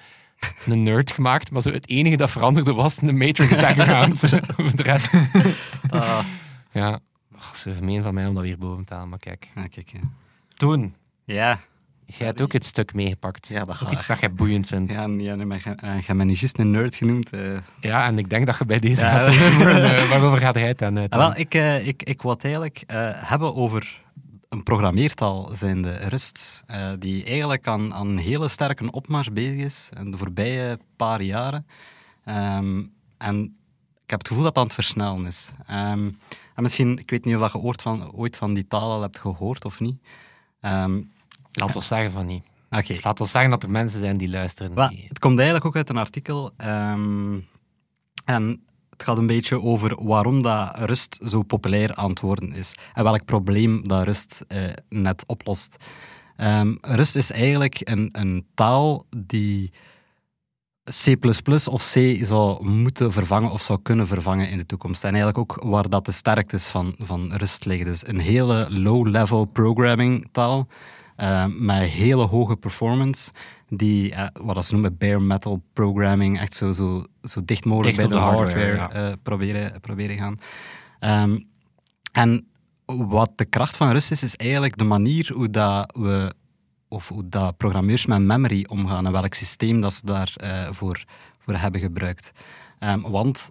een 0.66 0.84
nerd 0.84 1.12
gemaakt, 1.12 1.52
maar 1.52 1.62
zo 1.62 1.72
het 1.72 1.90
enige 1.90 2.16
dat 2.16 2.30
veranderde 2.32 2.74
was 2.74 3.02
een 3.02 3.18
Matrix 3.18 3.56
background. 3.56 4.20
De 4.78 4.84
rest, 4.84 5.10
Ah, 5.90 6.26
ja, 6.72 7.00
oh, 7.36 7.54
zo 7.54 7.72
gemeen 7.74 8.04
van 8.04 8.14
mij 8.14 8.28
om 8.28 8.34
dat 8.34 8.44
weer 8.44 8.58
boven 8.58 8.86
te 8.86 8.94
halen, 8.94 9.10
maar 9.10 9.20
kijk. 9.20 9.52
ja, 9.56 9.66
kijk, 9.66 9.90
ja. 9.90 10.00
Toen, 10.56 10.96
Ja, 11.26 11.60
jij 12.06 12.28
hebt 12.28 12.42
ook 12.42 12.54
het 12.54 12.66
stuk 12.66 12.94
meegepakt. 12.94 13.48
Ja, 13.48 13.66
dat 13.66 13.76
ga 13.76 13.92
iets 13.92 14.08
dat 14.08 14.20
jij 14.20 14.34
boeiend 14.34 14.68
vindt. 14.68 14.92
Ja. 14.92 14.98
ja, 14.98 15.04
en- 15.04 15.20
ja 15.20 15.36
nee, 15.36 15.46
maar 15.46 15.62
je 15.64 16.02
uh, 16.08 16.10
mij 16.16 16.26
niet 16.26 16.40
juist 16.40 16.58
een 16.60 16.72
nerd 16.72 16.96
genoemd. 16.96 17.30
eh. 17.30 18.06
en 18.06 18.18
ik 18.18 18.30
denk 18.30 18.46
dat 18.46 18.58
je 18.58 18.66
bij 18.66 18.80
deze 18.80 19.02
Ja. 19.06 19.10
gaat. 19.10 19.36
Eh, 19.96 20.10
waarover 20.10 20.40
gaat 20.40 20.56
hij 20.56 20.68
het 20.68 20.78
dan? 20.78 20.98
Ah, 20.98 21.18
wel, 21.20 21.36
ik, 21.36 21.54
eh, 21.54 21.88
ik, 21.88 22.04
ik 22.04 22.22
het 22.32 22.44
eigenlijk 22.44 22.84
eh, 22.88 23.10
hebben 23.14 23.56
over 23.56 24.04
een 24.50 24.64
programmeertaal 24.64 25.50
zijnde 25.54 25.96
Rust, 25.96 26.64
eh, 26.68 26.92
die 27.00 27.24
eigenlijk 27.26 27.68
aan, 27.68 27.94
aan 27.94 28.08
een 28.08 28.18
hele 28.18 28.48
sterke 28.48 28.92
opmars 28.92 29.32
bezig 29.34 29.56
is 29.66 29.90
in 30.00 30.12
de 30.12 30.18
voorbije 30.18 30.80
paar 30.96 31.22
jaren. 31.22 31.66
Ehm, 32.24 32.84
en 33.18 33.44
ik 34.04 34.10
heb 34.12 34.20
het 34.20 34.28
gevoel 34.28 34.44
dat 34.44 34.54
dat 34.54 34.62
aan 34.64 34.70
het 34.70 34.74
versnellen 34.80 35.26
is. 35.26 35.52
Ehm, 35.68 36.10
en 36.56 36.64
misschien, 36.64 36.98
ik 37.00 37.10
weet 37.10 37.26
niet 37.26 37.36
of 37.38 37.54
je 37.54 37.60
ooit 37.60 37.82
van, 37.82 38.12
ooit 38.14 38.38
van 38.38 38.54
die 38.54 38.68
taal 38.68 38.92
al 38.92 39.02
hebt 39.02 39.20
gehoord 39.20 39.66
of 39.66 39.80
niet. 39.80 40.00
Ehm, 40.62 41.02
Laat 41.56 41.76
ons 41.76 41.88
zeggen 41.88 42.12
van 42.12 42.26
niet. 42.26 42.44
Oké, 42.70 42.98
Laat 43.02 43.20
ons 43.20 43.32
zeggen 43.32 43.50
dat 43.50 43.64
er 43.64 43.70
mensen 43.70 44.00
zijn 44.00 44.18
die 44.18 44.30
luisteren. 44.30 44.74
Wel, 44.74 44.90
die- 44.90 45.06
het 45.08 45.20
komt 45.20 45.38
eigenlijk 45.38 45.68
ook 45.68 45.76
uit 45.76 45.90
een 45.90 45.98
artikel. 45.98 46.52
ehm, 46.58 47.40
en 48.26 48.62
het 48.90 49.04
gaat 49.04 49.18
een 49.18 49.28
beetje 49.28 49.62
over 49.62 50.04
waarom 50.04 50.42
dat 50.42 50.78
rust 50.80 51.20
zo 51.26 51.42
populair 51.42 51.96
aan 51.96 52.10
het 52.10 52.20
worden 52.20 52.54
is. 52.54 52.76
En 52.94 53.04
welk 53.04 53.26
probleem 53.26 53.88
dat 53.88 54.04
rust 54.04 54.44
eh, 54.48 54.74
net 54.90 55.24
oplost. 55.28 55.76
Ehm, 56.36 56.76
rust 56.82 57.16
is 57.16 57.32
eigenlijk 57.32 57.82
een, 57.84 58.10
een 58.12 58.46
taal 58.54 59.06
die 59.18 59.72
C++ 61.04 61.16
of 61.70 61.92
C 61.94 62.18
zou 62.26 62.66
moeten 62.68 63.12
vervangen 63.12 63.52
of 63.52 63.62
zou 63.62 63.80
kunnen 63.82 64.08
vervangen 64.08 64.50
in 64.50 64.58
de 64.58 64.66
toekomst. 64.66 65.04
En 65.04 65.14
eigenlijk 65.16 65.38
ook 65.38 65.64
waar 65.64 65.90
dat 65.90 66.06
de 66.06 66.12
sterktes 66.12 66.68
van, 66.68 66.96
van 67.00 67.34
rust 67.34 67.66
liggen. 67.66 67.86
Dus 67.86 68.08
een 68.08 68.20
hele 68.20 68.68
low-level 68.70 69.46
programming 69.46 70.28
taal 70.32 70.68
eh, 71.16 71.46
met 71.46 71.82
hele 71.82 72.26
hoge 72.26 72.56
performance, 72.56 73.32
die, 73.70 74.12
eh, 74.12 74.28
wat 74.34 74.56
dat 74.56 74.66
ze 74.66 74.74
noemen 74.74 74.98
bare 74.98 75.20
metal 75.20 75.64
programming, 75.74 76.40
echt 76.40 76.54
zo, 76.54 76.72
zo, 76.72 77.06
zo 77.24 77.46
dicht 77.46 77.66
mogelijk 77.66 77.96
Dicht 77.96 78.10
bij 78.10 78.18
de 78.18 78.24
de 78.24 78.30
hardware, 78.30 78.78
hardware, 78.78 79.10
eh, 79.10 79.14
proberen, 79.24 79.82
proberen 79.82 80.18
gaan. 80.18 80.40
Ehm, 81.00 81.40
en 82.12 82.48
wat 82.86 83.32
de 83.36 83.46
kracht 83.46 83.76
van 83.76 83.92
rust 83.92 84.12
is, 84.12 84.24
is 84.24 84.36
eigenlijk 84.36 84.78
de 84.78 84.84
manier 84.84 85.32
hoe 85.34 85.50
dat 85.50 85.96
we 85.98 86.34
of 86.88 87.08
hoe 87.10 87.30
dat 87.30 87.58
programmeurs 87.58 88.06
met 88.06 88.22
memory 88.22 88.66
omgaan 88.70 89.06
en 89.06 89.12
welk 89.12 89.34
systeem 89.34 89.82
dat 89.82 89.94
ze 89.94 90.06
daarvoor 90.06 90.74
voor, 90.74 91.04
voor 91.40 91.54
hebben 91.54 91.82
gebruikt. 91.82 92.32
Ehm, 92.80 93.02
want 93.02 93.50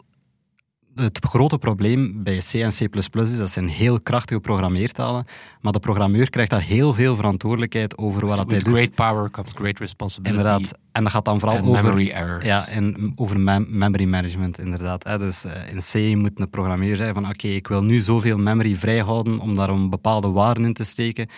het 0.95 1.19
grote 1.25 1.59
probleem 1.59 2.23
bij 2.23 2.39
C 2.39 2.55
en 2.55 2.71
C++ 2.71 2.89
is 3.15 3.39
dat 3.39 3.51
zijn 3.51 3.69
heel 3.69 4.01
krachtige 4.01 4.41
programmeertalen, 4.41 5.27
maar 5.61 5.73
de 5.73 5.79
programmeur 5.79 6.31
krijgt 6.31 6.51
daar 6.51 6.63
heel 6.63 6.95
veel 6.95 7.17
verantwoordelijkheid 7.17 7.99
over 7.99 8.27
wat 8.27 8.51
hij 8.51 8.59
doet. 8.59 8.75
great 8.75 8.95
power 8.95 9.31
comes 9.31 9.53
great 9.55 9.79
responsibility. 9.79 10.39
Inderdaad. 10.39 10.79
En 10.93 11.03
dat 11.03 11.13
gaat 11.13 11.25
dan 11.25 11.41
vooral 11.41 11.59
over... 11.59 11.85
memory 11.85 12.11
errors. 12.11 12.45
Ja, 12.45 12.69
en 12.69 13.13
over 13.17 13.41
mem- 13.41 13.67
memory 13.69 14.05
management, 14.05 14.59
inderdaad. 14.59 15.05
Hè. 15.05 15.19
Dus 15.19 15.45
eh, 15.45 15.73
in 15.73 16.13
C 16.15 16.17
moet 16.17 16.41
een 16.41 16.51
programmeur 16.51 16.97
zeggen 16.97 17.15
van 17.15 17.29
oké, 17.29 17.49
ik 17.49 17.69
wil 17.69 17.83
nu 17.83 17.99
zoveel 17.99 18.39
memory 18.39 18.75
vrijhouden 18.75 19.39
om 19.39 19.55
daar 19.55 19.69
een 19.69 19.91
bepaalde 19.91 20.29
waarde 20.29 20.61
in 20.61 20.73
te 20.73 20.85
steken. 20.85 21.29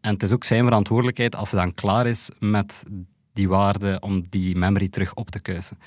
En 0.00 0.12
het 0.12 0.22
is 0.22 0.32
ook 0.32 0.44
zijn 0.44 0.64
verantwoordelijkheid 0.64 1.36
als 1.36 1.50
hij 1.50 1.60
dan 1.60 1.74
klaar 1.74 2.06
is 2.06 2.30
met 2.38 2.82
die 3.32 3.48
waarde 3.48 3.96
om 4.00 4.26
die 4.30 4.56
memory 4.56 4.88
terug 4.88 5.14
op 5.14 5.30
te 5.30 5.40
kuisen. 5.40 5.78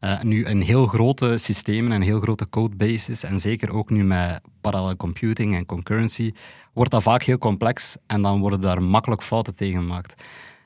Eh, 0.00 0.22
nu, 0.22 0.46
een 0.46 0.62
heel 0.62 0.86
grote 0.86 1.38
systemen 1.38 1.92
en 1.92 2.00
heel 2.02 2.20
grote 2.20 2.48
codebases, 2.48 3.22
en 3.22 3.38
zeker 3.38 3.72
ook 3.72 3.90
nu 3.90 4.04
met 4.04 4.40
parallel 4.60 4.96
computing 4.96 5.54
en 5.54 5.66
concurrency, 5.66 6.32
wordt 6.72 6.90
dat 6.90 7.02
vaak 7.02 7.22
heel 7.22 7.38
complex 7.38 7.96
en 8.06 8.22
dan 8.22 8.40
worden 8.40 8.60
daar 8.60 8.82
makkelijk 8.82 9.22
fouten 9.22 9.56
tegen 9.56 9.80
gemaakt. 9.80 10.22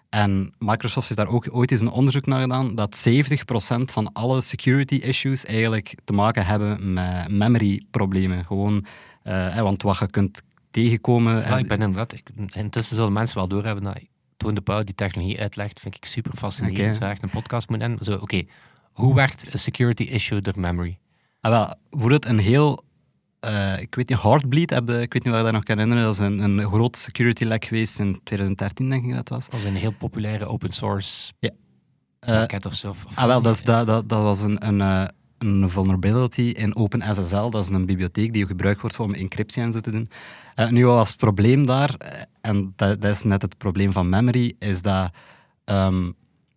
En 0.08 0.54
Microsoft 0.58 1.08
heeft 1.08 1.20
daar 1.20 1.30
ook 1.30 1.46
ooit 1.50 1.70
eens 1.70 1.80
een 1.80 1.90
onderzoek 1.90 2.26
naar 2.26 2.40
gedaan 2.40 2.74
dat 2.74 3.08
70% 3.08 3.92
van 3.92 4.12
alle 4.12 4.40
security 4.40 4.94
issues 4.94 5.44
eigenlijk 5.44 5.94
te 6.04 6.12
maken 6.12 6.46
hebben 6.46 6.92
met 6.92 7.28
memory 7.28 7.82
problemen. 7.90 8.44
Gewoon, 8.44 8.84
eh, 9.22 9.60
want 9.60 9.82
wat 9.82 9.98
je 9.98 10.10
kunt 10.10 10.42
tegenkomen... 10.70 11.36
Ja, 11.36 11.58
ik 11.58 11.68
ben 11.68 11.80
inderdaad... 11.80 12.12
Ik, 12.12 12.28
intussen 12.56 12.96
zullen 12.96 13.12
mensen 13.12 13.36
wel 13.36 13.48
doorhebben 13.48 13.84
dat 13.84 13.98
Toon 14.36 14.54
de 14.54 14.60
Pauw 14.60 14.82
die 14.82 14.94
technologie 14.94 15.40
uitlegt, 15.40 15.80
vind 15.80 15.94
ik 15.94 16.04
super 16.04 16.36
fascinerend. 16.36 16.78
Oké. 16.78 16.92
Zou 16.92 17.10
echt 17.10 17.22
een 17.22 17.30
podcast 17.30 17.68
moeten 17.68 17.88
hebben. 17.88 18.04
Zo, 18.06 18.14
oké, 18.14 18.42
hoe 18.92 19.14
werkt 19.14 19.52
een 19.52 19.58
security 19.58 20.02
issue 20.02 20.40
door 20.40 20.54
memory? 20.60 20.98
Ah, 21.40 21.50
wel, 21.50 21.74
bijvoorbeeld 21.90 22.24
een 22.26 22.38
heel... 22.38 22.84
eh, 23.40 23.80
ik 23.80 23.94
weet 23.94 24.08
niet, 24.08 24.22
Heartbleed, 24.22 24.70
heb 24.70 24.88
je, 24.88 25.00
ik 25.00 25.12
weet 25.12 25.24
niet 25.24 25.32
waar 25.32 25.38
je 25.38 25.44
dat 25.44 25.52
nog 25.52 25.62
kan 25.62 25.78
herinneren. 25.78 26.04
Dat 26.04 26.14
is 26.14 26.20
een, 26.26 26.38
een 26.38 26.66
groot 26.72 26.96
security 26.96 27.44
lek 27.44 27.64
geweest 27.64 27.98
in 27.98 28.20
2013, 28.24 28.90
denk 28.90 29.04
ik 29.04 29.14
dat 29.14 29.28
was. 29.28 29.44
Dat 29.48 29.60
was 29.60 29.64
een 29.70 29.76
heel 29.76 29.92
populaire 29.98 30.46
open 30.46 30.70
source 30.72 31.32
Eh, 31.40 32.38
pakket 32.38 32.66
of 32.66 32.74
zo. 32.74 32.88
Of- 32.88 33.04
of- 33.04 33.16
Ah, 33.16 33.26
wel, 33.26 33.42
dat, 33.42 33.54
is, 33.54 33.62
dat, 33.62 33.86
dat, 33.86 34.08
dat 34.08 34.22
was 34.22 34.40
een, 34.40 34.66
een, 34.66 34.80
eh, 34.80 35.04
een 35.38 35.70
vulnerability 35.70 36.40
in 36.42 36.76
OpenSSL. 36.76 37.48
Dat 37.50 37.62
is 37.62 37.68
een 37.68 37.86
bibliotheek 37.86 38.32
die 38.32 38.46
gebruikt 38.46 38.80
wordt 38.80 39.00
om 39.00 39.14
encryptie 39.14 39.62
en 39.62 39.72
zo 39.72 39.80
te 39.80 39.90
doen. 39.90 40.08
Eh, 40.54 40.68
nu 40.68 40.86
was 40.86 41.08
het 41.08 41.16
probleem 41.16 41.66
daar, 41.66 41.94
eh, 41.98 42.22
en 42.40 42.72
dat, 42.76 43.00
dat 43.00 43.10
is 43.16 43.22
net 43.22 43.42
het 43.42 43.58
probleem 43.58 43.92
van 43.92 44.08
memory, 44.08 44.54
is 44.58 44.82
dat 44.82 45.10
ehm, 45.64 46.04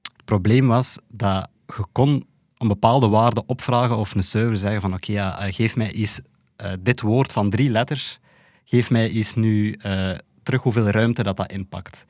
het 0.01 0.25
probleem 0.25 0.67
was 0.67 0.97
dat 1.07 1.49
je 1.65 1.85
kon 1.91 2.25
een 2.57 2.67
bepaalde 2.67 3.07
waarde 3.07 3.43
opvragen 3.45 3.97
of 3.97 4.15
een 4.15 4.23
server 4.23 4.57
zeggen 4.57 4.81
van 4.81 4.93
oké, 4.93 5.11
ja, 5.11 5.39
eh, 5.39 5.53
geef 5.53 5.75
mij 5.75 5.91
eens 5.91 6.21
eh, 6.55 6.71
dit 6.79 7.01
woord 7.01 7.31
van 7.31 7.49
drie 7.49 7.69
letters, 7.69 8.19
geef 8.65 8.89
mij 8.89 9.09
eens 9.09 9.33
nu 9.33 9.71
eh, 9.71 10.11
terug 10.43 10.61
hoeveel 10.61 10.89
ruimte 10.89 11.23
dat 11.23 11.37
dat 11.37 11.51
inpakt. 11.51 12.05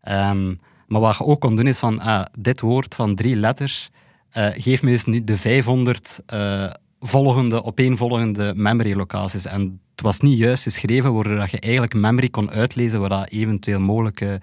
Ehm, 0.00 0.54
Maar 0.86 1.00
wat 1.00 1.16
je 1.16 1.24
ook 1.24 1.40
kon 1.40 1.56
doen 1.56 1.66
is 1.66 1.78
van, 1.78 2.00
ah, 2.00 2.24
dit 2.38 2.60
woord 2.60 2.94
van 2.94 3.14
drie 3.14 3.36
letters, 3.36 3.90
uh, 4.36 4.48
geef 4.52 4.82
me 4.82 4.90
eens 4.90 5.04
nu 5.04 5.24
de 5.24 5.36
500 5.36 6.20
uh, 6.34 6.70
volgende, 7.00 7.64
opeenvolgende 7.64 8.52
memory 8.56 8.96
locaties. 8.96 9.44
En 9.44 9.80
het 9.90 10.00
was 10.00 10.20
niet 10.20 10.38
juist 10.38 10.62
geschreven 10.62 11.14
waardoor 11.14 11.48
je 11.50 11.60
eigenlijk 11.60 11.94
memory 11.94 12.28
kon 12.28 12.50
uitlezen 12.50 13.00
waar 13.00 13.08
dat 13.08 13.28
eventueel 13.28 13.80
mogelijke 13.80 14.40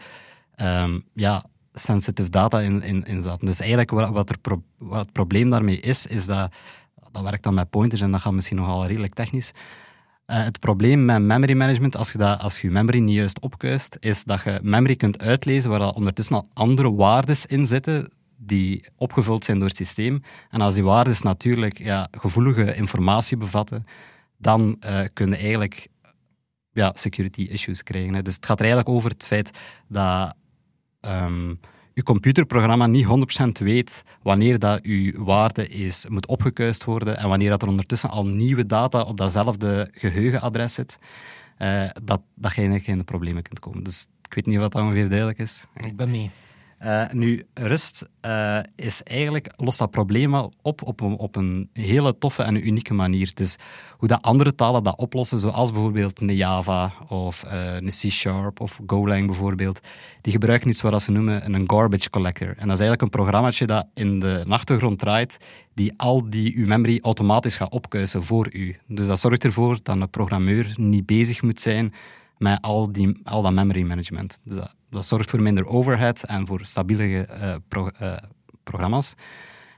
um, 0.61 1.03
ja, 1.13 1.45
sensitive 1.76 2.30
data 2.30 2.61
in, 2.61 2.82
in, 2.82 3.03
in 3.03 3.23
zat. 3.23 3.39
Dus 3.39 3.59
eigenlijk 3.59 3.91
wat, 3.91 4.09
wat, 4.09 4.30
er 4.30 4.38
wat 4.78 4.99
het 4.99 5.11
probleem 5.11 5.49
daarmee 5.49 5.80
is, 5.80 6.05
is 6.05 6.26
dat, 6.26 6.53
dat 7.11 7.23
werkt 7.23 7.43
dan 7.43 7.53
met 7.53 7.69
pointers 7.69 8.01
en 8.01 8.11
dat 8.11 8.21
gaat 8.21 8.34
misschien 8.34 8.57
nogal 8.57 8.86
redelijk 8.86 9.13
technisch. 9.13 9.51
Uh, 10.28 10.43
het 10.43 10.59
probleem 10.59 11.05
met 11.05 11.21
memory 11.21 11.53
management, 11.53 11.97
als 11.97 12.11
je, 12.11 12.17
dat, 12.17 12.39
als 12.39 12.61
je 12.61 12.71
memory 12.71 12.99
niet 12.99 13.15
juist 13.15 13.39
opkuist, 13.39 13.97
is 13.99 14.23
dat 14.23 14.43
je 14.43 14.59
memory 14.61 14.95
kunt 14.95 15.21
uitlezen 15.21 15.69
waar 15.69 15.93
ondertussen 15.93 16.36
al 16.36 16.49
andere 16.53 16.93
waarden 16.93 17.38
in 17.47 17.67
zitten 17.67 18.11
die 18.38 18.86
opgevuld 18.95 19.45
zijn 19.45 19.59
door 19.59 19.67
het 19.67 19.78
systeem. 19.78 20.21
En 20.49 20.61
als 20.61 20.73
die 20.73 20.84
waarden 20.84 21.15
natuurlijk 21.21 21.80
ja, 21.80 22.07
gevoelige 22.11 22.76
informatie 22.76 23.38
bevatten, 23.38 23.86
dan 24.38 24.78
uh, 24.86 24.99
kun 25.13 25.30
je 25.30 25.36
eigenlijk 25.36 25.88
ja, 26.71 26.93
security 26.95 27.41
issues 27.41 27.84
krijgen. 27.84 28.23
Dus 28.23 28.36
het 28.36 28.45
gaat 28.45 28.59
er 28.59 28.65
eigenlijk 28.65 28.95
over 28.95 29.09
het 29.09 29.23
feit 29.23 29.59
dat 29.88 30.36
um, 31.08 31.60
je 31.93 32.03
computerprogramma 32.03 32.88
niet 32.88 33.06
100% 33.60 33.64
weet 33.64 34.03
wanneer 34.22 34.60
dat 34.60 34.80
je 34.84 35.14
waarde 35.18 35.68
is, 35.68 36.06
moet 36.10 36.28
opgekuist 36.28 36.84
worden 36.84 37.18
en 37.18 37.30
wanneer 37.30 37.49
dat 37.49 37.62
er 37.62 37.68
ondertussen 37.68 38.10
al 38.10 38.26
nieuwe 38.26 38.66
data 38.66 39.01
op 39.01 39.18
datzelfde 39.18 39.89
geheugenadres 39.91 40.74
zit, 40.74 40.99
uh, 41.58 41.89
dat, 42.03 42.22
dat 42.36 42.56
je 42.56 42.82
in 42.84 42.97
de 42.97 43.03
problemen 43.03 43.43
kunt 43.43 43.60
komen. 43.60 43.84
Dus 43.84 44.08
ik 44.22 44.34
weet 44.34 44.45
niet 44.45 44.58
of 44.58 44.68
dat 44.68 44.82
ongeveer 44.82 45.10
duidelijk 45.10 45.39
is. 45.39 45.66
Ik 45.76 45.95
ben 45.95 46.12
mee. 46.12 46.32
Uh, 46.84 47.11
nu, 47.11 47.45
rust 47.53 48.09
uh, 48.26 48.59
is 48.76 49.03
eigenlijk, 49.03 49.53
lost 49.55 49.80
dat 49.80 49.91
probleem 49.91 50.32
wel 50.32 50.53
op 50.61 50.88
op 50.88 51.01
een, 51.01 51.17
op 51.17 51.36
een 51.36 51.69
hele 51.73 52.17
toffe 52.17 52.43
en 52.43 52.67
unieke 52.67 52.93
manier. 52.93 53.32
Dus 53.34 53.55
hoe 53.97 54.07
dat 54.07 54.21
andere 54.21 54.55
talen 54.55 54.84
dat 54.84 54.97
oplossen, 54.97 55.39
zoals 55.39 55.71
bijvoorbeeld 55.71 56.21
een 56.21 56.36
Java 56.36 56.93
of 57.07 57.45
uh, 57.45 57.76
een 57.76 57.88
C-Sharp 57.88 58.59
of 58.59 58.80
Golang 58.88 59.26
bijvoorbeeld, 59.26 59.80
die 60.21 60.34
gebruiken 60.34 60.69
iets 60.69 60.82
wat 60.82 61.01
ze 61.01 61.11
noemen 61.11 61.53
een 61.53 61.69
garbage 61.69 62.09
collector. 62.09 62.47
En 62.47 62.67
dat 62.67 62.80
is 62.80 62.80
eigenlijk 62.80 63.01
een 63.01 63.09
programmaatje 63.09 63.65
dat 63.65 63.88
in 63.93 64.19
de 64.19 64.45
achtergrond 64.49 64.99
draait, 64.99 65.38
die 65.73 65.93
al 65.97 66.30
die 66.30 66.55
uw 66.55 66.65
memory 66.65 66.99
automatisch 67.01 67.57
gaat 67.57 67.71
opkuisen 67.71 68.23
voor 68.23 68.53
u. 68.53 68.78
Dus 68.88 69.07
dat 69.07 69.19
zorgt 69.19 69.43
ervoor 69.43 69.80
dat 69.84 70.01
een 70.01 70.09
programmeur 70.09 70.73
niet 70.76 71.05
bezig 71.05 71.41
moet 71.41 71.61
zijn 71.61 71.93
met 72.38 72.61
al, 72.61 72.91
die, 72.91 73.19
al 73.23 73.41
dat 73.41 73.53
memory 73.53 73.82
management. 73.82 74.39
Dus 74.43 74.55
dat, 74.55 74.76
dat 74.96 75.06
zorgt 75.06 75.30
voor 75.30 75.41
minder 75.41 75.66
overhead 75.66 76.24
en 76.24 76.48
voor 76.48 76.66
stabiele 76.66 77.28
uh, 77.30 77.56
pro, 77.68 77.89
uh, 78.02 78.18
programma's. 78.64 79.14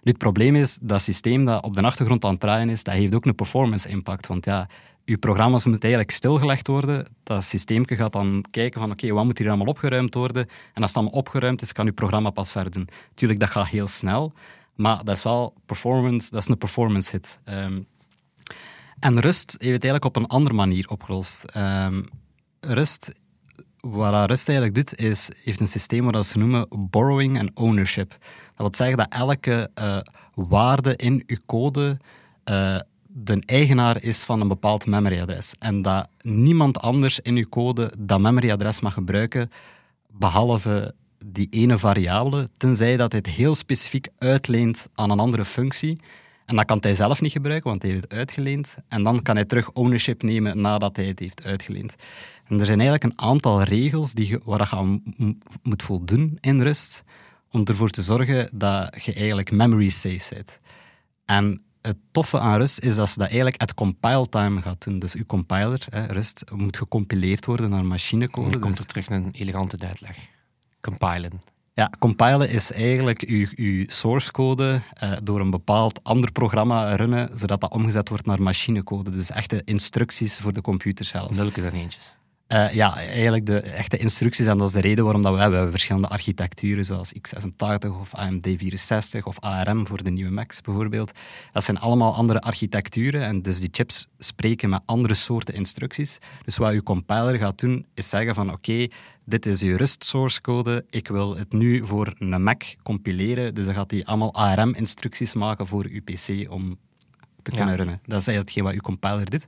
Nu, 0.02 0.12
het 0.12 0.18
probleem 0.18 0.56
is, 0.56 0.80
dat 0.82 1.02
systeem 1.02 1.46
dat 1.46 1.64
op 1.64 1.76
de 1.76 1.82
achtergrond 1.82 2.24
aan 2.24 2.32
het 2.32 2.40
draaien 2.40 2.70
is, 2.70 2.84
dat 2.84 2.94
heeft 2.94 3.16
ook 3.16 3.26
een 3.26 3.36
performance 3.36 3.90
impact. 3.90 4.28
Want 4.28 4.46
ja, 4.46 4.68
je 5.06 5.18
programma's 5.18 5.66
moeten 5.66 5.90
eigenlijk 5.90 6.18
stilgelegd 6.18 6.68
worden. 6.68 7.08
Dat 7.24 7.44
systeem 7.44 7.84
gaat 7.86 8.14
dan 8.14 8.46
kijken 8.52 8.80
van 8.80 8.92
oké, 8.92 9.12
wat 9.12 9.26
moet 9.26 9.38
hier 9.38 9.48
allemaal 9.48 9.68
opgeruimd 9.68 10.14
worden? 10.14 10.48
En 10.74 10.82
als 10.82 10.88
het 10.88 10.96
allemaal 10.96 11.20
opgeruimd 11.20 11.62
is, 11.62 11.72
kan 11.72 11.86
je 11.86 11.92
programma 11.92 12.30
pas 12.30 12.52
verder 12.52 12.72
doen. 12.72 12.88
Tuurlijk, 13.14 13.40
dat 13.40 13.50
gaat 13.50 13.68
heel 13.68 13.88
snel, 13.88 14.34
maar 14.76 15.04
dat 15.04 15.18
is 15.18 15.24
wel 15.24 15.54
performance, 15.66 16.30
dat 16.32 16.42
is 16.42 16.48
een 16.48 16.58
performance 16.58 17.12
hit. 17.12 17.40
Um, 17.46 17.88
en 19.00 19.20
Rust 19.20 19.52
heeft 19.52 19.74
het 19.74 19.84
eigenlijk 19.84 20.06
op 20.06 20.16
een 20.16 20.28
andere 20.28 20.56
manier 20.56 20.88
opgelost. 20.88 21.46
Um, 21.56 22.06
Rust, 22.60 23.14
wat 23.80 24.30
Rust 24.30 24.50
eigenlijk 24.50 24.78
doet, 24.78 25.00
is, 25.00 25.30
heeft 25.44 25.60
een 25.60 25.68
systeem 25.68 26.12
wat 26.12 26.26
ze 26.26 26.38
noemen 26.38 26.68
borrowing 26.70 27.38
en 27.38 27.52
ownership. 27.54 28.10
Dat 28.10 28.20
wil 28.58 28.76
zeggen 28.76 28.98
dat 28.98 29.08
elke 29.10 29.70
uh, 29.80 29.98
waarde 30.34 30.96
in 30.96 31.24
uw 31.28 31.38
code 31.46 32.00
uh, 32.46 32.80
de 33.08 33.44
eigenaar 33.46 34.04
is 34.04 34.24
van 34.24 34.42
een 34.42 34.48
bepaald 34.48 34.86
memoryadres. 34.86 35.54
En 35.60 35.82
dat 35.82 36.08
niemand 36.22 36.80
anders 36.80 37.20
in 37.20 37.36
uw 37.36 37.50
code 37.50 37.94
dat 37.98 38.20
memoryadres 38.20 38.80
mag 38.80 38.94
gebruiken, 38.94 39.52
behalve 40.08 40.94
die 41.26 41.48
ene 41.50 41.78
variabele, 41.78 42.50
tenzij 42.58 42.98
dat 42.98 43.12
het 43.12 43.28
heel 43.28 43.56
specifiek 43.56 44.08
uitleent 44.18 44.88
aan 44.94 45.10
een 45.10 45.20
andere 45.20 45.46
functie. 45.46 46.00
En 46.48 46.56
dat 46.56 46.66
kan 46.66 46.78
hij 46.82 46.94
zelf 46.94 47.22
niet 47.22 47.32
gebruiken, 47.32 47.70
want 47.70 47.82
hij 47.82 47.92
heeft 47.92 48.04
het 48.04 48.14
uitgeleend. 48.14 48.76
En 48.88 49.04
dan 49.04 49.22
kan 49.22 49.36
hij 49.36 49.46
terug 49.46 49.72
ownership 49.72 50.22
nemen 50.22 50.62
nadat 50.62 50.96
hij 50.96 51.06
het 51.06 51.20
heeft 51.20 51.44
uitgeleend. 51.44 51.96
En 52.44 52.60
er 52.60 52.66
zijn 52.66 52.80
eigenlijk 52.80 53.04
een 53.04 53.28
aantal 53.28 53.64
regels 53.64 54.14
die, 54.14 54.40
waar 54.44 54.68
je 54.70 54.76
aan 54.76 55.04
moet 55.64 55.84
voldoen 55.84 56.38
in 56.40 56.62
Rust, 56.62 57.04
om 57.52 57.66
ervoor 57.66 57.90
te 57.90 58.02
zorgen 58.02 58.50
dat 58.54 59.04
je 59.04 59.14
eigenlijk 59.14 59.52
memory 59.52 59.90
safe 59.90 60.34
bent. 60.36 60.60
En 61.26 61.62
het 61.82 61.98
toffe 62.12 62.40
aan 62.40 62.58
Rust 62.58 62.80
is 62.80 62.96
dat 62.96 63.10
ze 63.10 63.18
dat 63.18 63.28
eigenlijk 63.28 63.62
at 63.62 63.74
compile 63.74 64.30
time 64.30 64.62
gaat 64.62 64.84
doen. 64.84 65.00
Dus 65.00 65.14
uw 65.14 65.26
compiler, 65.26 65.86
hè, 65.90 66.06
Rust, 66.06 66.44
moet 66.56 66.78
gecompileerd 66.78 67.46
worden 67.46 67.70
naar 67.70 67.86
machinecode. 67.86 68.52
Dan 68.52 68.60
komt 68.60 68.78
dus 68.78 68.82
er 68.82 68.88
terug 68.88 69.10
een 69.10 69.30
elegante 69.32 69.86
uitleg. 69.88 70.18
Compilen. 70.80 71.42
Ja, 71.78 71.92
compilen 72.00 72.50
is 72.50 72.72
eigenlijk 72.72 73.22
uw, 73.56 73.84
source 73.88 74.32
code 74.32 74.82
uh, 75.04 75.12
door 75.24 75.40
een 75.40 75.50
bepaald 75.50 76.04
ander 76.04 76.32
programma 76.32 76.96
runnen, 76.96 77.38
zodat 77.38 77.62
dat 77.62 77.72
omgezet 77.72 78.10
wordt 78.10 78.26
naar 78.26 78.42
machinecode. 78.42 79.12
Dus 79.12 79.32
echte 79.32 79.62
instructies 79.66 80.40
voor 80.40 80.54
de 80.54 80.62
computer 80.62 81.06
zelf. 81.06 81.36
Welke 81.36 81.62
dan 81.62 81.72
eentjes? 81.72 82.17
Uh, 82.54 82.74
ja, 82.74 82.96
eigenlijk 82.96 83.46
de 83.46 83.60
echte 83.60 83.98
instructies. 83.98 84.46
En 84.46 84.58
dat 84.58 84.68
is 84.68 84.74
de 84.74 84.80
reden 84.80 85.04
waarom 85.04 85.22
dat 85.22 85.34
we, 85.34 85.40
hebben. 85.40 85.58
we 85.58 85.64
hebben 85.64 85.80
verschillende 85.80 86.08
architecturen, 86.08 86.86
zoals 86.86 87.14
x86 87.14 87.90
of 88.00 88.12
AMD64 88.18 89.24
of 89.24 89.40
ARM 89.40 89.88
voor 89.88 90.04
de 90.04 90.10
nieuwe 90.10 90.32
Macs 90.32 90.62
bijvoorbeeld. 90.62 91.12
Dat 91.52 91.64
zijn 91.64 91.80
allemaal 91.80 92.14
andere 92.14 92.42
architecturen. 92.42 93.22
En 93.24 93.42
dus 93.42 93.60
die 93.60 93.70
chips 93.72 94.08
spreken 94.18 94.70
met 94.70 94.82
andere 94.86 95.14
soorten 95.14 95.54
instructies. 95.54 96.18
Dus 96.44 96.58
wat 96.58 96.72
uw 96.72 96.84
compiler 96.84 97.36
gaat 97.36 97.60
doen, 97.60 97.86
is 97.94 98.10
zeggen 98.10 98.36
van 98.36 98.52
oké, 98.52 98.88
dit 99.26 99.46
is 99.46 99.62
uw 99.62 99.78
Rust 99.78 100.06
source 100.06 100.42
code. 100.42 100.86
Ik 100.90 101.08
wil 101.08 101.38
het 101.38 101.54
nu 101.54 101.86
voor 101.86 102.14
een 102.20 102.44
Mac 102.44 102.64
compileren. 102.84 103.54
Dus 103.54 103.66
dan 103.66 103.74
gaat 103.74 103.92
hij 103.92 104.06
allemaal 104.06 104.34
ARM-instructies 104.34 105.34
maken 105.34 105.68
voor 105.68 105.86
uw 105.86 106.02
PC 106.02 106.52
om 106.52 106.78
te 107.42 107.52
kunnen 107.52 107.76
runnen. 107.76 108.00
Dat 108.06 108.20
is 108.20 108.28
eigenlijk 108.28 108.38
hetgeen 108.38 108.64
wat 108.64 108.74
uw 108.74 108.80
compiler 108.80 109.30
doet. 109.30 109.46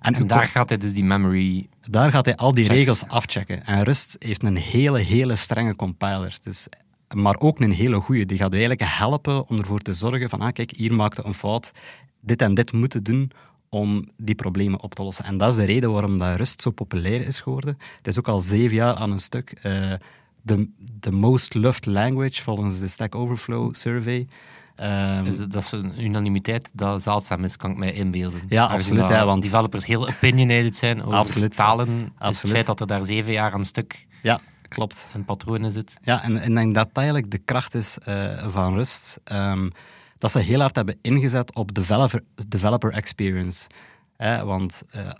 En, 0.00 0.14
en 0.14 0.26
daar 0.26 0.46
gaat 0.46 0.68
hij 0.68 0.78
dus 0.78 0.92
die 0.92 1.04
memory... 1.04 1.68
Daar 1.90 2.10
gaat 2.10 2.24
hij 2.24 2.36
al 2.36 2.54
die 2.54 2.68
regels 2.68 3.06
afchecken. 3.06 3.64
En 3.64 3.82
Rust 3.82 4.16
heeft 4.18 4.42
een 4.42 4.56
hele, 4.56 4.98
hele 4.98 5.36
strenge 5.36 5.76
compiler. 5.76 6.38
Dus, 6.42 6.66
maar 7.14 7.36
ook 7.38 7.60
een 7.60 7.72
hele 7.72 8.00
goede. 8.00 8.26
Die 8.26 8.38
gaat 8.38 8.50
u 8.52 8.58
eigenlijk 8.58 8.90
helpen 8.90 9.48
om 9.48 9.58
ervoor 9.58 9.80
te 9.80 9.92
zorgen 9.92 10.28
van, 10.28 10.40
ah, 10.40 10.52
kijk, 10.52 10.70
hier 10.76 10.94
maakte 10.94 11.24
een 11.24 11.34
fout. 11.34 11.72
Dit 12.20 12.42
en 12.42 12.54
dit 12.54 12.72
moeten 12.72 13.02
doen 13.02 13.30
om 13.68 14.10
die 14.16 14.34
problemen 14.34 14.80
op 14.80 14.94
te 14.94 15.02
lossen. 15.02 15.24
En 15.24 15.36
dat 15.36 15.50
is 15.50 15.56
de 15.56 15.64
reden 15.64 15.92
waarom 15.92 16.18
dat 16.18 16.36
Rust 16.36 16.62
zo 16.62 16.70
populair 16.70 17.26
is 17.26 17.40
geworden. 17.40 17.78
Het 17.96 18.06
is 18.06 18.18
ook 18.18 18.28
al 18.28 18.40
zeven 18.40 18.76
jaar 18.76 18.94
aan 18.94 19.10
een 19.10 19.18
stuk. 19.18 19.60
Uh, 19.62 19.92
de, 20.42 20.68
de 21.00 21.10
most 21.10 21.54
loved 21.54 21.86
language 21.86 22.42
volgens 22.42 22.78
de 22.78 22.88
Stack 22.88 23.14
Overflow 23.14 23.74
survey. 23.74 24.26
Um, 24.80 25.26
is 25.26 25.38
dat, 25.38 25.50
dat 25.50 25.62
is 25.62 25.72
een 25.72 26.04
unanimiteit 26.04 26.70
dat 26.72 27.02
zeldzaam 27.02 27.44
is, 27.44 27.56
kan 27.56 27.70
ik 27.70 27.76
mij 27.76 27.92
inbeelden. 27.92 28.40
Ja, 28.48 28.64
absoluut. 28.64 29.06
Ja, 29.06 29.24
want 29.24 29.42
developers 29.42 29.86
heel 29.86 30.08
opinionated 30.08 30.76
zijn 30.76 31.02
over 31.02 31.18
absoluut. 31.18 31.54
talen. 31.54 32.12
Absoluut. 32.18 32.42
het 32.42 32.50
feit 32.50 32.66
dat 32.66 32.80
er 32.80 32.86
daar 32.86 33.04
zeven 33.04 33.32
jaar 33.32 33.52
aan 33.52 33.64
stuk 33.64 34.06
ja, 34.22 34.40
klopt. 34.68 35.08
een 35.12 35.24
patroon 35.24 35.64
in 35.64 35.70
zit. 35.70 35.96
Ja, 36.02 36.22
en 36.22 36.36
ik 36.36 36.54
denk 36.54 36.74
dat 36.74 36.86
dat 36.86 36.96
eigenlijk 36.96 37.30
de 37.30 37.38
kracht 37.38 37.74
is 37.74 37.98
uh, 38.08 38.48
van 38.48 38.74
Rust. 38.74 39.20
Um, 39.32 39.72
dat 40.18 40.30
ze 40.30 40.38
heel 40.38 40.60
hard 40.60 40.76
hebben 40.76 40.98
ingezet 41.02 41.54
op 41.54 41.74
developer, 41.74 42.22
developer 42.48 42.92
experience. 42.92 43.66
Eh, 44.16 44.42
want 44.42 44.82
uh, 44.96 45.10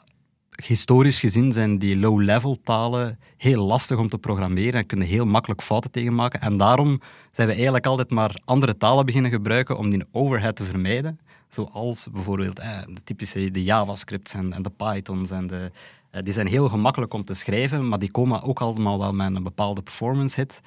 historisch 0.65 1.21
gezien 1.21 1.53
zijn 1.53 1.79
die 1.79 1.99
low-level 1.99 2.59
talen 2.63 3.19
heel 3.37 3.67
lastig 3.67 3.99
om 3.99 4.09
te 4.09 4.19
programmeren 4.19 4.81
en 4.81 4.87
kunnen 4.87 5.07
heel 5.07 5.27
makkelijk 5.27 5.63
fouten 5.63 5.91
tegenmaken. 5.91 6.41
En 6.41 6.57
daarom 6.57 7.01
zijn 7.33 7.49
we 7.49 7.55
eigenlijk 7.55 7.87
altijd 7.87 8.11
maar 8.11 8.41
andere 8.45 8.77
talen 8.77 9.07
beginnen 9.07 9.31
gebruiken 9.31 9.79
om 9.79 9.91
die 9.91 10.05
overhead 10.13 10.57
te 10.57 10.65
vermijden. 10.65 11.21
Zoals 11.49 12.07
bijvoorbeeld 12.13 12.59
eh, 12.59 12.79
de 12.87 13.03
typische 13.05 13.51
de 13.51 13.63
JavaScripts 13.63 14.35
en, 14.35 14.63
de 14.63 14.71
Pythons. 14.71 15.31
En 15.31 15.47
de, 15.47 15.71
eh, 16.11 16.23
die 16.23 16.33
zijn 16.33 16.47
heel 16.47 16.69
gemakkelijk 16.69 17.15
om 17.15 17.25
te 17.25 17.35
schrijven, 17.35 17.89
maar 17.89 17.99
die 17.99 18.11
komen 18.11 18.43
ook 18.43 18.61
allemaal 18.61 18.99
wel 18.99 19.13
met 19.13 19.35
een 19.35 19.43
bepaalde 19.43 19.83
performance 19.83 20.41
hit. 20.41 20.61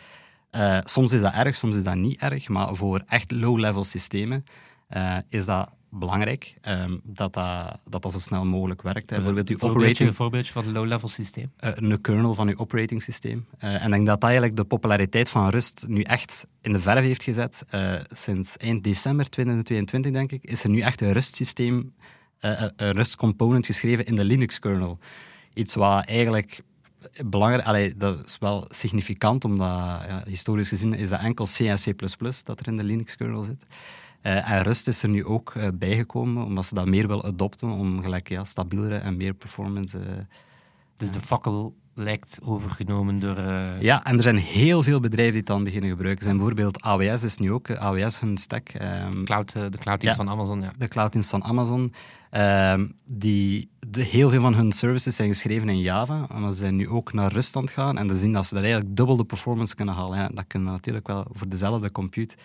Uh, 0.51 0.77
soms 0.83 1.11
is 1.11 1.21
dat 1.21 1.33
erg, 1.33 1.55
soms 1.55 1.75
is 1.75 1.83
dat 1.83 1.95
niet 1.95 2.19
erg, 2.19 2.49
maar 2.49 2.75
voor 2.75 3.03
echt 3.07 3.31
low-level 3.31 3.83
systemen 3.83 4.45
uh, 4.89 5.17
is 5.27 5.45
dat 5.45 5.69
belangrijk 5.91 6.55
um, 6.67 7.01
dat, 7.03 7.33
dat, 7.33 7.77
dat 7.85 8.01
dat 8.01 8.11
zo 8.11 8.19
snel 8.19 8.45
mogelijk 8.45 8.81
werkt. 8.81 9.05
Bijvoorbeeld 9.05 9.49
uw 9.49 9.57
operating... 9.59 10.09
Een 10.09 10.15
voorbeeldje 10.15 10.51
van 10.51 10.67
een 10.67 10.71
low-level 10.71 11.07
systeem? 11.07 11.51
Uh, 11.63 11.69
een 11.75 12.01
kernel 12.01 12.35
van 12.35 12.47
uw 12.47 12.57
operating 12.57 13.01
systeem. 13.01 13.45
Uh, 13.63 13.69
en 13.69 13.85
ik 13.85 13.91
denk 13.91 14.05
dat 14.05 14.21
dat 14.21 14.23
eigenlijk 14.23 14.55
de 14.55 14.63
populariteit 14.63 15.29
van 15.29 15.49
Rust 15.49 15.85
nu 15.87 16.01
echt 16.01 16.45
in 16.61 16.73
de 16.73 16.79
verf 16.79 17.03
heeft 17.03 17.23
gezet. 17.23 17.65
Uh, 17.75 17.93
sinds 18.13 18.57
eind 18.57 18.83
december 18.83 19.29
2022, 19.29 20.11
denk 20.11 20.31
ik, 20.31 20.43
is 20.43 20.63
er 20.63 20.69
nu 20.69 20.79
echt 20.79 21.01
een 21.01 21.11
Rust 21.11 21.35
systeem, 21.35 21.93
een 22.39 22.91
Rust 22.91 23.15
component 23.15 23.65
geschreven 23.65 24.05
in 24.05 24.15
de 24.15 24.23
Linux 24.23 24.59
kernel. 24.59 24.99
Iets 25.53 25.75
wat 25.75 26.05
eigenlijk 26.05 26.61
belangrijk, 27.25 27.65
allee, 27.65 27.95
dat 27.97 28.25
is 28.25 28.37
wel 28.39 28.65
significant, 28.69 29.45
omdat 29.45 29.67
ja, 30.07 30.23
historisch 30.25 30.69
gezien 30.69 30.93
is 30.93 31.09
dat 31.09 31.19
enkel 31.19 31.45
C 31.45 31.59
en 31.59 31.75
C++ 31.75 31.93
dat 32.43 32.59
er 32.59 32.67
in 32.67 32.77
de 32.77 32.83
Linux 32.83 33.15
kernel 33.15 33.43
zit. 33.43 33.65
Uh, 34.23 34.51
en 34.51 34.61
Rust 34.61 34.87
is 34.87 35.03
er 35.03 35.09
nu 35.09 35.25
ook 35.25 35.53
uh, 35.53 35.67
bijgekomen, 35.73 36.45
omdat 36.45 36.65
ze 36.65 36.75
dat 36.75 36.87
meer 36.87 37.07
wil 37.07 37.25
adopten, 37.25 37.69
om 37.69 38.01
gelijk 38.01 38.29
ja, 38.29 38.43
stabielere 38.43 38.97
en 38.97 39.17
meer 39.17 39.33
performance... 39.33 39.97
Uh, 39.97 40.05
dus 40.95 41.11
de 41.11 41.21
fakkel 41.21 41.75
lijkt 41.93 42.39
overgenomen 42.43 43.19
door... 43.19 43.39
Ja, 43.79 44.03
en 44.03 44.17
er 44.17 44.23
zijn 44.23 44.37
heel 44.37 44.83
veel 44.83 44.99
bedrijven 44.99 45.31
die 45.31 45.41
het 45.41 45.49
dan 45.49 45.63
beginnen 45.63 45.89
gebruiken. 45.89 46.23
zijn 46.23 46.37
bijvoorbeeld 46.37 46.81
AWS 46.81 47.23
is 47.23 47.37
nu 47.37 47.51
ook, 47.51 47.71
AWS 47.75 48.19
hun 48.19 48.37
stack. 48.37 48.73
Um, 48.81 49.25
cloud, 49.25 49.51
de 49.51 49.77
cloud-dienst 49.79 50.17
ja, 50.17 50.23
van 50.23 50.29
Amazon, 50.29 50.61
ja. 50.61 50.73
De 50.77 50.87
cloud-dienst 50.87 51.29
van 51.29 51.43
Amazon. 51.43 51.93
Ehm, 52.31 52.87
die, 53.05 53.69
de, 53.79 54.03
heel 54.03 54.29
veel 54.29 54.41
van 54.41 54.53
hun 54.53 54.71
services 54.71 55.15
zijn 55.15 55.29
geschreven 55.29 55.69
in 55.69 55.79
Java, 55.79 56.27
maar 56.33 56.51
ze 56.51 56.57
zijn 56.57 56.75
nu 56.75 56.89
ook 56.89 57.13
naar 57.13 57.31
Rust 57.31 57.55
aan 57.55 57.63
het 57.63 57.71
gaan 57.71 57.97
en 57.97 58.09
ze 58.09 58.15
zien 58.15 58.33
dat 58.33 58.45
ze 58.45 58.53
daar 58.53 58.63
eigenlijk 58.63 58.95
dubbel 58.95 59.17
de 59.17 59.23
performance 59.23 59.75
kunnen 59.75 59.93
halen. 59.93 60.17
Ja, 60.17 60.29
dat 60.33 60.47
kunnen 60.47 60.71
natuurlijk 60.71 61.07
wel 61.07 61.25
voor 61.31 61.49
dezelfde 61.49 61.91
compute 61.91 62.35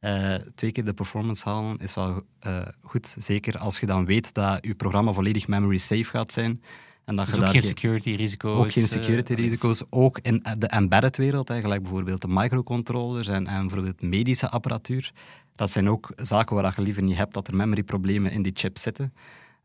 uh, 0.00 0.34
twee 0.54 0.72
keer 0.72 0.84
de 0.84 0.92
performance 0.92 1.48
halen, 1.48 1.78
is 1.78 1.94
wel 1.94 2.22
uh, 2.46 2.66
goed. 2.82 3.16
Zeker 3.18 3.58
als 3.58 3.80
je 3.80 3.86
dan 3.86 4.04
weet 4.04 4.34
dat 4.34 4.58
je 4.64 4.74
programma 4.74 5.12
volledig 5.12 5.48
memory 5.48 5.78
safe 5.78 6.04
gaat 6.04 6.32
zijn. 6.32 6.62
En 7.04 7.16
dat 7.16 7.26
dus 7.26 7.34
je 7.36 7.42
ook 7.42 7.48
geen 7.48 7.62
security 7.62 8.10
risico's. 8.10 8.56
Ook 8.56 8.72
geen 8.72 8.88
security 8.88 9.34
risico's. 9.34 9.82
ook 9.90 10.18
in 10.18 10.44
de 10.58 10.66
embedded 10.66 11.16
wereld, 11.16 11.50
gelijk 11.52 11.82
bijvoorbeeld 11.82 12.20
de 12.20 12.28
microcontrollers 12.28 13.28
en, 13.28 13.46
en 13.46 13.60
bijvoorbeeld 13.60 14.02
medische 14.02 14.48
apparatuur. 14.48 15.12
Dat 15.54 15.70
zijn 15.70 15.88
ook 15.88 16.12
zaken 16.16 16.56
waar 16.56 16.72
je 16.76 16.82
liever 16.82 17.02
niet 17.02 17.16
hebt 17.16 17.34
dat 17.34 17.48
er 17.48 17.56
memory 17.56 17.82
problemen 17.82 18.30
in 18.30 18.42
die 18.42 18.52
chip 18.54 18.78
zitten. 18.78 19.12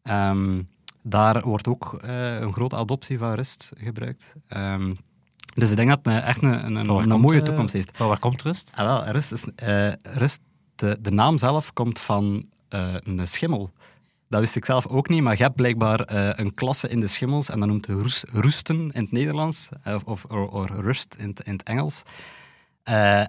Um, 0.04 0.68
daar 1.02 1.42
wordt 1.42 1.68
ook 1.68 2.00
uh, 2.04 2.40
een 2.40 2.54
grote 2.54 2.76
adoptie 2.76 3.18
van 3.18 3.34
Rust 3.34 3.72
gebruikt. 3.76 4.36
Um, 4.50 4.98
dus 5.54 5.70
ik 5.70 5.76
denk 5.76 5.90
dat 5.90 6.00
het 6.04 6.24
echt 6.24 6.44
een, 6.44 6.66
een, 6.66 6.76
een, 6.76 7.12
een 7.12 7.20
mooie 7.20 7.42
toekomst 7.42 7.74
heeft. 7.74 7.90
Van 7.94 8.08
waar 8.08 8.20
komt 8.20 8.42
Rust? 8.42 8.72
Ah, 8.76 8.86
wel, 8.86 9.12
Rust, 9.12 9.32
is, 9.32 9.46
uh, 9.64 9.94
Rust 10.02 10.40
de, 10.76 10.98
de, 11.02 11.12
naam 11.12 11.38
zelf 11.38 11.74
komt 11.74 12.00
van 12.00 12.46
uh, 12.70 12.96
een 13.04 13.28
schimmel. 13.28 13.72
Dat 14.30 14.40
wist 14.40 14.56
ik 14.56 14.66
zelf 14.66 14.88
ook 14.88 15.10
niet, 15.10 15.22
maar 15.22 15.38
je 15.38 15.44
hebt 15.44 15.56
blijkbaar 15.56 16.14
uh, 16.14 16.30
een 16.32 16.54
klasse 16.54 16.90
in 16.90 17.00
de 17.00 17.08
schimmels 17.08 17.50
en 17.50 17.60
dat 17.60 17.68
noemt 17.68 17.86
roes, 17.86 18.26
roesten 18.32 18.92
in 18.92 19.02
het 19.02 19.12
Nederlands, 19.12 19.70
of, 19.86 20.04
of 20.04 20.26
or, 20.30 20.72
rust 20.82 21.16
in 21.18 21.28
het, 21.28 21.40
in 21.40 21.54
het 21.54 21.64
Engels. 21.64 22.04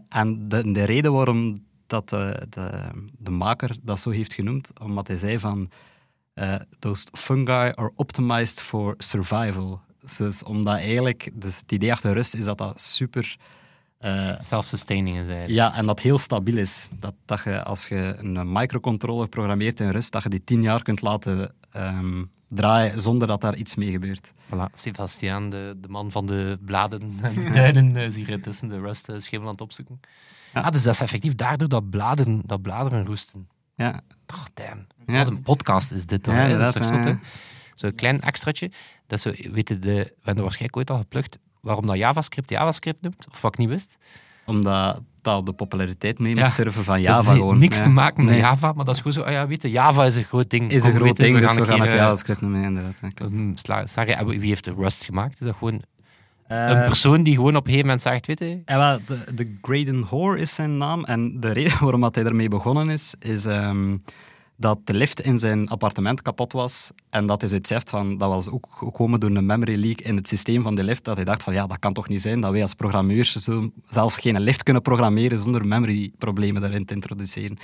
en 0.09 0.49
de, 0.49 0.73
de, 0.73 0.85
reden 0.85 1.13
waarom 1.13 1.57
dat 1.87 2.09
de, 2.09 2.47
de, 2.51 2.91
de, 3.19 3.31
maker 3.31 3.77
dat 3.83 4.01
zo 4.01 4.11
heeft 4.11 4.35
genoemd, 4.35 4.71
omdat 4.81 5.07
hij 5.07 5.19
zei 5.19 5.39
van 5.39 5.71
those 6.79 7.07
fungi 7.13 7.73
are 7.75 7.91
optimized 7.95 8.61
for 8.61 8.95
survival. 8.99 9.81
Dus 10.17 10.43
omdat 10.43 10.75
eigenlijk, 10.75 11.31
dus 11.33 11.59
het 11.59 11.73
idee 11.73 11.93
achter 11.93 12.13
rust 12.13 12.35
is 12.35 12.45
dat 12.45 12.59
dat 12.59 12.81
super... 12.81 13.37
Uh, 14.01 14.33
Self-sustaining 14.41 15.17
is 15.17 15.27
eigenlijk. 15.27 15.51
Ja, 15.51 15.75
en 15.75 15.87
dat 15.87 16.01
heel 16.01 16.19
stabiel 16.19 16.57
is. 16.57 16.89
Dat, 16.99 17.15
dat 17.25 17.43
je 17.45 17.63
als 17.63 17.89
je 17.89 18.17
een 18.19 18.53
microcontroller 18.53 19.29
programmeert 19.29 19.81
in 19.81 19.91
rust, 19.91 20.13
dat 20.13 20.23
je 20.23 20.29
die 20.29 20.45
tien 20.45 20.63
jaar 20.63 20.83
kunt 20.83 21.01
laten 21.01 21.55
um, 21.77 22.31
draaien 22.49 23.01
zonder 23.01 23.29
dat 23.29 23.41
daar 23.41 23.57
iets 23.57 23.75
mee 23.75 23.91
gebeurt. 23.91 24.33
Voilà, 24.33 24.75
Sebastiaan, 24.75 25.51
de, 25.51 25.77
de 25.81 25.89
man 25.89 26.11
van 26.11 26.27
de 26.27 26.59
bladen 26.65 27.19
en 27.23 27.35
de 27.35 27.51
tuinen, 27.51 27.97
is 27.97 28.17
hier 28.17 28.43
tussen 28.43 28.69
de 28.69 28.81
rust 28.81 29.09
uh, 29.09 29.19
schimmel 29.19 29.47
aan 29.47 29.53
het 29.53 29.63
opzoeken. 29.63 30.01
Ja. 30.55 30.61
Ah, 30.61 30.73
dus 30.73 30.83
dat 30.83 30.95
is 30.95 31.01
effectief 31.01 31.35
daardoor 31.35 31.69
dat 31.69 31.91
bladeren, 31.91 32.43
dat 32.47 32.63
bladeren 32.63 33.07
roesten. 33.07 33.49
Ja. 33.75 34.01
Toch, 34.27 34.49
damn. 34.55 34.87
Ja. 35.07 35.19
Wat 35.19 35.27
een 35.27 35.43
podcast 35.43 35.91
is 35.91 36.07
dit 36.07 36.25
dan? 36.25 36.35
Ja, 36.35 36.41
hè? 36.41 36.59
dat 36.59 36.67
is 36.67 36.73
toch 36.73 37.05
zo, 37.05 37.19
Zo'n 37.75 37.95
klein 37.95 38.21
extraatje. 38.21 38.71
Dat 39.07 39.21
zo, 39.21 39.33
weten 39.53 39.81
de, 39.81 39.95
we 39.95 40.23
hebben 40.23 40.43
waarschijnlijk 40.43 40.77
ooit 40.77 40.91
al 40.91 40.99
geplukt 40.99 41.39
waarom 41.61 41.87
dat 41.87 41.97
JavaScript 41.97 42.51
JavaScript 42.51 43.03
noemt, 43.03 43.27
of 43.31 43.41
wat 43.41 43.53
ik 43.53 43.59
niet 43.59 43.69
wist. 43.69 43.97
Omdat 44.47 45.03
dat 45.23 45.47
de 45.47 45.53
populariteit 45.53 46.19
mee 46.19 46.35
moest 46.35 46.53
surfen 46.53 46.85
van 46.85 47.01
Java 47.01 47.31
dat 47.31 47.37
gewoon. 47.37 47.59
niks 47.59 47.83
te 47.83 47.89
maken 47.89 48.25
met 48.25 48.37
Java, 48.37 48.73
maar 48.73 48.85
dat 48.85 48.95
is 48.95 49.01
gewoon 49.01 49.13
zo, 49.13 49.23
ah 49.23 49.33
ja, 49.33 49.47
weet 49.47 49.63
je, 49.63 49.71
Java 49.71 50.05
is 50.05 50.17
een 50.17 50.25
groot 50.25 50.51
ding. 50.51 50.71
Is 50.71 50.85
een 50.85 50.95
groot 50.95 51.17
ding, 51.17 51.35
we 51.35 51.41
dus 51.41 51.55
we 51.55 51.65
gaan 51.65 51.81
het 51.81 51.93
JavaScript 51.93 52.41
noemen, 52.41 52.63
inderdaad. 52.63 53.01
Um, 53.23 53.53
sorry, 53.85 54.25
wie 54.25 54.49
heeft 54.49 54.67
Rust 54.67 55.05
gemaakt? 55.05 55.41
Is 55.41 55.47
dat 55.47 55.57
gewoon 55.59 55.83
uh, 56.49 56.69
een 56.69 56.85
persoon 56.85 57.23
die 57.23 57.35
gewoon 57.35 57.57
op 57.57 57.67
een 57.67 57.73
gegeven 57.73 57.87
moment 57.87 58.03
zegt, 58.03 58.27
weet 58.27 58.39
je... 58.39 58.63
Ja, 58.67 58.99
de, 59.07 59.35
de 59.35 59.57
Graydon 59.63 60.03
Hoare 60.03 60.41
is 60.41 60.55
zijn 60.55 60.77
naam, 60.77 61.05
en 61.05 61.41
de 61.41 61.53
reden 61.53 61.79
waarom 61.85 62.01
dat 62.01 62.15
hij 62.15 62.25
ermee 62.25 62.49
begonnen 62.49 62.89
is, 62.89 63.15
is... 63.19 63.45
Um, 63.45 64.03
dat 64.57 64.79
de 64.85 64.95
lift 64.95 65.21
in 65.21 65.39
zijn 65.39 65.69
appartement 65.69 66.23
kapot 66.23 66.53
was. 66.53 66.91
En 67.11 67.27
dat 67.27 67.41
hij 67.41 67.49
zoiets 67.49 67.71
heeft 67.71 67.91
van, 67.91 68.19
dat 68.19 68.29
was 68.29 68.51
ook 68.51 68.67
gekomen 68.71 69.21
door 69.21 69.31
een 69.31 69.47
memory 69.47 69.81
leak 69.81 70.01
in 70.01 70.17
het 70.17 70.29
systeem 70.29 70.63
van 70.63 70.75
de 70.75 70.85
lift. 70.85 71.05
Dat 71.05 71.17
hij 71.17 71.25
dacht 71.25 71.43
van, 71.43 71.55
ja, 71.55 71.67
dat 71.67 71.79
kan 71.79 71.93
toch 71.93 72.09
niet 72.09 72.21
zijn 72.21 72.41
dat 72.41 72.53
wij 72.53 72.63
als 72.63 72.75
programmeurs 72.75 73.33
zo 73.33 73.71
zelfs 73.91 74.17
geen 74.17 74.41
lift 74.41 74.63
kunnen 74.63 74.83
programmeren 74.83 75.43
zonder 75.43 75.67
memory-problemen 75.67 76.61
daarin 76.61 76.85
te 76.85 76.95
introduceren. 76.95 77.57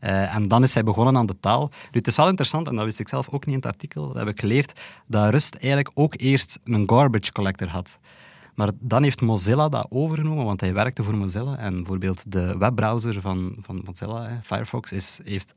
Uh, 0.00 0.34
en 0.34 0.48
dan 0.48 0.62
is 0.62 0.74
hij 0.74 0.82
begonnen 0.82 1.16
aan 1.16 1.26
de 1.26 1.40
taal. 1.40 1.70
Het 1.90 2.06
is 2.06 2.16
wel 2.16 2.28
interessant, 2.28 2.68
en 2.68 2.76
dat 2.76 2.84
wist 2.84 3.00
ik 3.00 3.08
zelf 3.08 3.28
ook 3.28 3.46
niet 3.46 3.54
in 3.54 3.60
het 3.60 3.66
artikel, 3.66 4.06
dat 4.06 4.16
heb 4.16 4.28
ik 4.28 4.40
geleerd, 4.40 4.80
dat 5.06 5.30
Rust 5.30 5.54
eigenlijk 5.54 5.90
ook 5.94 6.14
eerst 6.16 6.58
een 6.64 6.88
garbage 6.88 7.32
collector 7.32 7.68
had. 7.68 7.98
Maar 8.54 8.70
dan 8.80 9.02
heeft 9.02 9.20
Mozilla 9.20 9.68
dat 9.68 9.86
overgenomen, 9.88 10.44
want 10.44 10.60
hij 10.60 10.74
werkte 10.74 11.02
voor 11.02 11.16
Mozilla. 11.16 11.58
En 11.58 11.74
bijvoorbeeld 11.74 12.32
de 12.32 12.58
webbrowser 12.58 13.20
van, 13.20 13.56
van 13.60 13.82
Mozilla, 13.84 14.40
Firefox, 14.42 14.92
is, 14.92 15.20
heeft, 15.24 15.54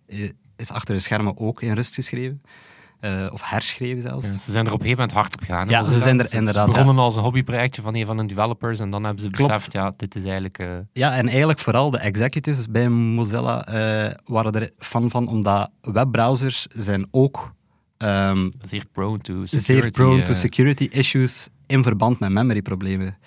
is 0.57 0.71
achter 0.71 0.95
de 0.95 1.01
schermen 1.01 1.37
ook 1.37 1.61
in 1.61 1.73
rust 1.73 1.95
geschreven. 1.95 2.41
Uh, 3.01 3.27
of 3.31 3.41
herschreven 3.49 4.01
zelfs. 4.01 4.25
Ja, 4.25 4.31
ze 4.31 4.51
zijn 4.51 4.65
er 4.65 4.71
op 4.73 4.79
een 4.79 4.85
gegeven 4.85 5.07
moment 5.07 5.11
hard 5.11 5.35
op 5.35 5.41
gegaan. 5.41 5.69
Ja, 5.69 5.83
ze 5.83 5.99
zijn 5.99 6.19
er 6.19 6.33
inderdaad. 6.33 6.67
Ze 6.67 6.71
begonnen 6.71 7.03
als 7.03 7.15
een 7.15 7.23
hobbyprojectje 7.23 7.81
van 7.81 7.95
een 7.95 8.05
van 8.05 8.17
hun 8.17 8.27
developers 8.27 8.79
en 8.79 8.91
dan 8.91 9.03
hebben 9.03 9.21
ze 9.21 9.29
Klopt. 9.29 9.53
beseft, 9.53 9.73
ja, 9.73 9.93
dit 9.97 10.15
is 10.15 10.23
eigenlijk... 10.23 10.59
Uh... 10.59 10.67
Ja, 10.93 11.13
en 11.13 11.27
eigenlijk 11.27 11.59
vooral 11.59 11.91
de 11.91 11.97
executives 11.97 12.67
bij 12.67 12.89
Mozilla 12.89 13.67
uh, 13.67 14.13
waren 14.25 14.53
er 14.53 14.71
fan 14.77 15.09
van, 15.09 15.27
omdat 15.27 15.69
webbrowsers 15.81 16.67
zijn 16.75 17.07
ook... 17.11 17.55
Um, 17.97 18.51
zeer 18.61 18.85
prone 18.91 19.17
to 19.17 19.45
security, 19.45 19.81
zeer 19.81 19.91
prone 19.91 20.21
to 20.21 20.33
security 20.33 20.87
issues 20.91 21.47
in 21.65 21.83
verband 21.83 22.19
met 22.19 22.29
memory 22.29 22.61
problemen. 22.61 23.17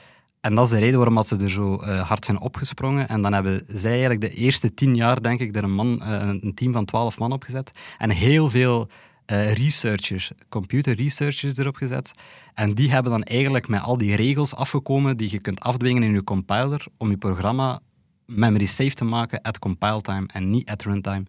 En 0.41 0.55
dat 0.55 0.65
is 0.65 0.71
de 0.71 0.79
reden 0.79 0.99
waarom 0.99 1.23
ze 1.23 1.37
er 1.37 1.51
zo 1.51 1.83
uh, 1.83 2.09
hard 2.09 2.25
zijn 2.25 2.41
opgesprongen. 2.41 3.09
En 3.09 3.23
dan 3.23 3.33
hebben 3.33 3.65
zij 3.67 3.91
eigenlijk 3.91 4.21
de 4.21 4.31
eerste 4.31 4.75
tien 4.75 4.95
jaar, 4.95 5.23
denk 5.23 5.41
ik, 5.41 5.57
er 5.57 5.65
een, 5.65 5.75
man, 5.75 6.03
uh, 6.03 6.39
een 6.43 6.55
team 6.55 6.73
van 6.73 6.85
twaalf 6.85 7.19
man 7.19 7.33
opgezet. 7.33 7.71
En 7.99 8.11
heel 8.11 8.51
veel 8.51 8.89
uh, 9.27 9.53
researchers, 9.53 10.31
computer 10.49 10.95
researchers 10.97 11.57
erop 11.57 11.77
gezet. 11.77 12.13
En 12.55 12.75
die 12.75 12.91
hebben 12.91 13.13
dan 13.13 13.23
eigenlijk 13.23 13.69
met 13.69 13.83
al 13.83 13.99
die 13.99 14.17
regels 14.17 14.55
afgekomen 14.55 15.17
die 15.17 15.31
je 15.31 15.41
kunt 15.41 15.61
afdwingen 15.61 16.03
in 16.03 16.13
je 16.13 16.25
compiler 16.25 16.87
om 16.97 17.11
je 17.11 17.17
programma 17.17 17.81
memory 18.27 18.67
safe 18.67 18.95
te 18.95 19.05
maken 19.05 19.43
at 19.43 19.59
compile 19.59 20.01
time 20.01 20.27
en 20.33 20.51
niet 20.51 20.71
at 20.71 20.83
runtime. 20.83 21.25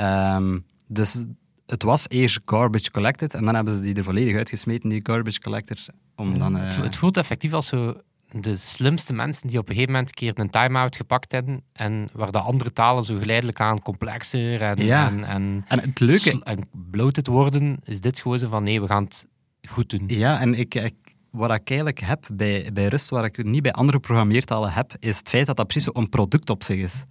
Um, 0.00 0.64
dus 0.86 1.24
het 1.66 1.82
was 1.82 2.08
eerst 2.08 2.40
garbage 2.44 2.90
collected 2.90 3.34
en 3.34 3.44
dan 3.44 3.54
hebben 3.54 3.74
ze 3.76 3.80
die 3.80 3.94
er 3.94 4.04
volledig 4.04 4.36
uitgesmeten, 4.36 4.88
die 4.88 5.00
garbage 5.02 5.40
collector. 5.40 5.76
Om 6.16 6.38
dan, 6.38 6.56
uh... 6.56 6.62
het, 6.62 6.76
het 6.76 6.96
voelt 6.96 7.16
effectief 7.16 7.52
als 7.52 7.66
zo 7.66 7.96
de 8.40 8.56
slimste 8.56 9.12
mensen 9.12 9.48
die 9.48 9.58
op 9.58 9.68
een 9.68 9.74
gegeven 9.74 9.92
moment 9.92 10.08
een 10.08 10.14
keer 10.14 10.38
een 10.38 10.50
time-out 10.50 10.96
gepakt 10.96 11.32
hebben 11.32 11.62
en 11.72 12.08
waar 12.12 12.32
de 12.32 12.38
andere 12.38 12.72
talen 12.72 13.04
zo 13.04 13.18
geleidelijk 13.18 13.60
aan 13.60 13.82
complexer 13.82 14.60
en, 14.60 14.84
ja. 14.84 15.06
en, 15.06 15.24
en, 15.24 15.64
en 15.68 15.80
het 15.80 16.00
leuke... 16.00 16.40
en 16.42 16.68
bloated 16.90 17.26
worden, 17.26 17.78
is 17.84 18.00
dit 18.00 18.20
gewoon 18.20 18.38
zo 18.38 18.48
van 18.48 18.62
nee, 18.62 18.80
we 18.80 18.86
gaan 18.86 19.04
het 19.04 19.26
goed 19.68 19.90
doen. 19.90 20.04
Ja, 20.06 20.40
en 20.40 20.54
ik, 20.54 20.74
ik, 20.74 20.94
wat 21.30 21.52
ik 21.52 21.68
eigenlijk 21.68 22.00
heb 22.00 22.26
bij, 22.32 22.70
bij 22.72 22.86
Rust, 22.86 23.08
waar 23.08 23.24
ik 23.24 23.44
niet 23.44 23.62
bij 23.62 23.72
andere 23.72 24.00
programmeertalen 24.00 24.72
heb, 24.72 24.92
is 24.98 25.18
het 25.18 25.28
feit 25.28 25.46
dat 25.46 25.56
dat 25.56 25.66
precies 25.66 25.94
een 25.94 26.08
product 26.08 26.50
op 26.50 26.62
zich 26.62 26.78
is. 26.78 27.04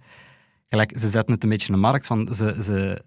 Gelijk, 0.68 0.98
ze 0.98 1.08
zetten 1.08 1.34
het 1.34 1.42
een 1.42 1.48
beetje 1.48 1.66
in 1.66 1.74
de 1.74 1.80
markt 1.80 2.06
van... 2.06 2.34
Ze, 2.34 2.62
ze, 2.62 3.04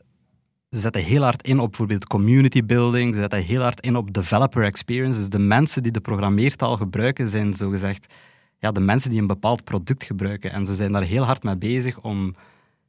ze 0.76 0.82
zetten 0.82 1.04
heel 1.04 1.24
hard 1.24 1.48
in 1.48 1.60
op 1.60 1.70
bijvoorbeeld 1.70 2.08
community 2.08 2.66
building, 2.66 3.14
ze 3.14 3.20
zetten 3.20 3.42
heel 3.42 3.62
hard 3.62 3.82
in 3.82 3.96
op 3.96 4.14
developer 4.14 4.64
experience. 4.64 5.20
Dus 5.20 5.30
de 5.30 5.40
mensen 5.40 5.84
die 5.84 5.92
de 5.92 6.00
programmeertaal 6.00 6.78
gebruiken 6.78 7.30
zijn 7.30 7.54
zogezegd 7.54 8.14
ja, 8.60 8.72
de 8.72 8.80
mensen 8.80 9.10
die 9.10 9.20
een 9.20 9.28
bepaald 9.28 9.64
product 9.64 10.04
gebruiken. 10.04 10.52
En 10.52 10.66
ze 10.66 10.76
zijn 10.76 10.92
daar 10.92 11.04
heel 11.04 11.24
hard 11.24 11.44
mee 11.44 11.58
bezig 11.58 12.02
om 12.02 12.36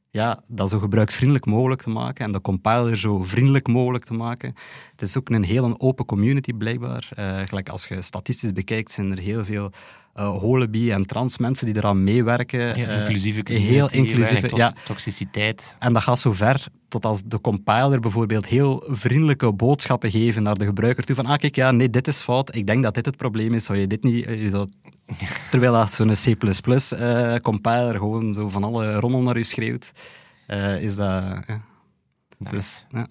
ja, 0.09 0.43
dat 0.47 0.69
zo 0.69 0.79
gebruiksvriendelijk 0.79 1.45
mogelijk 1.45 1.81
te 1.81 1.89
maken 1.89 2.25
en 2.25 2.31
de 2.31 2.41
compiler 2.41 2.97
zo 2.97 3.23
vriendelijk 3.23 3.67
mogelijk 3.67 4.05
te 4.05 4.13
maken. 4.13 4.55
Het 4.91 5.01
is 5.01 5.17
ook 5.17 5.29
een 5.29 5.43
heel 5.43 5.79
open 5.79 6.05
community 6.05 6.53
blijkbaar. 6.53 7.09
Uh, 7.19 7.39
gelijk 7.45 7.69
als 7.69 7.87
je 7.87 8.01
statistisch 8.01 8.53
bekijkt, 8.53 8.91
zijn 8.91 9.11
er 9.11 9.17
heel 9.17 9.45
veel 9.45 9.71
uh, 10.19 10.37
holibi 10.37 10.91
en 10.91 11.05
trans 11.05 11.37
mensen 11.37 11.65
die 11.65 11.75
eraan 11.75 12.03
meewerken. 12.03 12.73
Heel 12.73 12.87
uh, 12.87 12.99
inclusieve 12.99 13.53
heel 13.53 13.91
inclusieve, 13.91 14.55
ja. 14.55 14.73
toxiciteit. 14.85 15.75
En 15.79 15.93
dat 15.93 16.03
gaat 16.03 16.19
zo 16.19 16.33
ver 16.33 16.67
tot 16.87 17.05
als 17.05 17.21
de 17.25 17.41
compiler 17.41 17.99
bijvoorbeeld 17.99 18.45
heel 18.45 18.83
vriendelijke 18.87 19.53
boodschappen 19.53 20.11
geven 20.11 20.43
naar 20.43 20.57
de 20.57 20.65
gebruiker 20.65 21.03
toe. 21.03 21.15
Van, 21.15 21.25
ah 21.25 21.37
kijk, 21.37 21.55
ja, 21.55 21.71
nee, 21.71 21.89
dit 21.89 22.07
is 22.07 22.19
fout. 22.19 22.55
Ik 22.55 22.67
denk 22.67 22.83
dat 22.83 22.93
dit 22.93 23.05
het 23.05 23.17
probleem 23.17 23.53
is. 23.53 23.65
Zou 23.65 23.77
je 23.77 23.87
dit 23.87 24.03
niet... 24.03 24.25
Je 24.25 24.49
zou... 24.49 24.67
Terwijl 25.51 25.73
dat 25.73 25.93
zo'n 25.93 26.11
C++-compiler 26.13 27.95
gewoon 27.95 28.33
zo 28.33 28.49
van 28.49 28.63
alle 28.63 28.99
rommel 28.99 29.21
naar 29.21 29.37
je 29.37 29.43
schreeuwt, 29.43 29.91
is 30.79 30.95
dat... 30.95 31.23
Ja. 31.47 31.61
Dus, 32.51 32.85
ja. 32.89 33.07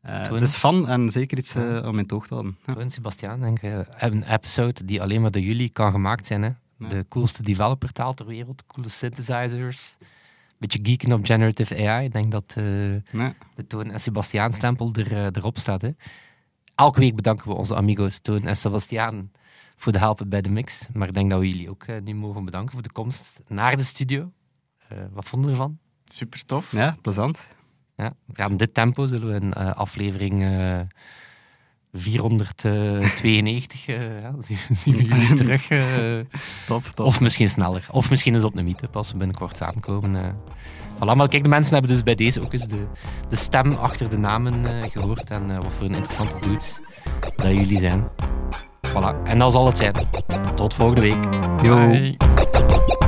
Eh, 0.00 0.22
Toon. 0.22 0.38
dus 0.38 0.56
fan 0.56 0.88
en 0.88 1.10
zeker 1.10 1.38
iets 1.38 1.54
eh, 1.54 1.62
Ja. 1.62 1.78
om 1.80 1.92
in 1.92 1.98
het 1.98 2.12
oog 2.12 2.26
te 2.26 2.34
houden. 2.34 2.58
Ja. 2.66 2.72
Toon, 2.74 2.90
Sebastiaan, 2.90 3.40
denk 3.40 3.60
ik, 3.62 3.86
een 3.98 4.22
episode 4.32 4.84
die 4.84 5.02
alleen 5.02 5.20
maar 5.20 5.30
door 5.30 5.42
jullie 5.42 5.68
kan 5.70 5.90
gemaakt 5.92 6.26
zijn. 6.26 6.42
Hè? 6.42 6.50
Ja. 6.78 6.88
De 6.88 7.06
coolste 7.08 7.42
developer-taal 7.42 8.14
ter 8.14 8.26
wereld, 8.26 8.66
coole 8.66 8.88
synthesizers. 8.88 9.96
Beetje 10.58 10.78
geeken 10.82 11.12
op 11.12 11.24
generative 11.24 11.88
AI. 11.88 12.04
Ik 12.04 12.12
denk 12.12 12.30
dat 12.30 12.54
eh, 12.56 12.92
Ja. 13.12 13.34
de 13.54 13.66
Toon 13.66 13.90
en 13.90 14.00
Sebastiaan 14.00 14.52
stempel 14.52 14.92
er, 14.94 15.36
erop 15.36 15.58
staat. 15.58 15.82
Hè? 15.82 15.90
Elke 16.74 17.00
week 17.00 17.14
bedanken 17.16 17.48
we 17.48 17.54
onze 17.54 17.76
amigo's 17.76 18.18
Toon 18.20 18.42
en 18.46 18.56
Sebastiaan 18.56 19.30
voor 19.76 19.92
de 19.92 19.98
helpen 19.98 20.28
bij 20.28 20.40
de 20.42 20.48
mix. 20.50 20.86
Maar 20.92 21.08
ik 21.08 21.14
denk 21.14 21.30
dat 21.30 21.40
we 21.40 21.48
jullie 21.48 21.70
ook 21.70 21.86
nu 22.02 22.14
mogen 22.14 22.44
bedanken 22.44 22.72
voor 22.72 22.82
de 22.82 22.92
komst 22.92 23.40
naar 23.48 23.76
de 23.76 23.82
studio. 23.82 24.32
Eh, 24.88 24.98
wat 25.12 25.24
vonden 25.28 25.50
we 25.50 25.56
ervan? 25.56 25.78
Super 26.04 26.44
tof. 26.46 26.72
ja, 26.72 26.96
plezant. 27.02 27.46
Ja, 27.98 28.12
aan 28.34 28.56
dit 28.56 28.74
tempo 28.74 29.06
zullen 29.06 29.28
we 29.28 29.34
een 29.34 29.52
eh, 29.52 29.72
aflevering 29.74 30.42
eh 30.42 30.80
492 31.92 33.86
eh, 33.88 34.20
ja, 34.22 34.34
zien, 34.38 34.58
we 34.96 35.04
jullie 35.04 35.34
terug. 35.44 35.68
eh, 35.68 36.18
Top, 36.66 36.84
top. 36.84 37.06
of 37.06 37.20
misschien 37.20 37.48
sneller. 37.48 37.86
Of 37.90 38.10
misschien 38.10 38.34
is 38.34 38.42
het 38.42 38.50
op 38.52 38.58
een 38.58 38.64
meetup 38.64 38.96
als 38.96 39.12
we 39.12 39.16
binnenkort 39.16 39.56
samenkomen. 39.56 40.16
eh. 40.16 40.30
Voilà, 40.96 41.16
maar 41.16 41.28
kijk, 41.28 41.42
de 41.42 41.48
mensen 41.48 41.72
hebben 41.72 41.90
dus 41.90 42.02
bij 42.02 42.14
deze 42.14 42.42
ook 42.42 42.52
eens 42.52 42.66
de, 42.68 42.86
de 43.28 43.36
stem 43.36 43.72
achter 43.72 44.10
de 44.10 44.18
namen 44.18 44.66
eh, 44.66 44.90
gehoord. 44.90 45.30
En 45.30 45.50
eh, 45.50 45.56
wat 45.56 45.72
voor 45.72 45.86
een 45.86 45.94
interessante 45.94 46.40
dudes 46.48 46.80
dat 47.36 47.46
jullie 47.46 47.78
zijn. 47.78 48.08
Voilà, 48.88 49.22
en 49.24 49.38
dat 49.38 49.52
zal 49.52 49.66
het 49.66 49.78
zijn. 49.78 49.94
Tot 50.54 50.74
volgende 50.74 51.00
week. 51.00 51.24
Yo. 51.62 51.88
Bye. 51.90 53.07